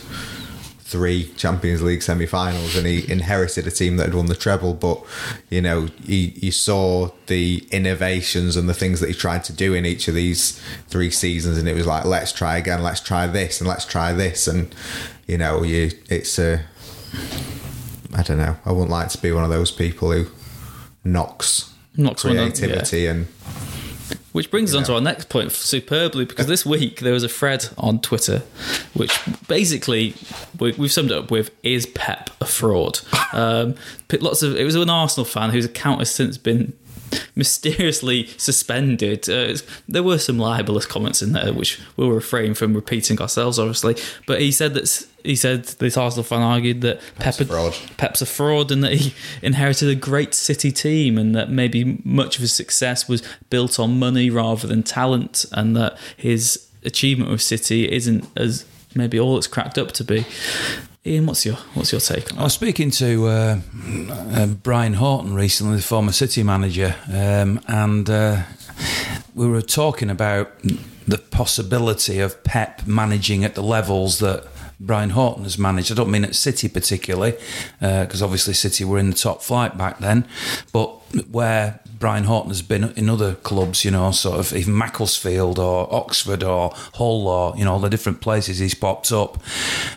three 0.91 1.33
Champions 1.37 1.83
League 1.83 2.03
semi-finals 2.03 2.75
and 2.77 2.85
he 2.85 3.11
inherited 3.11 3.65
a 3.67 3.71
team 3.71 3.97
that 3.97 4.07
had 4.07 4.15
won 4.15 4.27
the 4.27 4.35
treble. 4.35 4.75
But 4.75 5.03
you 5.49 5.63
know, 5.63 5.89
you, 6.03 6.33
you 6.35 6.51
saw 6.51 7.11
the 7.27 7.65
innovations 7.71 8.57
and 8.57 8.69
the 8.69 8.75
things 8.75 8.99
that 9.01 9.09
he 9.09 9.15
tried 9.15 9.45
to 9.45 9.53
do 9.53 9.73
in 9.73 9.87
each 9.87 10.09
of 10.09 10.15
these 10.15 10.61
three 10.89 11.11
seasons, 11.11 11.59
and 11.59 11.69
it 11.69 11.75
was 11.75 11.87
like, 11.87 12.05
let's 12.05 12.33
try 12.33 12.57
again, 12.57 12.83
let's 12.83 13.01
try 13.01 13.29
this, 13.29 13.61
and 13.61 13.69
let's 13.69 13.85
try 13.85 14.13
this, 14.13 14.49
and 14.49 14.75
you 15.27 15.39
know, 15.39 15.63
you 15.63 15.93
it's 16.09 16.39
a. 16.39 16.63
I 18.13 18.23
don't 18.25 18.39
know. 18.39 18.57
I 18.65 18.73
wouldn't 18.73 18.91
like 18.91 19.09
to 19.11 19.23
be 19.23 19.31
one 19.31 19.45
of 19.45 19.51
those 19.51 19.71
people 19.71 20.11
who 20.11 20.27
knocks 21.05 21.73
Knocks 21.97 22.23
creativity 22.23 23.07
and 23.07 23.27
Which 24.33 24.51
brings 24.51 24.75
us 24.75 24.79
on 24.79 24.85
to 24.85 24.95
our 24.95 25.01
next 25.01 25.29
point 25.29 25.51
superbly 25.51 26.25
because 26.25 26.47
this 26.47 26.65
week 26.65 27.01
there 27.01 27.13
was 27.13 27.25
a 27.25 27.29
thread 27.29 27.69
on 27.77 28.01
Twitter 28.01 28.43
which 28.95 29.19
basically 29.49 30.15
we, 30.59 30.73
we've 30.73 30.93
summed 30.93 31.11
it 31.11 31.19
up 31.19 31.31
with 31.31 31.51
is 31.63 31.87
Pep 31.87 32.31
a 32.41 32.47
fraud? 32.47 33.01
Um, 33.33 33.77
lots 34.21 34.43
of 34.43 34.57
it 34.57 34.65
was 34.65 34.75
an 34.75 34.91
Arsenal 34.91 35.25
fan 35.25 35.51
whose 35.51 35.65
account 35.65 36.01
has 36.01 36.11
since 36.11 36.37
been 36.37 36.73
mysteriously 37.35 38.27
suspended. 38.37 39.29
Uh, 39.29 39.57
there 39.89 40.03
were 40.03 40.19
some 40.19 40.39
libelous 40.39 40.87
comments 40.87 41.23
in 41.23 41.33
there 41.33 41.53
which 41.53 41.81
we'll 41.97 42.11
refrain 42.11 42.55
from 42.55 42.75
repeating 42.75 43.21
ourselves, 43.21 43.59
obviously. 43.59 43.97
But 44.27 44.41
he 44.41 44.53
said 44.53 44.75
that 44.75 45.07
he 45.25 45.37
said 45.37 45.65
this 45.65 45.97
Arsenal 45.97 46.25
fan 46.25 46.43
argued 46.43 46.81
that 46.81 47.01
Pep 47.17 47.41
a 47.41 47.45
fraud. 47.45 47.77
Pep's 47.97 48.23
a 48.23 48.27
fraud 48.27 48.71
and 48.71 48.83
that 48.83 48.95
he 48.95 49.15
inherited 49.43 49.89
a 49.89 49.95
great 49.95 50.35
City 50.35 50.73
team 50.73 51.19
and 51.19 51.35
that 51.35 51.51
maybe 51.51 52.01
much 52.05 52.37
of 52.37 52.43
his 52.43 52.53
success 52.53 53.09
was 53.09 53.23
built 53.51 53.79
on 53.79 53.99
money 53.99 54.31
rather 54.31 54.67
than 54.67 54.83
talent 54.83 55.45
and 55.53 55.77
that 55.77 55.99
his 56.17 56.67
achievement 56.85 57.31
with 57.31 57.43
City 57.43 57.91
isn't 57.91 58.27
as 58.37 58.65
maybe 58.95 59.21
all 59.21 59.37
it's 59.37 59.47
cracked 59.47 59.79
up 59.79 59.93
to 59.93 60.05
be. 60.05 60.25
Ian, 61.07 61.25
what's 61.25 61.47
your 61.47 61.55
what's 61.73 61.93
your 61.93 62.01
take 62.01 62.31
on 62.31 62.39
I 62.39 62.43
was 62.43 62.53
speaking 62.53 62.91
to 62.91 63.27
uh, 63.27 63.61
uh, 64.11 64.47
Brian 64.49 64.93
Horton 64.93 65.33
recently, 65.33 65.77
the 65.77 65.83
former 65.83 66.13
City 66.13 66.43
manager, 66.43 66.95
um, 67.11 67.59
and 67.67 68.11
uh, 68.11 68.43
we 69.35 69.49
were 69.49 69.63
talking 69.63 70.11
about 70.11 70.53
the 71.09 71.17
possibility 71.17 72.21
of 72.21 72.45
Pep 72.45 72.87
managing 72.87 73.45
at 73.45 73.55
the 73.55 73.63
levels 73.63 74.19
that 74.19 74.47
Brian 74.79 75.11
Horton 75.11 75.45
has 75.45 75.57
managed. 75.57 75.91
I 75.91 75.95
don't 75.95 76.11
mean 76.11 76.25
at 76.25 76.35
City 76.35 76.69
particularly, 76.69 77.35
because 77.81 78.23
obviously 78.23 78.53
City 78.53 78.85
were 78.85 78.99
in 78.99 79.09
the 79.09 79.17
top 79.17 79.43
flight 79.43 79.79
back 79.79 80.01
then, 80.01 80.29
but 80.71 81.00
where 81.31 81.81
Brian 81.99 82.25
Horton 82.25 82.51
has 82.51 82.63
been 82.63 82.93
in 82.97 83.11
other 83.11 83.35
clubs, 83.35 83.85
you 83.85 83.91
know, 83.91 84.11
sort 84.11 84.41
of 84.41 84.55
even 84.55 84.77
Macclesfield 84.77 85.59
or 85.59 85.93
Oxford 85.93 86.43
or 86.43 86.73
Hull 86.95 87.29
or, 87.29 87.57
you 87.57 87.65
know, 87.65 87.75
all 87.75 87.79
the 87.79 87.91
different 87.91 88.23
places 88.23 88.59
he's 88.59 88.75
popped 88.75 89.13
up. 89.13 89.43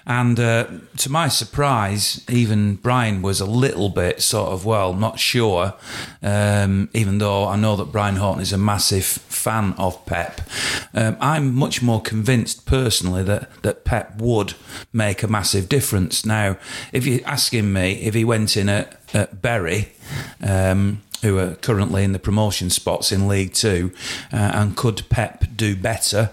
And 0.05 0.37
uh, 0.37 0.67
to 0.97 1.09
my 1.09 1.29
surprise, 1.29 2.25
even 2.29 2.75
Brian 2.75 3.21
was 3.21 3.39
a 3.39 3.45
little 3.45 3.87
bit 3.87 4.21
sort 4.21 4.49
of, 4.49 4.65
well, 4.65 4.93
not 4.93 5.17
sure, 5.17 5.75
um, 6.21 6.89
even 6.93 7.19
though 7.19 7.47
I 7.47 7.55
know 7.55 7.77
that 7.77 7.91
Brian 7.91 8.17
Horton 8.17 8.41
is 8.41 8.51
a 8.51 8.57
massive 8.57 9.05
fan 9.05 9.73
of 9.77 10.05
Pep. 10.05 10.41
Um, 10.93 11.15
I'm 11.21 11.55
much 11.55 11.81
more 11.81 12.01
convinced 12.01 12.65
personally 12.65 13.23
that, 13.23 13.49
that 13.63 13.85
Pep 13.85 14.17
would 14.19 14.55
make 14.91 15.23
a 15.23 15.27
massive 15.27 15.69
difference. 15.69 16.25
Now, 16.25 16.57
if 16.91 17.07
you're 17.07 17.25
asking 17.25 17.71
me 17.71 17.93
if 18.01 18.13
he 18.13 18.25
went 18.25 18.57
in 18.57 18.67
at, 18.67 18.99
at 19.13 19.41
Bury, 19.41 19.93
um, 20.41 21.01
who 21.21 21.37
are 21.37 21.55
currently 21.55 22.03
in 22.03 22.11
the 22.11 22.19
promotion 22.19 22.69
spots 22.69 23.11
in 23.11 23.27
League 23.27 23.53
Two, 23.53 23.91
uh, 24.31 24.51
and 24.53 24.75
could 24.75 25.07
Pep 25.09 25.45
do 25.55 25.75
better? 25.75 26.31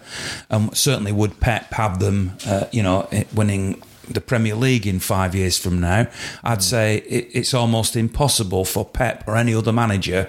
Um, 0.51 0.71
certainly, 0.73 1.13
would 1.13 1.39
Pep 1.41 1.73
have 1.75 2.01
them, 2.01 2.37
uh, 2.47 2.65
you 2.73 2.83
know, 2.83 3.09
winning 3.33 3.83
the 4.09 4.21
Premier 4.21 4.57
League 4.57 4.89
in 4.89 4.99
five 4.99 5.37
years 5.37 5.57
from 5.57 5.81
now? 5.81 6.09
I'd 6.43 6.63
say 6.63 6.97
it, 6.97 7.29
it's 7.33 7.55
almost 7.55 7.95
impossible 7.95 8.65
for 8.65 8.85
Pep 8.85 9.23
or 9.29 9.37
any 9.37 9.55
other 9.55 9.73
manager, 9.73 10.29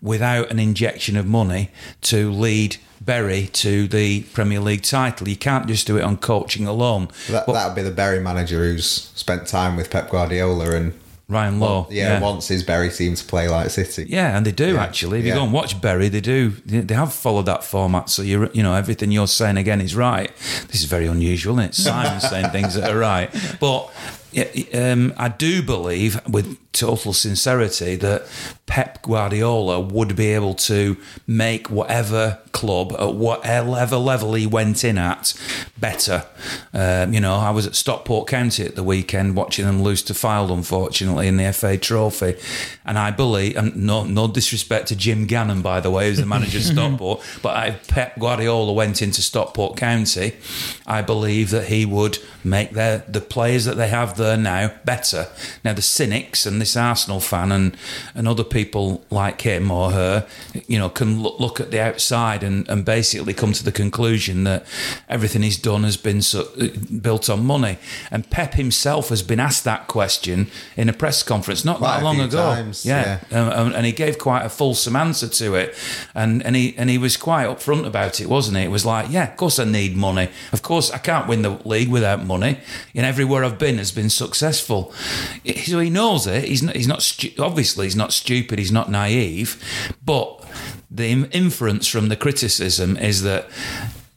without 0.00 0.50
an 0.50 0.58
injection 0.58 1.16
of 1.16 1.26
money, 1.26 1.70
to 2.02 2.30
lead. 2.30 2.76
Bury 3.00 3.46
to 3.46 3.86
the 3.88 4.22
Premier 4.34 4.60
League 4.60 4.82
title. 4.82 5.28
You 5.28 5.36
can't 5.36 5.66
just 5.66 5.86
do 5.86 5.96
it 5.96 6.02
on 6.02 6.18
coaching 6.18 6.66
alone. 6.66 7.08
that 7.30 7.46
But 7.46 7.52
that 7.52 7.68
would 7.68 7.76
be 7.76 7.82
the 7.82 7.92
Bury 7.92 8.20
manager 8.20 8.58
who's 8.58 8.86
spent 8.86 9.46
time 9.46 9.76
with 9.76 9.88
Pep 9.88 10.10
Guardiola 10.10 10.72
and 10.72 10.92
Ryan 11.30 11.60
Lowe, 11.60 11.86
yeah, 11.90 12.20
wants 12.20 12.48
his 12.48 12.62
Bury 12.62 12.88
team 12.90 13.14
to 13.14 13.22
play 13.22 13.48
like 13.48 13.68
City. 13.68 14.06
Yeah, 14.08 14.34
and 14.34 14.46
they 14.46 14.50
do 14.52 14.74
Yeah. 14.74 14.82
actually. 14.82 15.18
If 15.18 15.26
you 15.26 15.34
go 15.34 15.44
and 15.44 15.52
watch 15.52 15.78
Bury, 15.78 16.08
they 16.08 16.22
do. 16.22 16.54
They 16.64 16.94
have 16.94 17.12
followed 17.12 17.44
that 17.46 17.62
format. 17.64 18.08
So 18.08 18.22
you 18.22 18.48
you 18.54 18.62
know 18.62 18.72
everything 18.74 19.10
you're 19.12 19.26
saying 19.26 19.58
again 19.58 19.82
is 19.82 19.94
right. 19.94 20.30
This 20.68 20.76
is 20.80 20.84
very 20.86 21.06
unusual, 21.06 21.58
isn't 21.58 21.70
it? 21.70 21.74
Simon's 21.74 22.26
saying 22.26 22.48
things 22.48 22.74
that 22.76 22.90
are 22.90 22.98
right, 22.98 23.28
but 23.60 23.90
yeah, 23.90 24.17
um, 24.74 25.14
I 25.16 25.28
do 25.28 25.62
believe, 25.62 26.20
with 26.28 26.58
total 26.72 27.12
sincerity, 27.12 27.96
that 27.96 28.26
Pep 28.66 29.02
Guardiola 29.02 29.80
would 29.80 30.14
be 30.14 30.28
able 30.28 30.54
to 30.54 30.96
make 31.26 31.70
whatever 31.70 32.38
club 32.52 32.94
at 32.98 33.14
whatever 33.14 33.96
level 33.96 34.34
he 34.34 34.46
went 34.46 34.84
in 34.84 34.98
at 34.98 35.32
better. 35.78 36.26
Um, 36.74 37.14
you 37.14 37.20
know, 37.20 37.36
I 37.36 37.50
was 37.50 37.66
at 37.66 37.74
Stockport 37.74 38.28
County 38.28 38.64
at 38.64 38.76
the 38.76 38.82
weekend 38.82 39.36
watching 39.36 39.64
them 39.64 39.82
lose 39.82 40.02
to 40.04 40.12
Fylde, 40.12 40.52
unfortunately, 40.52 41.28
in 41.28 41.36
the 41.36 41.52
FA 41.52 41.78
Trophy, 41.78 42.36
and 42.84 42.98
I 42.98 43.10
believe, 43.10 43.56
and 43.56 43.74
no, 43.76 44.04
no 44.04 44.28
disrespect 44.28 44.88
to 44.88 44.96
Jim 44.96 45.26
Gannon, 45.26 45.62
by 45.62 45.80
the 45.80 45.90
way, 45.90 46.08
who's 46.08 46.18
the 46.18 46.26
manager 46.26 46.58
of 46.58 46.64
Stockport, 46.74 47.22
but 47.42 47.68
if 47.68 47.88
Pep 47.88 48.18
Guardiola 48.18 48.72
went 48.72 49.00
into 49.00 49.22
Stockport 49.22 49.76
County, 49.76 50.34
I 50.86 51.00
believe 51.00 51.50
that 51.50 51.68
he 51.68 51.86
would 51.86 52.18
make 52.44 52.72
their 52.72 52.98
the 53.08 53.20
players 53.20 53.64
that 53.64 53.76
they 53.76 53.88
have 53.88 54.16
there 54.18 54.36
now 54.36 54.72
better. 54.84 55.28
Now 55.64 55.72
the 55.72 55.82
cynics 55.82 56.44
and 56.46 56.60
this 56.60 56.76
Arsenal 56.76 57.20
fan 57.20 57.50
and 57.52 57.76
and 58.14 58.28
other 58.28 58.44
people 58.44 59.02
like 59.10 59.40
him 59.42 59.70
or 59.70 59.92
her, 59.92 60.26
you 60.66 60.78
know, 60.78 60.90
can 60.90 61.22
look, 61.22 61.40
look 61.40 61.60
at 61.60 61.70
the 61.70 61.80
outside 61.80 62.42
and, 62.42 62.68
and 62.68 62.84
basically 62.84 63.32
come 63.34 63.52
to 63.52 63.64
the 63.64 63.72
conclusion 63.72 64.44
that 64.44 64.66
everything 65.08 65.42
he's 65.42 65.56
done 65.58 65.84
has 65.84 65.96
been 65.96 66.20
so, 66.22 66.46
built 67.00 67.30
on 67.30 67.44
money. 67.44 67.78
And 68.10 68.28
Pep 68.28 68.54
himself 68.54 69.08
has 69.08 69.22
been 69.22 69.40
asked 69.40 69.64
that 69.64 69.88
question 69.88 70.48
in 70.76 70.88
a 70.88 70.92
press 70.92 71.22
conference 71.22 71.64
not 71.64 71.78
Quite 71.78 71.98
that 71.98 72.04
long 72.04 72.20
ago. 72.20 72.54
times, 72.54 72.84
yeah, 72.84 73.20
Um, 73.30 73.72
and 73.74 73.86
he 73.86 73.92
gave 73.92 74.18
quite 74.18 74.44
a 74.44 74.48
fulsome 74.48 74.96
answer 74.96 75.28
to 75.28 75.54
it, 75.54 75.74
and 76.14 76.42
and 76.44 76.56
he 76.56 76.74
and 76.76 76.90
he 76.90 76.98
was 76.98 77.16
quite 77.16 77.46
upfront 77.46 77.86
about 77.86 78.20
it, 78.20 78.28
wasn't 78.28 78.56
he? 78.56 78.64
It 78.64 78.70
was 78.70 78.84
like, 78.84 79.06
yeah, 79.10 79.30
of 79.30 79.36
course 79.36 79.58
I 79.58 79.64
need 79.64 79.96
money. 79.96 80.28
Of 80.52 80.62
course 80.62 80.90
I 80.90 80.98
can't 80.98 81.28
win 81.28 81.42
the 81.42 81.58
league 81.64 81.88
without 81.88 82.24
money. 82.24 82.58
And 82.94 83.06
everywhere 83.06 83.44
I've 83.44 83.58
been 83.58 83.78
has 83.78 83.92
been 83.92 84.07
successful. 84.10 84.92
So 85.64 85.80
he 85.80 85.90
knows 85.90 86.26
it. 86.26 86.44
He's 86.44 86.62
not. 86.62 86.76
He's 86.76 86.88
not. 86.88 87.02
Stu- 87.02 87.32
obviously, 87.38 87.86
he's 87.86 87.96
not 87.96 88.12
stupid. 88.12 88.58
He's 88.58 88.72
not 88.72 88.90
naive. 88.90 89.62
But 90.04 90.44
the 90.90 91.10
inference 91.32 91.86
from 91.86 92.08
the 92.08 92.16
criticism 92.16 92.96
is 92.96 93.22
that 93.22 93.48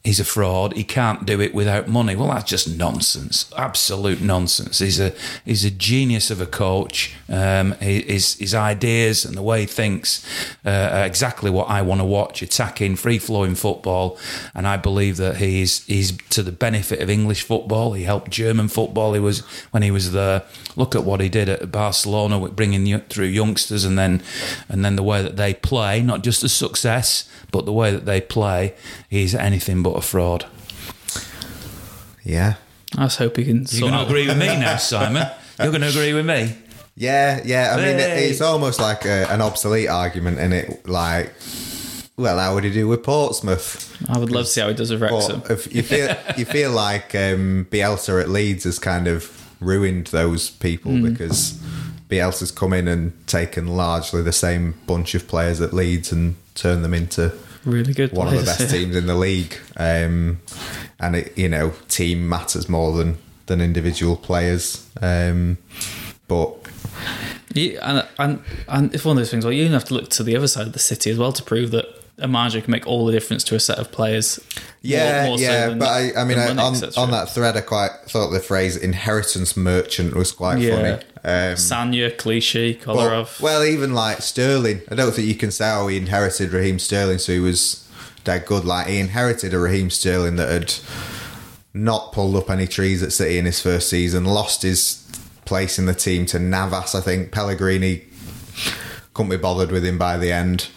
he's 0.04 0.18
a 0.18 0.24
fraud. 0.24 0.74
He 0.74 0.84
can't 0.84 1.24
do 1.24 1.40
it 1.40 1.54
without 1.54 1.88
money. 1.88 2.16
Well, 2.16 2.28
that's 2.28 2.48
just 2.48 2.76
nonsense. 2.76 3.50
Absolute 3.56 4.20
nonsense. 4.20 4.78
He's 4.78 5.00
a 5.00 5.14
he's 5.44 5.64
a 5.64 5.70
genius 5.70 6.30
of 6.30 6.40
a 6.40 6.46
coach. 6.46 7.14
Um, 7.28 7.72
his 7.72 8.34
his 8.34 8.54
ideas 8.54 9.24
and 9.24 9.36
the 9.36 9.42
way 9.42 9.60
he 9.60 9.66
thinks 9.66 10.26
uh, 10.64 10.70
are 10.92 11.06
exactly 11.06 11.50
what 11.50 11.68
I 11.68 11.82
want 11.82 12.00
to 12.00 12.04
watch: 12.04 12.42
attacking, 12.42 12.96
free 12.96 13.18
flowing 13.18 13.54
football. 13.54 14.18
And 14.54 14.66
I 14.66 14.76
believe 14.76 15.16
that 15.18 15.36
he's 15.36 15.84
he's 15.86 16.16
to 16.30 16.42
the 16.42 16.52
benefit 16.52 17.00
of 17.00 17.08
English 17.08 17.42
football. 17.42 17.92
He 17.92 18.04
helped 18.04 18.30
German 18.30 18.68
football. 18.68 19.14
He 19.14 19.20
was 19.20 19.40
when 19.70 19.82
he 19.82 19.90
was 19.90 20.12
there. 20.12 20.42
Look 20.74 20.94
at 20.94 21.04
what 21.04 21.20
he 21.20 21.28
did 21.28 21.48
at 21.50 21.70
Barcelona, 21.70 22.38
with 22.38 22.56
bringing 22.56 22.86
you- 22.86 23.02
through 23.10 23.26
youngsters, 23.26 23.84
and 23.84 23.98
then 23.98 24.22
and 24.68 24.84
then 24.84 24.96
the 24.96 25.02
way 25.02 25.22
that 25.22 25.36
they 25.36 25.52
play, 25.54 26.00
not 26.02 26.22
just 26.22 26.40
the 26.40 26.48
success, 26.48 27.24
but 27.50 27.66
the 27.66 27.72
way 27.72 27.90
that 27.90 28.06
they 28.06 28.20
play. 28.20 28.74
He's 29.10 29.34
anything 29.34 29.82
but 29.82 29.90
a 29.90 30.00
fraud. 30.00 30.46
Yeah. 32.24 32.54
I 32.96 33.04
just 33.04 33.18
hope 33.18 33.36
he 33.36 33.44
can 33.44 33.66
You're 33.70 33.90
going 33.90 34.00
to 34.00 34.06
agree 34.06 34.26
with 34.28 34.38
me 34.38 34.46
now, 34.46 34.76
Simon. 34.92 35.26
You're 35.58 35.70
going 35.70 35.80
to 35.82 35.88
agree 35.88 36.12
with 36.12 36.26
me. 36.26 36.54
Yeah, 36.94 37.40
yeah. 37.44 37.72
I 37.74 37.76
mean, 37.76 37.96
it, 37.98 38.00
Hey. 38.10 38.28
it's 38.30 38.40
almost 38.42 38.78
like 38.80 39.04
a, 39.06 39.26
an 39.30 39.40
obsolete 39.40 39.88
argument, 39.88 40.38
in 40.38 40.52
it. 40.52 40.86
Like, 40.86 41.32
well, 42.16 42.38
how 42.38 42.54
would 42.54 42.64
he 42.64 42.70
do 42.72 42.86
with 42.88 43.02
Portsmouth? 43.02 43.96
I 44.10 44.18
would 44.18 44.30
love 44.30 44.44
to 44.44 44.50
see 44.50 44.60
how 44.60 44.68
he 44.68 44.74
does 44.74 44.90
with 44.90 45.00
Wrexham. 45.00 45.40
But 45.40 45.50
if 45.52 45.74
you 45.74 45.82
feel 45.82 46.14
you 46.36 46.44
feel 46.44 46.70
like 46.70 47.14
um, 47.14 47.66
Bielsa 47.70 48.20
at 48.20 48.28
Leeds 48.28 48.64
has 48.64 48.78
kind 48.78 49.08
of 49.08 49.24
ruined 49.62 50.08
those 50.08 50.50
people 50.50 51.00
because 51.02 51.60
Bielsa's 52.08 52.50
come 52.50 52.72
in 52.72 52.88
and 52.88 53.12
taken 53.26 53.66
largely 53.66 54.22
the 54.22 54.32
same 54.32 54.74
bunch 54.86 55.14
of 55.14 55.26
players 55.28 55.60
at 55.60 55.72
Leeds 55.72 56.12
and 56.12 56.36
turned 56.54 56.84
them 56.84 56.94
into 56.94 57.32
Really 57.64 57.94
good. 57.94 58.12
one 58.12 58.26
of 58.28 58.34
the 58.34 58.44
best 58.44 58.60
yeah. 58.60 58.66
teams 58.66 58.96
in 58.96 59.06
the 59.06 59.14
league. 59.14 59.56
Um, 59.76 60.40
and 60.98 61.16
it, 61.16 61.36
you 61.38 61.48
know, 61.48 61.72
team 61.88 62.28
matters 62.28 62.68
more 62.68 62.92
than 62.96 63.18
than 63.46 63.60
individual 63.60 64.16
players. 64.16 64.86
Um, 65.00 65.58
but 66.28 66.54
You, 67.54 67.78
and, 67.82 68.06
and 68.18 68.42
and 68.68 68.94
it's 68.94 69.04
one 69.04 69.16
of 69.16 69.20
those 69.20 69.30
things 69.30 69.44
where 69.44 69.54
you 69.54 69.68
have 69.68 69.84
to 69.86 69.94
look 69.94 70.08
to 70.10 70.22
the 70.22 70.36
other 70.36 70.48
side 70.48 70.66
of 70.66 70.72
the 70.72 70.78
city 70.78 71.10
as 71.10 71.18
well 71.18 71.32
to 71.32 71.42
prove 71.42 71.70
that 71.72 71.86
a 72.22 72.28
manager 72.28 72.60
can 72.60 72.70
make 72.70 72.86
all 72.86 73.04
the 73.04 73.12
difference 73.12 73.44
to 73.44 73.54
a 73.54 73.60
set 73.60 73.78
of 73.78 73.90
players. 73.92 74.38
Yeah, 74.80 75.26
more 75.26 75.38
so 75.38 75.44
yeah, 75.44 75.68
than- 75.68 75.78
but 75.78 75.88
I, 75.88 76.12
I 76.16 76.24
mean, 76.24 76.38
I, 76.38 76.52
money, 76.54 76.60
on, 76.82 76.92
on 76.96 77.10
that 77.10 77.28
thread, 77.30 77.56
I 77.56 77.60
quite 77.60 77.90
thought 78.06 78.30
the 78.30 78.40
phrase 78.40 78.76
"inheritance 78.76 79.56
merchant" 79.56 80.14
was 80.14 80.32
quite 80.32 80.58
Yeah. 80.58 80.76
funny. 80.76 81.04
Um, 81.24 81.56
Sagna, 81.56 82.10
Clichy, 82.16 82.80
well, 82.86 82.96
Kolarov. 82.96 83.40
well, 83.40 83.62
even 83.64 83.92
like 83.94 84.22
Sterling, 84.22 84.80
I 84.90 84.94
don't 84.96 85.12
think 85.14 85.28
you 85.28 85.34
can 85.36 85.50
say, 85.52 85.70
"Oh, 85.72 85.86
he 85.88 85.96
inherited 85.96 86.52
Raheem 86.52 86.78
Sterling, 86.78 87.18
so 87.18 87.32
he 87.32 87.38
was 87.40 87.86
dead 88.24 88.44
good." 88.46 88.64
Like 88.64 88.86
he 88.88 88.98
inherited 88.98 89.54
a 89.54 89.58
Raheem 89.58 89.90
Sterling 89.90 90.36
that 90.36 90.48
had 90.50 90.74
not 91.74 92.12
pulled 92.12 92.36
up 92.36 92.50
any 92.50 92.66
trees 92.66 93.02
at 93.02 93.12
City 93.12 93.38
in 93.38 93.44
his 93.46 93.60
first 93.60 93.88
season, 93.88 94.24
lost 94.24 94.62
his 94.62 94.98
place 95.44 95.78
in 95.78 95.86
the 95.86 95.94
team 95.94 96.26
to 96.26 96.38
Navas. 96.38 96.94
I 96.94 97.00
think 97.00 97.30
Pellegrini 97.32 98.02
couldn't 99.14 99.30
be 99.30 99.36
bothered 99.36 99.70
with 99.70 99.84
him 99.84 99.98
by 99.98 100.16
the 100.18 100.32
end. 100.32 100.68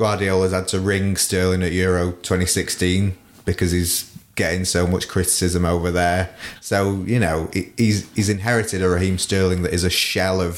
Guardiola's 0.00 0.52
had 0.52 0.66
to 0.68 0.80
ring 0.80 1.14
Sterling 1.14 1.62
at 1.62 1.72
Euro 1.72 2.12
2016 2.12 3.18
because 3.44 3.70
he's 3.70 4.16
getting 4.34 4.64
so 4.64 4.86
much 4.86 5.08
criticism 5.08 5.66
over 5.66 5.90
there. 5.90 6.34
So 6.62 7.02
you 7.02 7.18
know 7.20 7.50
he's 7.76 8.10
he's 8.14 8.30
inherited 8.30 8.82
a 8.82 8.88
Raheem 8.88 9.18
Sterling 9.18 9.60
that 9.62 9.74
is 9.74 9.84
a 9.84 9.90
shell 9.90 10.40
of 10.40 10.56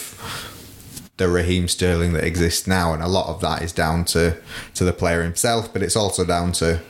the 1.16 1.28
Raheem 1.28 1.66
Sterling 1.66 2.12
that 2.12 2.22
exists 2.22 2.68
now, 2.68 2.94
and 2.94 3.02
a 3.02 3.08
lot 3.08 3.26
of 3.26 3.40
that 3.40 3.62
is 3.62 3.72
down 3.72 4.04
to 4.14 4.36
to 4.74 4.84
the 4.84 4.92
player 4.92 5.24
himself, 5.24 5.72
but 5.72 5.82
it's 5.82 5.96
also 5.96 6.24
down 6.24 6.52
to 6.52 6.80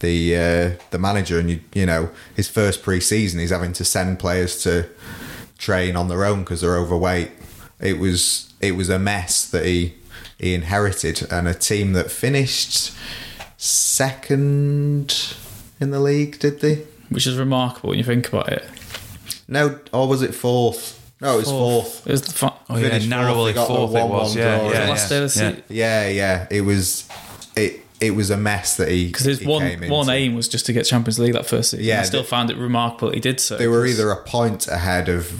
the 0.00 0.36
uh, 0.36 0.70
the 0.90 0.98
manager. 0.98 1.38
And 1.38 1.50
you 1.50 1.60
you 1.72 1.86
know 1.86 2.10
his 2.36 2.48
first 2.50 2.82
pre-season, 2.82 3.40
he's 3.40 3.48
having 3.48 3.72
to 3.72 3.84
send 3.84 4.18
players 4.18 4.62
to 4.64 4.90
train 5.56 5.96
on 5.96 6.08
their 6.08 6.26
own 6.26 6.40
because 6.40 6.60
they're 6.60 6.76
overweight. 6.76 7.30
It 7.80 7.98
was 7.98 8.52
it 8.60 8.72
was 8.72 8.90
a 8.90 8.98
mess 8.98 9.48
that 9.48 9.64
he 9.64 9.94
he 10.38 10.54
inherited, 10.54 11.26
and 11.30 11.46
a 11.48 11.54
team 11.54 11.92
that 11.94 12.10
finished 12.10 12.92
second 13.56 15.36
in 15.80 15.90
the 15.90 16.00
league. 16.00 16.38
Did 16.38 16.60
they? 16.60 16.84
which 17.10 17.26
is 17.26 17.36
remarkable 17.36 17.90
when 17.90 17.98
you 17.98 18.04
think 18.04 18.28
about 18.28 18.48
it. 18.52 18.64
No, 19.46 19.78
or 19.92 20.08
was 20.08 20.22
it 20.22 20.34
fourth? 20.34 21.00
No, 21.20 21.34
it 21.34 21.36
was 21.38 21.50
fourth. 21.50 22.06
It 22.06 22.10
was 22.12 22.22
the 22.22 22.32
fu- 22.32 22.46
Oh, 22.46 22.76
yeah, 22.76 22.88
Finished 22.88 23.08
narrowly 23.08 23.52
fourth, 23.52 23.68
they 23.68 23.74
got 23.74 23.76
fourth 23.88 23.92
the 23.92 23.98
it 23.98 24.08
was. 24.08 24.34
1-1 24.34 24.36
Yeah, 24.36 24.58
draw. 24.58 24.70
yeah, 24.72 24.88
last 24.88 25.08
day 25.10 25.22
of 25.22 25.32
the 25.32 25.38
yeah. 25.40 25.48
season. 25.50 25.62
Yeah, 25.68 26.08
yeah. 26.08 26.46
It 26.50 26.62
was 26.62 27.08
it. 27.56 27.80
It 28.00 28.10
was 28.16 28.30
a 28.30 28.36
mess 28.36 28.76
that 28.78 28.88
he 28.88 29.06
Because 29.06 29.24
his 29.26 29.38
he 29.38 29.46
one 29.46 29.62
came 29.62 29.88
one 29.88 30.08
aim 30.10 30.34
was 30.34 30.48
just 30.48 30.66
to 30.66 30.72
get 30.72 30.84
Champions 30.84 31.18
League 31.18 31.34
that 31.34 31.46
first 31.46 31.70
season. 31.70 31.86
Yeah, 31.86 32.00
I 32.00 32.04
still 32.04 32.22
the- 32.22 32.28
found 32.28 32.50
it 32.50 32.56
remarkable 32.56 33.08
that 33.08 33.14
he 33.14 33.20
did 33.20 33.38
so. 33.38 33.56
They 33.56 33.68
were 33.68 33.86
either 33.86 34.10
a 34.10 34.16
point 34.24 34.66
ahead 34.66 35.08
of 35.08 35.30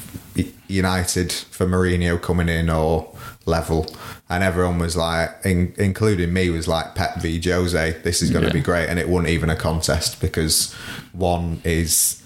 United 0.68 1.32
for 1.32 1.66
Mourinho 1.66 2.20
coming 2.22 2.48
in 2.48 2.70
or 2.70 3.12
level, 3.46 3.86
and 4.30 4.42
everyone 4.42 4.78
was 4.78 4.96
like, 4.96 5.30
in, 5.44 5.74
including 5.76 6.32
me, 6.32 6.50
was 6.50 6.66
like 6.66 6.94
Pep 6.94 7.20
v 7.20 7.40
Jose. 7.42 7.92
This 8.02 8.22
is 8.22 8.30
going 8.30 8.42
to 8.42 8.48
Yeah. 8.48 8.54
be 8.54 8.60
great, 8.60 8.88
and 8.88 8.98
it 8.98 9.08
wasn't 9.08 9.28
even 9.30 9.50
a 9.50 9.56
contest 9.56 10.20
because 10.20 10.72
one 11.12 11.60
is 11.64 12.22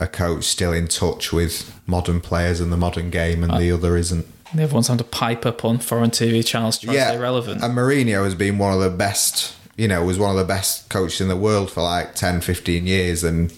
a 0.00 0.06
coach 0.06 0.44
still 0.44 0.72
in 0.72 0.86
touch 0.88 1.32
with 1.32 1.72
modern 1.86 2.20
players 2.20 2.60
and 2.60 2.70
the 2.72 2.76
modern 2.76 3.10
game, 3.10 3.42
and 3.42 3.58
the 3.60 3.72
other 3.72 3.96
isn't. 3.96 4.26
And 4.52 4.60
everyone's 4.60 4.88
having 4.88 4.98
to 4.98 5.04
pipe 5.04 5.44
up 5.44 5.64
on 5.64 5.78
foreign 5.78 6.10
TV 6.10 6.44
channels 6.44 6.78
to 6.78 6.86
try 6.86 6.94
to 6.94 7.00
stay 7.02 7.18
relevant. 7.18 7.62
And 7.62 7.76
Mourinho 7.76 8.24
has 8.24 8.34
been 8.34 8.56
one 8.58 8.72
of 8.72 8.80
the 8.80 8.88
best, 8.90 9.54
you 9.76 9.88
know, 9.88 10.02
was 10.04 10.18
one 10.18 10.30
of 10.30 10.36
the 10.36 10.44
best 10.44 10.88
coaches 10.88 11.20
in 11.20 11.28
the 11.28 11.36
world 11.36 11.70
for 11.70 11.82
like 11.82 12.14
10, 12.14 12.40
15 12.40 12.86
years. 12.86 13.24
And 13.24 13.52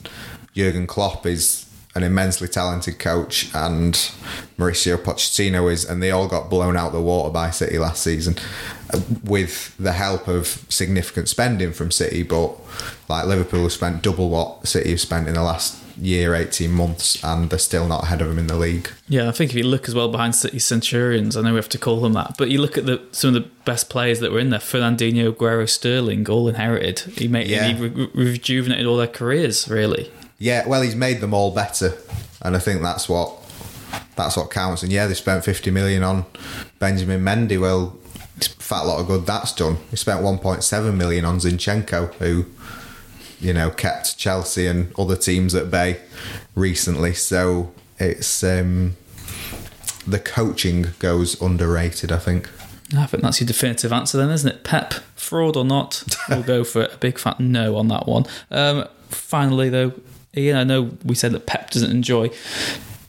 Jurgen 0.55 0.87
Klopp 0.89 1.27
is 1.27 1.67
an 1.95 2.03
immensely 2.05 2.47
talented 2.47 2.99
coach, 2.99 3.51
and 3.55 3.95
Mauricio 4.59 4.97
Pochettino 4.97 5.71
is, 5.73 5.85
and 5.85 6.03
they 6.03 6.11
all 6.11 6.29
got 6.29 6.49
blown 6.49 6.77
out 6.77 6.93
the 6.93 7.01
water 7.01 7.31
by 7.33 7.51
City 7.51 7.79
last 7.79 8.03
season 8.03 8.37
uh, 8.95 9.01
with 9.25 9.77
the 9.77 9.93
help 9.93 10.29
of 10.29 10.65
significant 10.69 11.29
spending 11.29 11.73
from 11.73 11.91
City. 11.91 12.23
But 12.23 12.55
like 13.09 13.27
Liverpool 13.27 13.63
have 13.63 13.73
spent 13.73 14.03
double 14.03 14.29
what 14.31 14.69
City 14.69 14.91
have 14.91 15.01
spent 15.01 15.27
in 15.27 15.35
the 15.35 15.43
last 15.43 15.79
year, 15.99 16.35
18 16.35 16.71
months, 16.71 17.23
and 17.25 17.51
they're 17.51 17.59
still 17.59 17.87
not 17.89 18.05
ahead 18.05 18.23
of 18.23 18.29
them 18.29 18.39
in 18.39 18.47
the 18.47 18.57
league. 18.57 18.89
Yeah, 19.09 19.29
I 19.29 19.33
think 19.33 19.51
if 19.51 19.57
you 19.57 19.65
look 19.65 19.89
as 19.89 19.95
well 19.95 20.09
behind 20.09 20.35
City 20.37 20.59
Centurions, 20.61 21.37
I 21.37 21.43
know 21.43 21.51
we 21.51 21.57
have 21.57 21.69
to 21.71 21.79
call 21.79 22.01
them 22.01 22.13
that, 22.15 22.37
but 22.39 22.51
you 22.51 22.61
look 22.61 22.79
at 22.79 22.87
the 22.87 23.03
some 23.11 23.35
of 23.35 23.43
the 23.43 23.49
best 23.65 23.91
players 23.91 24.21
that 24.21 24.31
were 24.31 24.39
in 24.39 24.51
there: 24.51 24.61
Fernandinho, 24.61 25.33
Aguero, 25.33 25.69
Sterling, 25.69 26.29
all 26.31 26.49
inherited. 26.49 27.01
He 27.19 27.27
made 27.27 27.49
Yeah. 27.49 27.67
he 27.67 27.89
re- 27.89 28.09
rejuvenated 28.15 28.87
all 28.87 28.97
their 28.97 29.09
careers, 29.09 29.69
really. 29.69 30.11
Yeah, 30.41 30.67
well, 30.67 30.81
he's 30.81 30.97
made 30.97 31.21
them 31.21 31.35
all 31.35 31.53
better, 31.53 31.93
and 32.41 32.57
I 32.57 32.59
think 32.59 32.81
that's 32.81 33.09
what 33.11 33.37
that's 34.17 34.39
what 34.39 34.51
counts. 34.51 34.83
And 34.83 34.91
yeah, 34.91 35.07
they 35.07 35.13
spent 35.13 35.45
fifty 35.45 35.71
million 35.71 36.03
on 36.03 36.25
Benjamin 36.79 37.23
Mendy. 37.23 37.61
Well, 37.61 37.99
fat 38.41 38.87
lot 38.87 39.01
of 39.01 39.07
good 39.07 39.27
that's 39.27 39.55
done. 39.55 39.77
He 39.91 39.97
spent 39.97 40.23
one 40.23 40.39
point 40.39 40.65
seven 40.65 40.97
million 40.97 41.27
on 41.27 41.41
Zinchenko, 41.41 42.15
who 42.15 42.47
you 43.39 43.53
know 43.53 43.69
kept 43.69 44.17
Chelsea 44.17 44.67
and 44.67 44.93
other 44.99 45.15
teams 45.15 45.55
at 45.55 45.71
bay 45.71 46.01
recently. 46.55 47.13
So 47.13 47.75
it's 47.99 48.43
um, 48.43 48.97
the 50.07 50.19
coaching 50.19 50.87
goes 51.01 51.41
underrated. 51.41 52.11
I 52.11 52.19
think. 52.19 52.49
I 52.97 53.07
think 53.07 53.23
that's 53.23 53.41
your 53.41 53.47
definitive 53.47 53.93
answer 53.93 54.19
then, 54.19 54.31
isn't 54.31 54.51
it? 54.51 54.65
Pep, 54.65 54.95
fraud 55.15 55.57
or 55.57 55.65
not? 55.65 56.03
We'll 56.29 56.43
go 56.43 56.65
for 56.65 56.85
a 56.85 56.97
big 56.97 57.19
fat 57.19 57.39
no 57.39 57.77
on 57.77 57.87
that 57.89 58.09
one. 58.09 58.25
Um, 58.51 58.89
finally, 59.11 59.69
though, 59.69 59.93
Ian, 60.37 60.57
I 60.57 60.65
know 60.65 60.91
we 61.05 61.15
said 61.15 61.33
that 61.33 61.47
Pep 61.47 61.71
doesn't 61.71 61.91
enjoy 61.91 62.31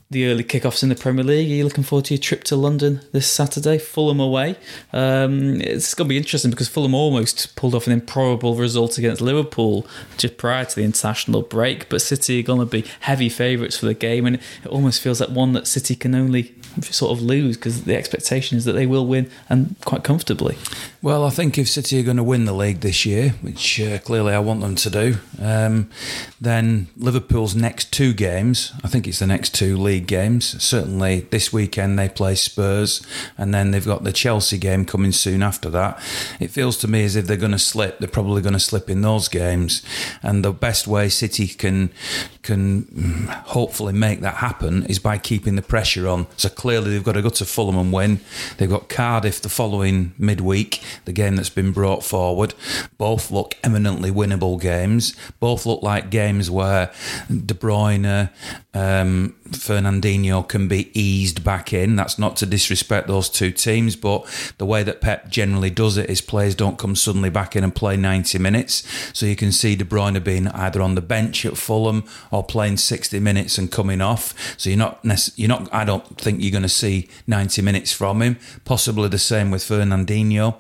the 0.09 0.27
early 0.27 0.43
kickoffs 0.43 0.83
in 0.83 0.89
the 0.89 0.95
Premier 0.95 1.23
League. 1.23 1.49
Are 1.49 1.53
you 1.53 1.63
looking 1.63 1.83
forward 1.85 2.05
to 2.05 2.15
your 2.15 2.21
trip 2.21 2.43
to 2.45 2.55
London 2.55 3.01
this 3.13 3.27
Saturday? 3.27 3.77
Fulham 3.77 4.19
away. 4.19 4.57
Um, 4.91 5.61
it's 5.61 5.93
going 5.93 6.07
to 6.07 6.09
be 6.09 6.17
interesting 6.17 6.51
because 6.51 6.67
Fulham 6.67 6.93
almost 6.93 7.55
pulled 7.55 7.75
off 7.75 7.87
an 7.87 7.93
improbable 7.93 8.55
result 8.55 8.97
against 8.97 9.21
Liverpool 9.21 9.87
just 10.17 10.37
prior 10.37 10.65
to 10.65 10.75
the 10.75 10.83
international 10.83 11.43
break, 11.43 11.87
but 11.89 12.01
City 12.01 12.39
are 12.39 12.43
going 12.43 12.59
to 12.59 12.65
be 12.65 12.85
heavy 13.01 13.29
favourites 13.29 13.77
for 13.77 13.85
the 13.85 13.93
game, 13.93 14.25
and 14.25 14.35
it 14.35 14.67
almost 14.67 14.99
feels 14.99 15.21
like 15.21 15.29
one 15.29 15.53
that 15.53 15.67
City 15.67 15.95
can 15.95 16.13
only 16.13 16.53
sort 16.81 17.11
of 17.17 17.21
lose 17.21 17.55
because 17.55 17.83
the 17.83 17.95
expectation 17.95 18.57
is 18.57 18.65
that 18.65 18.73
they 18.73 18.85
will 18.85 19.05
win 19.05 19.29
and 19.47 19.75
quite 19.85 20.03
comfortably. 20.03 20.57
Well, 21.03 21.25
I 21.25 21.31
think 21.31 21.57
if 21.57 21.67
City 21.67 21.99
are 21.99 22.03
going 22.03 22.17
to 22.17 22.23
win 22.23 22.45
the 22.45 22.53
league 22.53 22.81
this 22.81 23.07
year, 23.07 23.29
which 23.41 23.81
uh, 23.81 23.97
clearly 23.97 24.35
I 24.35 24.39
want 24.39 24.61
them 24.61 24.75
to 24.75 24.89
do, 24.91 25.15
um, 25.41 25.89
then 26.39 26.89
Liverpool's 26.95 27.55
next 27.55 27.91
two 27.91 28.13
games, 28.13 28.71
I 28.83 28.87
think 28.87 29.07
it's 29.07 29.17
the 29.17 29.25
next 29.25 29.55
two 29.55 29.77
league 29.77 30.05
games. 30.05 30.63
Certainly 30.63 31.21
this 31.31 31.51
weekend 31.51 31.97
they 31.97 32.07
play 32.07 32.35
Spurs, 32.35 33.01
and 33.35 33.51
then 33.51 33.71
they've 33.71 33.83
got 33.83 34.03
the 34.03 34.11
Chelsea 34.11 34.59
game 34.59 34.85
coming 34.85 35.11
soon 35.11 35.41
after 35.41 35.71
that. 35.71 35.99
It 36.39 36.51
feels 36.51 36.77
to 36.77 36.87
me 36.87 37.03
as 37.03 37.15
if 37.15 37.25
they're 37.25 37.35
going 37.35 37.51
to 37.51 37.57
slip. 37.57 37.97
They're 37.97 38.07
probably 38.07 38.43
going 38.43 38.53
to 38.53 38.59
slip 38.59 38.87
in 38.87 39.01
those 39.01 39.27
games, 39.27 39.81
and 40.21 40.45
the 40.45 40.53
best 40.53 40.85
way 40.85 41.09
City 41.09 41.47
can 41.47 41.89
can 42.43 42.83
mm, 42.83 43.27
hopefully 43.27 43.93
make 43.93 44.21
that 44.21 44.35
happen 44.35 44.85
is 44.85 44.99
by 44.99 45.17
keeping 45.17 45.55
the 45.55 45.61
pressure 45.61 46.07
on. 46.07 46.27
So 46.37 46.49
clearly 46.49 46.91
they've 46.91 47.03
got 47.03 47.13
to 47.13 47.21
go 47.21 47.29
to 47.29 47.45
Fulham 47.45 47.77
and 47.77 47.93
win. 47.93 48.19
They've 48.57 48.69
got 48.69 48.89
Cardiff 48.89 49.41
the 49.41 49.49
following 49.49 50.13
midweek, 50.17 50.81
the 51.05 51.11
game 51.11 51.35
that's 51.35 51.49
been 51.49 51.71
brought 51.71 52.03
forward. 52.03 52.53
Both 52.97 53.31
look 53.31 53.55
eminently 53.63 54.11
winnable 54.11 54.59
games. 54.59 55.15
Both 55.39 55.65
look 55.65 55.81
like 55.81 56.09
games 56.09 56.49
where 56.49 56.91
De 57.29 57.53
Bruyne, 57.53 58.29
um, 58.73 59.35
Fernandinho 59.51 60.47
can 60.47 60.67
be 60.67 60.91
eased 60.99 61.43
back 61.43 61.73
in. 61.73 61.95
That's 61.95 62.17
not 62.17 62.35
to 62.37 62.45
disrespect 62.45 63.07
those 63.07 63.29
two 63.29 63.51
teams, 63.51 63.95
but 63.95 64.25
the 64.57 64.65
way 64.65 64.83
that 64.83 65.01
Pep 65.01 65.29
generally 65.29 65.69
does 65.69 65.97
it 65.97 66.09
is 66.09 66.21
players 66.21 66.55
don't 66.55 66.77
come 66.77 66.95
suddenly 66.95 67.29
back 67.29 67.55
in 67.55 67.63
and 67.63 67.73
play 67.73 67.97
90 67.97 68.37
minutes. 68.39 68.83
So 69.13 69.25
you 69.25 69.35
can 69.35 69.51
see 69.51 69.75
De 69.75 69.85
Bruyne 69.85 70.23
being 70.23 70.47
either 70.49 70.81
on 70.81 70.95
the 70.95 71.01
bench 71.01 71.45
at 71.45 71.57
Fulham 71.57 72.03
or 72.31 72.43
playing 72.43 72.77
60 72.77 73.19
minutes 73.19 73.57
and 73.57 73.71
coming 73.71 74.01
off. 74.01 74.33
So 74.57 74.69
you're 74.69 74.79
not, 74.79 74.99
you're 75.35 75.49
not. 75.49 75.73
I 75.73 75.85
don't 75.85 76.17
think 76.19 76.41
you're 76.41 76.51
going 76.51 76.63
to 76.63 76.69
see 76.69 77.09
90 77.27 77.61
minutes 77.61 77.91
from 77.91 78.21
him. 78.21 78.37
Possibly 78.65 79.09
the 79.09 79.19
same 79.19 79.51
with 79.51 79.63
Fernandinho, 79.63 80.55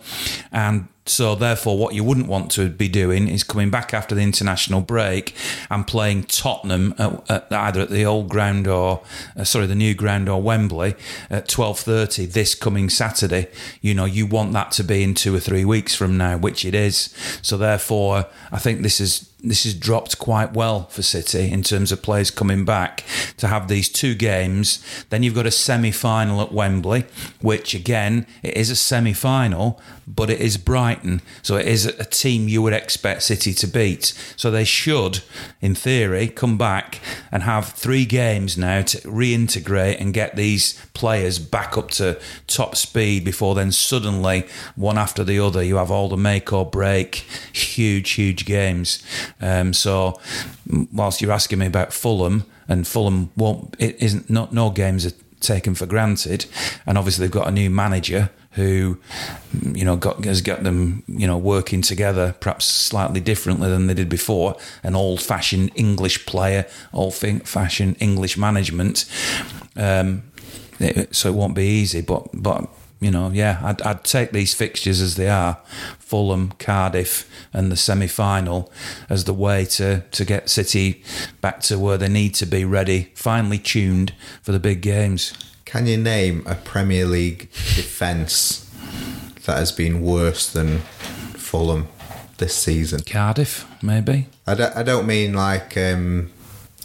and 0.51 0.87
so, 1.11 1.35
therefore, 1.35 1.77
what 1.77 1.93
you 1.93 2.05
wouldn't 2.05 2.27
want 2.27 2.49
to 2.51 2.69
be 2.69 2.87
doing 2.87 3.27
is 3.27 3.43
coming 3.43 3.69
back 3.69 3.93
after 3.93 4.15
the 4.15 4.21
international 4.21 4.79
break 4.79 5.35
and 5.69 5.85
playing 5.85 6.23
Tottenham 6.23 6.95
at, 6.97 7.29
at 7.29 7.51
either 7.51 7.81
at 7.81 7.89
the 7.89 8.05
old 8.05 8.29
ground 8.29 8.65
or, 8.65 9.01
uh, 9.35 9.43
sorry, 9.43 9.65
the 9.65 9.75
new 9.75 9.93
ground 9.93 10.29
or 10.29 10.41
Wembley 10.41 10.95
at 11.29 11.49
twelve 11.49 11.79
thirty 11.79 12.25
this 12.25 12.55
coming 12.55 12.89
Saturday. 12.89 13.49
You 13.81 13.93
know, 13.93 14.05
you 14.05 14.25
want 14.25 14.53
that 14.53 14.71
to 14.71 14.83
be 14.85 15.03
in 15.03 15.13
two 15.13 15.35
or 15.35 15.39
three 15.39 15.65
weeks 15.65 15.93
from 15.93 16.17
now, 16.17 16.37
which 16.37 16.63
it 16.63 16.73
is. 16.73 17.13
So, 17.41 17.57
therefore, 17.57 18.27
I 18.51 18.57
think 18.57 18.81
this 18.81 19.01
is 19.01 19.27
this 19.43 19.63
has 19.63 19.73
dropped 19.73 20.19
quite 20.19 20.53
well 20.53 20.85
for 20.87 21.01
City 21.01 21.51
in 21.51 21.63
terms 21.63 21.91
of 21.91 22.03
players 22.03 22.29
coming 22.29 22.63
back 22.63 23.03
to 23.37 23.47
have 23.47 23.67
these 23.67 23.89
two 23.89 24.13
games. 24.13 24.85
Then 25.09 25.23
you've 25.23 25.35
got 25.35 25.47
a 25.47 25.51
semi 25.51 25.91
final 25.91 26.41
at 26.41 26.51
Wembley, 26.51 27.05
which 27.41 27.73
again, 27.73 28.27
it 28.43 28.55
is 28.55 28.69
a 28.69 28.75
semi 28.75 29.13
final, 29.13 29.81
but 30.07 30.29
it 30.29 30.39
is 30.39 30.57
Brighton. 31.01 31.21
So 31.41 31.55
it 31.55 31.67
is 31.67 31.85
a 31.85 32.05
team 32.05 32.47
you 32.47 32.61
would 32.61 32.73
expect 32.73 33.23
City 33.23 33.53
to 33.53 33.67
beat. 33.67 34.13
So 34.35 34.51
they 34.51 34.63
should, 34.63 35.21
in 35.61 35.75
theory, 35.75 36.27
come 36.27 36.57
back 36.57 36.99
and 37.31 37.43
have 37.43 37.69
three 37.69 38.05
games 38.05 38.57
now 38.57 38.81
to 38.83 38.97
reintegrate 38.99 39.99
and 39.99 40.13
get 40.13 40.35
these 40.35 40.73
players 40.93 41.39
back 41.39 41.77
up 41.77 41.89
to 41.91 42.19
top 42.47 42.75
speed 42.75 43.23
before 43.25 43.55
then 43.55 43.71
suddenly, 43.71 44.45
one 44.75 44.97
after 44.97 45.23
the 45.23 45.39
other, 45.39 45.63
you 45.63 45.75
have 45.77 45.91
all 45.91 46.09
the 46.09 46.17
make 46.17 46.53
or 46.53 46.65
break, 46.65 47.15
huge, 47.53 48.11
huge 48.11 48.45
games. 48.45 49.03
Um, 49.39 49.73
so, 49.73 50.19
whilst 50.91 51.21
you're 51.21 51.31
asking 51.31 51.59
me 51.59 51.67
about 51.67 51.93
Fulham, 51.93 52.45
and 52.67 52.87
Fulham 52.87 53.31
won't, 53.35 53.75
it 53.79 54.01
isn't 54.01 54.29
not 54.29 54.53
no 54.53 54.69
games 54.69 55.05
are 55.05 55.13
taken 55.41 55.75
for 55.75 55.85
granted, 55.85 56.45
and 56.85 56.97
obviously 56.97 57.25
they've 57.25 57.31
got 57.31 57.47
a 57.47 57.51
new 57.51 57.69
manager 57.69 58.29
who, 58.51 58.97
you 59.73 59.85
know, 59.85 59.95
got 59.95 60.23
has 60.25 60.41
got 60.41 60.63
them, 60.63 61.03
you 61.07 61.25
know, 61.27 61.37
working 61.37 61.81
together 61.81 62.35
perhaps 62.39 62.65
slightly 62.65 63.19
differently 63.19 63.69
than 63.69 63.87
they 63.87 63.93
did 63.93 64.09
before. 64.09 64.57
An 64.83 64.95
old-fashioned 64.95 65.71
English 65.75 66.25
player, 66.25 66.65
old-fashioned 66.93 67.97
English 67.99 68.37
management. 68.37 69.05
Um, 69.75 70.23
it, 70.79 71.15
so 71.15 71.29
it 71.29 71.35
won't 71.35 71.55
be 71.55 71.65
easy, 71.65 72.01
but 72.01 72.27
but 72.33 72.67
you 73.01 73.09
know, 73.09 73.31
yeah, 73.31 73.59
I'd, 73.63 73.81
I'd 73.81 74.03
take 74.03 74.31
these 74.31 74.53
fixtures 74.53 75.01
as 75.01 75.15
they 75.15 75.27
are 75.27 75.57
Fulham, 75.97 76.53
Cardiff, 76.59 77.27
and 77.51 77.71
the 77.71 77.75
semi 77.75 78.07
final 78.07 78.71
as 79.09 79.23
the 79.23 79.33
way 79.33 79.65
to, 79.65 80.03
to 80.11 80.23
get 80.23 80.49
City 80.49 81.03
back 81.41 81.61
to 81.61 81.79
where 81.79 81.97
they 81.97 82.07
need 82.07 82.35
to 82.35 82.45
be 82.45 82.63
ready, 82.63 83.11
finely 83.15 83.57
tuned 83.57 84.13
for 84.43 84.51
the 84.51 84.59
big 84.59 84.81
games. 84.81 85.33
Can 85.71 85.87
you 85.87 85.95
name 85.95 86.43
a 86.45 86.55
Premier 86.55 87.05
League 87.05 87.49
defence 87.75 88.69
that 89.45 89.55
has 89.55 89.71
been 89.71 90.01
worse 90.01 90.51
than 90.51 90.79
Fulham 90.79 91.87
this 92.39 92.53
season? 92.53 92.99
Cardiff, 93.05 93.65
maybe. 93.81 94.27
I 94.45 94.55
don't, 94.55 94.75
I 94.75 94.83
don't 94.83 95.07
mean 95.07 95.31
like 95.31 95.77
um, 95.77 96.29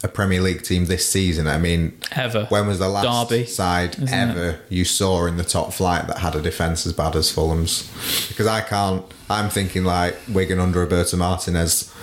a 0.05 0.07
Premier 0.07 0.39
League 0.39 0.63
team 0.63 0.85
this 0.85 1.05
season. 1.05 1.47
I 1.47 1.57
mean, 1.57 1.99
ever. 2.15 2.45
When 2.45 2.65
was 2.65 2.79
the 2.79 2.87
last 2.87 3.29
Derby, 3.29 3.45
side 3.45 3.97
ever 4.09 4.51
it? 4.51 4.61
you 4.69 4.85
saw 4.85 5.25
in 5.25 5.35
the 5.35 5.43
top 5.43 5.73
flight 5.73 6.07
that 6.07 6.19
had 6.19 6.37
a 6.37 6.41
defence 6.41 6.87
as 6.87 6.93
bad 6.93 7.17
as 7.17 7.29
Fulham's? 7.29 7.91
Because 8.29 8.47
I 8.47 8.61
can't. 8.61 9.03
I'm 9.29 9.49
thinking 9.49 9.83
like 9.83 10.15
Wigan 10.29 10.61
under 10.61 10.79
Roberto 10.79 11.17
Martinez 11.17 11.93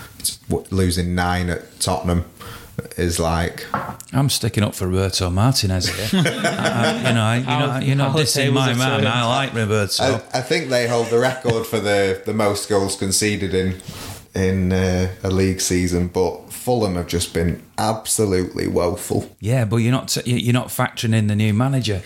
losing 0.71 1.15
nine 1.15 1.49
at 1.49 1.81
Tottenham 1.81 2.25
is 2.97 3.19
like. 3.19 3.67
I'm 4.13 4.31
sticking 4.31 4.63
up 4.63 4.75
for 4.75 4.87
Roberto 4.87 5.31
Martinez 5.31 5.89
here. 5.89 6.23
I, 6.25 6.97
you 7.09 7.15
know, 7.15 7.33
you 7.35 7.67
know, 7.67 7.79
you 7.87 7.95
know, 7.95 8.13
this 8.17 8.37
is 8.37 8.53
my 8.53 8.75
man. 8.75 9.07
I 9.07 9.25
like 9.27 9.55
Roberto. 9.55 10.03
I, 10.03 10.39
I, 10.39 10.41
think 10.41 10.71
they 10.71 10.89
hold 10.89 11.09
the 11.09 11.19
record 11.19 11.67
for 11.67 11.81
the 11.81 12.23
the 12.25 12.35
most 12.35 12.69
goals 12.69 12.97
conceded 12.97 13.55
in 13.55 13.81
in 14.35 14.73
uh, 14.73 15.15
a 15.23 15.31
league 15.31 15.61
season, 15.61 16.09
but 16.09 16.53
Fulham 16.53 16.97
have 16.97 17.07
just 17.07 17.33
been 17.33 17.63
absolutely 17.79 18.67
woeful. 18.67 19.31
Yeah, 19.41 19.65
but 19.65 19.77
you're 19.77 19.93
not 19.93 20.17
you're 20.27 20.53
not 20.53 20.69
factoring 20.69 21.15
in 21.15 21.29
the 21.29 21.37
new 21.37 21.55
manager. 21.55 22.03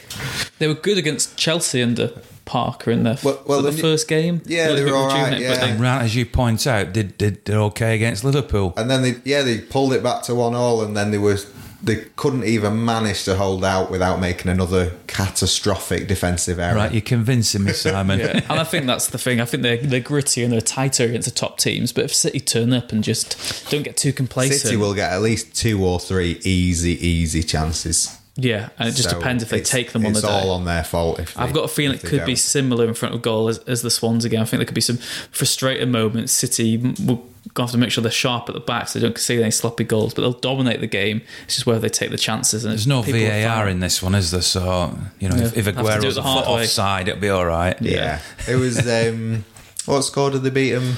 They 0.58 0.66
were 0.66 0.74
good 0.74 0.98
against 0.98 1.36
Chelsea 1.36 1.82
under 1.82 2.12
Parker 2.49 2.90
in 2.90 3.03
their 3.03 3.18
well, 3.22 3.42
well, 3.46 3.62
the, 3.62 3.70
the, 3.70 3.78
first 3.78 4.09
game. 4.09 4.40
Yeah, 4.46 4.72
they 4.72 4.82
were 4.82 4.96
all 4.96 5.09
right. 5.09 5.38
Yeah. 5.38 5.55
They, 5.55 5.76
right, 5.76 6.03
as 6.03 6.16
you 6.16 6.24
point 6.24 6.66
out, 6.66 6.94
did 6.94 7.18
did 7.18 7.44
they're 7.44 7.61
okay 7.61 7.94
against 7.94 8.24
Liverpool, 8.24 8.72
and 8.76 8.90
then 8.90 9.03
they 9.03 9.16
yeah 9.24 9.42
they 9.42 9.59
pulled 9.59 9.92
it 9.92 10.03
back 10.03 10.22
to 10.24 10.34
one 10.34 10.55
all, 10.55 10.82
and 10.82 10.96
then 10.96 11.11
they 11.11 11.18
were 11.18 11.36
they 11.82 11.96
couldn't 12.16 12.44
even 12.44 12.84
manage 12.84 13.24
to 13.24 13.36
hold 13.36 13.64
out 13.64 13.90
without 13.90 14.18
making 14.18 14.51
another 14.51 14.92
catastrophic 15.07 16.09
defensive 16.09 16.59
error. 16.59 16.74
Right, 16.74 16.92
you're 16.92 17.01
convincing 17.03 17.64
me, 17.64 17.72
Simon. 17.74 18.18
yeah. 18.18 18.40
And 18.49 18.59
I 18.59 18.64
think 18.64 18.86
that's 18.86 19.09
the 19.09 19.18
thing. 19.18 19.40
I 19.40 19.44
think 19.44 19.62
they're, 19.62 19.76
they're 19.76 20.01
gritty 20.01 20.42
and 20.42 20.53
they're 20.53 20.61
tighter 20.61 21.05
against 21.05 21.28
the 21.28 21.34
top 21.34 21.59
teams. 21.59 21.92
But 21.92 22.05
if 22.05 22.14
City 22.14 22.40
turn 22.40 22.72
up 22.72 22.90
and 22.90 23.05
just 23.05 23.70
don't 23.70 23.84
get 23.84 23.96
too 23.96 24.12
complacent, 24.12 24.62
City 24.62 24.76
will 24.76 24.94
get 24.94 25.12
at 25.12 25.22
least 25.22 25.55
two 25.55 25.84
or 25.84 26.01
three 26.01 26.40
easy, 26.42 26.94
easy 27.07 27.44
chances. 27.44 28.17
Yeah, 28.41 28.68
and 28.78 28.89
it 28.89 28.93
just 28.93 29.11
so 29.11 29.18
depends 29.18 29.43
if 29.43 29.49
they 29.49 29.61
take 29.61 29.91
them 29.91 30.07
on 30.07 30.12
the 30.12 30.20
day. 30.20 30.28
It's 30.28 30.45
all 30.45 30.53
on 30.53 30.64
their 30.64 30.84
fault. 30.84 31.16
They, 31.16 31.26
I've 31.36 31.53
got 31.53 31.64
a 31.64 31.68
feeling 31.68 31.99
it 31.99 32.05
could 32.05 32.18
don't. 32.18 32.26
be 32.26 32.36
similar 32.36 32.86
in 32.86 32.95
front 32.95 33.16
of 33.16 33.20
goal 33.20 33.49
as, 33.49 33.59
as 33.61 33.82
the 33.82 33.91
Swans 33.91 34.24
again. 34.24 34.41
I 34.41 34.45
think 34.45 34.59
there 34.59 34.64
could 34.64 34.76
be 34.76 34.80
some 34.80 34.99
frustrating 34.99 35.91
moments. 35.91 36.32
City 36.32 36.76
will 36.76 37.28
have 37.57 37.72
to 37.72 37.78
make 37.78 37.91
sure 37.91 38.01
they're 38.01 38.12
sharp 38.12 38.49
at 38.49 38.55
the 38.55 38.61
back 38.61 38.86
so 38.86 39.01
they 39.01 39.05
don't 39.05 39.14
concede 39.14 39.41
any 39.41 39.51
sloppy 39.51 39.82
goals, 39.82 40.14
but 40.14 40.22
they'll 40.22 40.32
dominate 40.32 40.80
the 40.80 40.86
game. 40.86 41.20
It's 41.47 41.57
just 41.57 41.66
whether 41.66 41.80
they 41.80 41.89
take 41.89 42.12
the 42.12 42.16
chances. 42.16 42.64
And 42.64 42.70
There's 42.70 42.86
no 42.86 43.03
VAR 43.03 43.68
in 43.68 43.80
this 43.80 44.01
one, 44.01 44.14
is 44.14 44.30
there? 44.30 44.41
So 44.41 44.97
you 45.18 45.28
know, 45.28 45.36
yeah. 45.36 45.47
if, 45.47 45.57
if 45.57 45.66
Aguero's 45.66 46.16
a 46.16 46.22
foot 46.22 46.47
offside, 46.47 47.09
it'll 47.09 47.20
be 47.20 47.30
all 47.30 47.45
right. 47.45 47.76
Yeah, 47.82 48.20
yeah. 48.47 48.55
it 48.55 48.55
was. 48.55 48.86
Um, 48.89 49.45
what 49.86 50.03
score 50.03 50.30
did 50.30 50.43
they 50.43 50.51
beat 50.51 50.72
them 50.72 50.95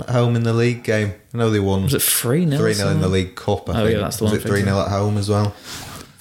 at 0.00 0.10
home 0.10 0.34
in 0.36 0.42
the 0.42 0.52
league 0.52 0.82
game? 0.82 1.14
I 1.32 1.38
know 1.38 1.50
they 1.50 1.60
won. 1.60 1.84
Was 1.84 1.94
it 1.94 2.02
three 2.02 2.44
0 2.44 2.58
Three 2.58 2.74
0 2.74 2.90
in 2.90 3.00
the 3.00 3.08
League 3.08 3.36
Cup. 3.36 3.70
I 3.70 3.72
oh 3.72 3.84
think. 3.84 3.92
yeah, 3.92 4.00
that's 4.00 4.16
the 4.16 4.24
was 4.24 4.32
one. 4.32 4.36
Was 4.38 4.44
it 4.44 4.48
three 4.48 4.62
0 4.62 4.80
at 4.80 4.88
home 4.88 5.16
as 5.16 5.30
well? 5.30 5.54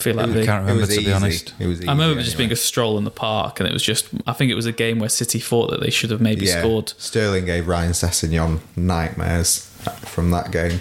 Feel 0.04 0.16
like 0.16 0.30
I 0.30 0.46
can't 0.46 0.62
remember 0.66 0.86
to 0.86 0.92
easy. 0.92 1.06
be 1.06 1.14
honest. 1.14 1.54
It 1.60 1.68
was 1.68 1.80
I 1.80 1.84
remember 1.84 2.04
anyway. 2.04 2.24
just 2.24 2.38
being 2.38 2.52
a 2.52 2.56
stroll 2.56 2.98
in 2.98 3.04
the 3.04 3.12
park, 3.12 3.60
and 3.60 3.68
it 3.68 3.74
was 3.74 3.84
just. 3.84 4.10
I 4.28 4.34
think 4.34 4.52
it 4.52 4.56
was 4.56 4.66
a 4.66 4.72
game 4.72 5.00
where 5.00 5.10
City 5.10 5.40
thought 5.40 5.72
that 5.72 5.82
they 5.82 5.90
should 5.90 6.12
have 6.12 6.22
maybe 6.22 6.46
yeah. 6.46 6.60
scored. 6.60 6.90
Sterling 6.98 7.46
gave 7.46 7.68
Ryan 7.68 7.92
Sessegnon 7.92 8.60
nightmares 8.76 9.70
from 10.06 10.32
that 10.32 10.52
game. 10.52 10.80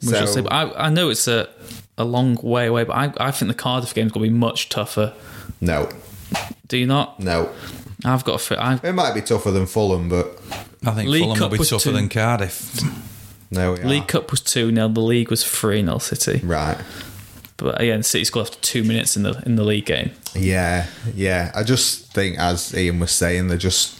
So, 0.00 0.24
say, 0.26 0.44
I, 0.50 0.86
I 0.86 0.90
know 0.90 1.10
it's 1.10 1.28
a 1.28 1.48
a 1.98 2.04
long 2.04 2.36
way 2.42 2.66
away, 2.66 2.84
but 2.84 2.94
I, 2.96 3.12
I 3.28 3.30
think 3.30 3.48
the 3.48 3.54
Cardiff 3.54 3.92
game 3.94 4.06
is 4.06 4.12
going 4.12 4.24
to 4.24 4.30
be 4.32 4.36
much 4.38 4.68
tougher. 4.70 5.12
No, 5.60 5.90
Do 6.66 6.78
you 6.78 6.86
not? 6.86 7.20
No, 7.20 7.50
I've 8.04 8.24
got 8.24 8.36
a. 8.36 8.38
fi- 8.38 8.56
I've, 8.56 8.84
it 8.84 8.92
might 8.94 9.14
be 9.14 9.20
tougher 9.20 9.50
than 9.50 9.66
Fulham, 9.66 10.08
but 10.08 10.38
I 10.86 10.92
think 10.92 11.08
League 11.10 11.22
Fulham 11.22 11.36
Cup 11.38 11.50
will 11.50 11.56
be 11.56 11.58
was 11.58 11.70
tougher 11.70 11.84
two- 11.84 11.92
than 11.92 12.08
Cardiff. 12.08 12.80
no, 13.50 13.72
we 13.72 13.82
League 13.82 14.02
are. 14.04 14.06
Cup 14.06 14.30
was 14.30 14.40
two 14.40 14.74
0 14.74 14.88
The 14.88 15.00
league 15.00 15.28
was 15.30 15.44
three 15.44 15.82
0 15.84 15.98
City. 15.98 16.40
Right. 16.44 16.78
But 17.60 17.80
again, 17.80 18.02
City 18.02 18.24
scored 18.24 18.46
after 18.46 18.58
two 18.60 18.82
minutes 18.84 19.16
in 19.16 19.22
the 19.22 19.40
in 19.46 19.56
the 19.56 19.64
league 19.64 19.86
game. 19.86 20.10
Yeah, 20.34 20.86
yeah. 21.14 21.52
I 21.54 21.62
just 21.62 22.12
think, 22.12 22.38
as 22.38 22.74
Ian 22.74 22.98
was 23.00 23.10
saying, 23.12 23.48
they're 23.48 23.58
just 23.58 23.98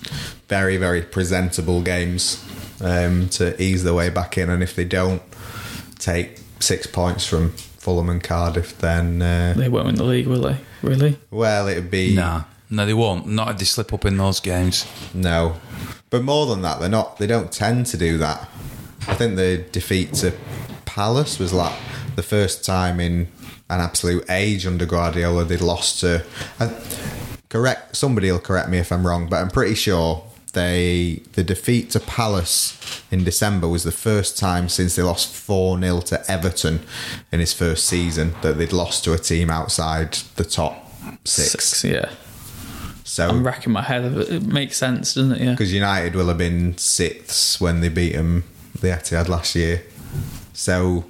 very, 0.48 0.76
very 0.76 1.02
presentable 1.02 1.82
games 1.82 2.44
um, 2.80 3.28
to 3.30 3.61
ease 3.62 3.84
their 3.84 3.94
way 3.94 4.08
back 4.11 4.38
in. 4.38 4.48
And 4.50 4.62
if 4.62 4.74
they 4.74 4.84
don't 4.84 5.22
take 5.98 6.40
six 6.61 6.86
points 6.86 7.26
from 7.26 7.52
Fulham 7.52 8.08
and 8.08 8.22
Cardiff, 8.22 8.78
then 8.78 9.22
uh, 9.22 9.54
They 9.56 9.68
won't 9.68 9.86
win 9.86 9.94
the 9.96 10.04
league, 10.04 10.26
will 10.26 10.42
they? 10.42 10.56
Really? 10.82 11.18
well, 11.30 11.68
it'd 11.68 11.90
be 11.90 12.14
Nah, 12.14 12.44
no, 12.70 12.86
they 12.86 12.94
won't. 12.94 13.26
Not 13.26 13.50
if 13.50 13.58
they 13.58 13.64
slip 13.66 13.92
up 13.92 14.04
in 14.06 14.16
those 14.16 14.40
games. 14.40 14.86
no. 15.14 15.56
But 16.08 16.24
more 16.24 16.46
than 16.46 16.62
that, 16.62 16.80
they're 16.80 16.88
not. 16.88 17.18
They 17.18 17.28
don't 17.28 17.52
tend 17.52 17.86
to 17.86 17.96
do 17.96 18.18
that. 18.18 18.48
I 19.06 19.14
think 19.14 19.36
the 19.36 19.64
defeat 19.70 20.12
to 20.14 20.32
Palace 20.84 21.38
was 21.38 21.52
like 21.52 21.78
the 22.16 22.22
first 22.22 22.64
time 22.64 22.98
in 22.98 23.28
an 23.70 23.80
absolute 23.80 24.28
age 24.28 24.66
under 24.66 24.84
Guardiola 24.84 25.44
they'd 25.44 25.60
lost 25.60 26.00
to. 26.00 26.24
I, 26.58 26.74
correct. 27.48 27.96
Somebody 27.96 28.30
will 28.30 28.40
correct 28.40 28.68
me 28.68 28.78
if 28.78 28.92
I'm 28.92 29.06
wrong, 29.06 29.28
but 29.28 29.36
I'm 29.36 29.50
pretty 29.50 29.74
sure 29.74 30.24
they 30.52 31.22
the 31.34 31.44
defeat 31.44 31.90
to 31.90 32.00
Palace 32.00 32.76
in 33.10 33.22
December 33.22 33.68
was 33.68 33.84
the 33.84 33.92
first 33.92 34.36
time 34.36 34.68
since 34.68 34.96
they 34.96 35.02
lost 35.02 35.32
four 35.32 35.78
0 35.78 36.00
to 36.00 36.30
Everton 36.30 36.80
in 37.30 37.40
his 37.40 37.52
first 37.52 37.86
season 37.86 38.34
that 38.42 38.58
they'd 38.58 38.72
lost 38.72 39.04
to 39.04 39.12
a 39.12 39.18
team 39.18 39.48
outside 39.48 40.14
the 40.34 40.44
top 40.44 40.90
six. 41.24 41.84
Yeah. 41.84 42.10
So 43.04 43.28
I'm 43.28 43.44
racking 43.44 43.72
my 43.72 43.82
head. 43.82 44.04
It 44.04 44.42
makes 44.44 44.76
sense, 44.76 45.14
doesn't 45.14 45.32
it? 45.32 45.40
Yeah. 45.40 45.50
because 45.52 45.72
United 45.72 46.14
will 46.14 46.28
have 46.28 46.38
been 46.38 46.76
sixths 46.78 47.60
when 47.60 47.80
they 47.80 47.88
beat 47.88 48.14
them 48.14 48.44
the 48.80 48.88
Etihad 48.88 49.28
last 49.28 49.54
year. 49.54 49.82
So 50.52 51.04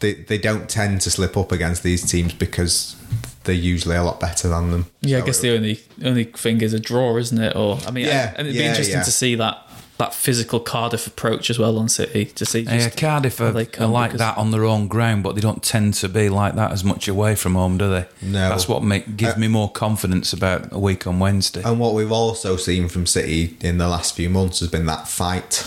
they 0.00 0.14
they 0.14 0.38
don't 0.38 0.68
tend 0.68 1.00
to 1.02 1.10
slip 1.10 1.36
up 1.36 1.52
against 1.52 1.82
these 1.82 2.08
teams 2.10 2.32
because 2.34 2.96
they're 3.44 3.54
usually 3.54 3.96
a 3.96 4.02
lot 4.02 4.18
better 4.20 4.48
than 4.48 4.70
them. 4.70 4.86
Yeah, 5.00 5.18
I 5.18 5.20
guess 5.22 5.38
it- 5.38 5.42
the 5.42 5.54
only 5.56 5.80
only 6.04 6.24
thing 6.24 6.60
is 6.60 6.72
a 6.74 6.80
draw, 6.80 7.16
isn't 7.16 7.38
it? 7.38 7.54
Or 7.56 7.78
I 7.86 7.90
mean, 7.90 8.06
Yeah, 8.06 8.34
and 8.36 8.46
it'd 8.46 8.52
be 8.58 8.62
yeah, 8.64 8.70
interesting 8.70 8.96
yeah. 8.98 9.02
to 9.04 9.10
see 9.12 9.34
that 9.36 9.62
that 9.98 10.12
physical 10.12 10.60
Cardiff 10.60 11.06
approach 11.06 11.48
as 11.48 11.58
well 11.58 11.78
on 11.78 11.88
City 11.88 12.26
to 12.26 12.44
see. 12.44 12.60
Yeah, 12.60 12.90
Cardiff 12.90 13.40
are, 13.40 13.50
they 13.50 13.66
are 13.80 13.86
like 13.86 14.12
that 14.18 14.36
on 14.36 14.50
their 14.50 14.66
own 14.66 14.88
ground, 14.88 15.22
but 15.22 15.34
they 15.34 15.40
don't 15.40 15.62
tend 15.62 15.94
to 15.94 16.08
be 16.10 16.28
like 16.28 16.54
that 16.56 16.70
as 16.70 16.84
much 16.84 17.08
away 17.08 17.34
from 17.34 17.54
home, 17.54 17.78
do 17.78 17.88
they? 17.88 18.04
No. 18.20 18.50
That's 18.50 18.68
what 18.68 18.84
make, 18.84 19.16
gives 19.16 19.36
Uh, 19.36 19.38
me 19.38 19.48
more 19.48 19.70
confidence 19.72 20.34
about 20.34 20.68
a 20.70 20.78
week 20.78 21.06
on 21.06 21.18
Wednesday. 21.18 21.62
And 21.64 21.78
what 21.80 21.94
we've 21.94 22.12
also 22.12 22.58
seen 22.58 22.88
from 22.90 23.06
City 23.06 23.56
in 23.62 23.78
the 23.78 23.88
last 23.88 24.14
few 24.14 24.28
months 24.28 24.60
has 24.60 24.68
been 24.68 24.84
that 24.84 25.08
fight. 25.08 25.64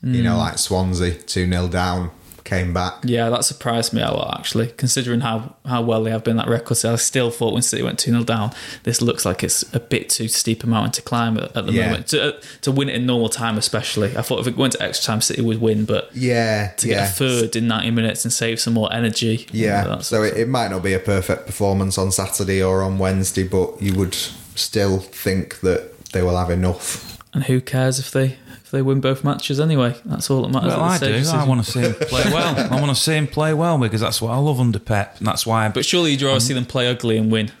You 0.00 0.20
Mm. 0.20 0.22
know, 0.22 0.36
like 0.38 0.58
Swansea, 0.58 1.14
2 1.14 1.48
0 1.50 1.66
down, 1.66 2.10
came 2.46 2.72
back. 2.72 2.94
Yeah, 3.04 3.28
that 3.28 3.44
surprised 3.44 3.92
me 3.92 4.00
a 4.00 4.10
lot 4.10 4.38
actually, 4.38 4.68
considering 4.78 5.20
how, 5.20 5.56
how 5.66 5.82
well 5.82 6.02
they 6.04 6.10
have 6.10 6.24
been 6.24 6.36
that 6.38 6.48
record. 6.48 6.76
So 6.76 6.94
I 6.94 6.96
still 6.96 7.30
thought 7.30 7.52
when 7.52 7.60
City 7.62 7.82
went 7.82 7.98
2 7.98 8.10
0 8.12 8.22
down, 8.24 8.52
this 8.84 9.02
looks 9.02 9.26
like 9.26 9.44
it's 9.44 9.62
a 9.74 9.80
bit 9.80 10.08
too 10.08 10.28
steep 10.28 10.64
a 10.64 10.66
mountain 10.66 10.92
to 10.92 11.02
climb 11.02 11.36
at, 11.36 11.54
at 11.54 11.66
the 11.66 11.72
Yeah. 11.72 11.86
moment. 11.90 12.06
To, 12.08 12.40
to 12.62 12.72
win 12.72 12.88
it 12.88 12.94
in 12.94 13.04
normal 13.04 13.28
time, 13.28 13.58
especially. 13.58 14.16
I 14.16 14.22
thought 14.22 14.40
if 14.40 14.46
it 14.46 14.56
went 14.56 14.72
to 14.74 14.82
extra 14.82 15.06
time, 15.06 15.20
City 15.20 15.42
would 15.42 15.60
win, 15.60 15.84
but 15.84 16.08
Yeah. 16.14 16.68
to 16.78 16.88
yeah. 16.88 16.94
get 17.00 17.10
a 17.10 17.12
third 17.12 17.56
in 17.56 17.68
90 17.68 17.90
minutes 17.90 18.24
and 18.24 18.32
save 18.32 18.60
some 18.60 18.72
more 18.72 18.90
energy. 18.92 19.46
Yeah, 19.52 19.98
so 19.98 20.22
it, 20.22 20.36
it 20.38 20.48
might 20.48 20.70
not 20.70 20.82
be 20.82 20.94
a 20.94 20.98
perfect 20.98 21.46
performance 21.46 21.98
on 21.98 22.10
Saturday 22.12 22.62
or 22.62 22.82
on 22.82 22.98
Wednesday, 22.98 23.42
but 23.46 23.82
you 23.82 23.94
would 23.94 24.14
still 24.54 24.98
think 25.00 25.60
that 25.60 25.92
they 26.12 26.22
will 26.22 26.36
have 26.38 26.50
enough. 26.50 27.18
and 27.34 27.44
who 27.44 27.60
cares 27.60 27.98
if 27.98 28.10
they 28.12 28.36
if 28.66 28.72
they 28.72 28.82
win 28.82 29.00
both 29.00 29.22
matches 29.22 29.60
anyway? 29.60 29.94
That's 30.04 30.28
all 30.28 30.42
that 30.42 30.48
matters. 30.48 30.72
well, 30.72 30.82
I 30.82 30.98
do. 30.98 31.22
I 31.32 31.44
want 31.46 31.64
to 31.64 31.70
see 31.70 31.82
him 31.82 31.94
play 32.00 32.24
well. 32.24 32.72
I 32.72 32.80
want 32.80 32.88
to 32.88 33.00
see 33.00 33.14
him 33.14 33.28
play 33.28 33.54
well 33.54 33.78
because 33.78 34.00
that's 34.00 34.20
what 34.20 34.32
I 34.32 34.38
love 34.38 34.58
under 34.58 34.80
Pep, 34.80 35.18
and 35.18 35.26
that's 35.28 35.46
why. 35.46 35.66
I, 35.66 35.68
But 35.68 35.84
surely 35.86 36.10
you'd 36.10 36.22
rather 36.22 36.40
see 36.40 36.52
them 36.52 36.64
play 36.66 36.88
ugly 36.88 37.16
and 37.16 37.30
win. 37.30 37.52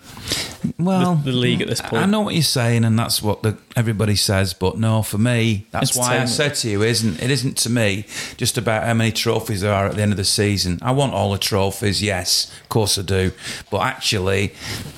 well, 0.80 1.14
the 1.14 1.30
league 1.30 1.62
at 1.62 1.68
this 1.68 1.80
point. 1.80 2.02
I 2.02 2.06
know 2.06 2.22
what 2.22 2.34
you're 2.34 2.42
saying, 2.42 2.82
and 2.84 2.98
that's 2.98 3.22
what 3.22 3.44
the, 3.44 3.56
everybody 3.76 4.16
says. 4.16 4.52
But 4.52 4.78
no, 4.78 5.02
for 5.02 5.16
me, 5.16 5.68
that's 5.70 5.96
why 5.96 6.18
I 6.18 6.24
said 6.24 6.56
to 6.56 6.68
you, 6.70 6.82
isn't 6.82 7.22
it? 7.22 7.30
Isn't 7.30 7.56
to 7.58 7.70
me 7.70 8.04
just 8.36 8.58
about 8.58 8.82
how 8.82 8.94
many 8.94 9.12
trophies 9.12 9.60
there 9.60 9.72
are 9.72 9.86
at 9.86 9.94
the 9.94 10.02
end 10.02 10.10
of 10.10 10.16
the 10.16 10.24
season. 10.24 10.80
I 10.82 10.90
want 10.90 11.12
all 11.12 11.30
the 11.30 11.38
trophies, 11.38 12.02
yes, 12.02 12.52
of 12.62 12.68
course 12.68 12.98
I 12.98 13.02
do. 13.02 13.30
But 13.70 13.82
actually, 13.82 14.54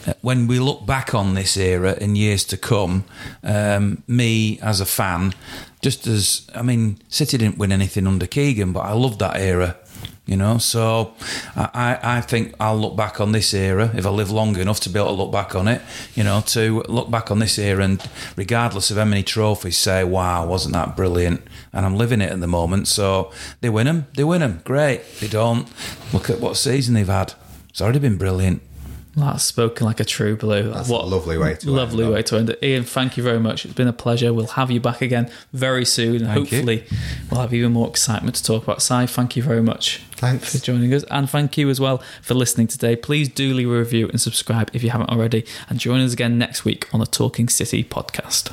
uh, 0.06 0.14
when 0.22 0.46
we 0.46 0.58
look 0.58 0.86
back 0.86 1.14
on 1.14 1.34
this 1.34 1.58
era 1.58 1.98
in 2.00 2.16
years 2.16 2.44
to 2.44 2.56
come, 2.56 3.04
um, 3.44 4.02
me 4.06 4.58
as 4.62 4.80
a 4.80 4.86
fan, 4.86 5.34
just 5.80 6.06
as 6.06 6.48
I 6.54 6.62
mean, 6.62 6.98
City 7.08 7.38
didn't 7.38 7.58
win 7.58 7.72
anything 7.72 8.06
under 8.06 8.26
Keegan, 8.26 8.72
but 8.72 8.80
I 8.80 8.92
love 8.92 9.18
that 9.18 9.36
era. 9.36 9.76
You 10.26 10.36
know, 10.36 10.58
so 10.58 11.14
I, 11.56 11.98
I 12.02 12.20
think 12.20 12.54
I'll 12.60 12.76
look 12.76 12.96
back 12.96 13.18
on 13.18 13.32
this 13.32 13.54
era 13.54 13.90
if 13.94 14.04
I 14.04 14.10
live 14.10 14.30
long 14.30 14.56
enough 14.58 14.78
to 14.80 14.90
be 14.90 14.98
able 14.98 15.08
to 15.08 15.14
look 15.14 15.32
back 15.32 15.54
on 15.54 15.66
it. 15.68 15.80
You 16.14 16.22
know, 16.22 16.42
to 16.48 16.82
look 16.86 17.10
back 17.10 17.30
on 17.30 17.38
this 17.38 17.58
era 17.58 17.82
and 17.82 18.06
regardless 18.36 18.90
of 18.90 18.98
how 18.98 19.06
many 19.06 19.22
trophies, 19.22 19.78
say, 19.78 20.04
"Wow, 20.04 20.46
wasn't 20.46 20.74
that 20.74 20.96
brilliant?" 20.96 21.40
And 21.72 21.86
I'm 21.86 21.96
living 21.96 22.20
it 22.20 22.30
at 22.30 22.40
the 22.40 22.46
moment. 22.46 22.88
So 22.88 23.32
they 23.62 23.70
win 23.70 23.86
them, 23.86 24.06
they 24.16 24.24
win 24.24 24.42
them, 24.42 24.60
great. 24.64 25.00
They 25.20 25.28
don't. 25.28 25.66
Look 26.12 26.28
at 26.28 26.40
what 26.40 26.58
season 26.58 26.92
they've 26.92 27.06
had. 27.08 27.32
It's 27.70 27.80
already 27.80 28.00
been 28.00 28.18
brilliant. 28.18 28.60
That's 29.20 29.44
spoken 29.44 29.86
like 29.86 30.00
a 30.00 30.04
true 30.04 30.36
blue. 30.36 30.72
That's 30.72 30.88
a 30.88 30.92
lovely 30.94 31.38
way 31.38 31.54
to 31.56 31.70
lovely 31.70 32.04
end 32.04 32.12
way 32.12 32.20
it. 32.20 32.26
to 32.26 32.36
end 32.36 32.50
it. 32.50 32.62
Ian, 32.62 32.84
thank 32.84 33.16
you 33.16 33.22
very 33.22 33.40
much. 33.40 33.64
It's 33.64 33.74
been 33.74 33.88
a 33.88 33.92
pleasure. 33.92 34.32
We'll 34.32 34.46
have 34.46 34.70
you 34.70 34.80
back 34.80 35.02
again 35.02 35.30
very 35.52 35.84
soon. 35.84 36.20
Thank 36.20 36.50
you. 36.50 36.58
Hopefully, 36.58 36.84
we'll 37.30 37.40
have 37.40 37.54
even 37.54 37.72
more 37.72 37.88
excitement 37.88 38.36
to 38.36 38.44
talk 38.44 38.62
about. 38.62 38.82
Si, 38.82 39.06
thank 39.06 39.36
you 39.36 39.42
very 39.42 39.62
much. 39.62 40.02
Thanks. 40.12 40.56
for 40.56 40.64
joining 40.64 40.92
us, 40.94 41.04
and 41.10 41.30
thank 41.30 41.56
you 41.56 41.70
as 41.70 41.80
well 41.80 42.02
for 42.22 42.34
listening 42.34 42.66
today. 42.66 42.96
Please 42.96 43.28
do 43.28 43.54
leave 43.54 43.70
a 43.70 43.78
review 43.78 44.08
and 44.08 44.20
subscribe 44.20 44.70
if 44.72 44.82
you 44.82 44.90
haven't 44.90 45.10
already, 45.10 45.44
and 45.68 45.78
join 45.78 46.00
us 46.00 46.12
again 46.12 46.38
next 46.38 46.64
week 46.64 46.92
on 46.92 47.00
the 47.00 47.06
Talking 47.06 47.48
City 47.48 47.84
podcast. 47.84 48.52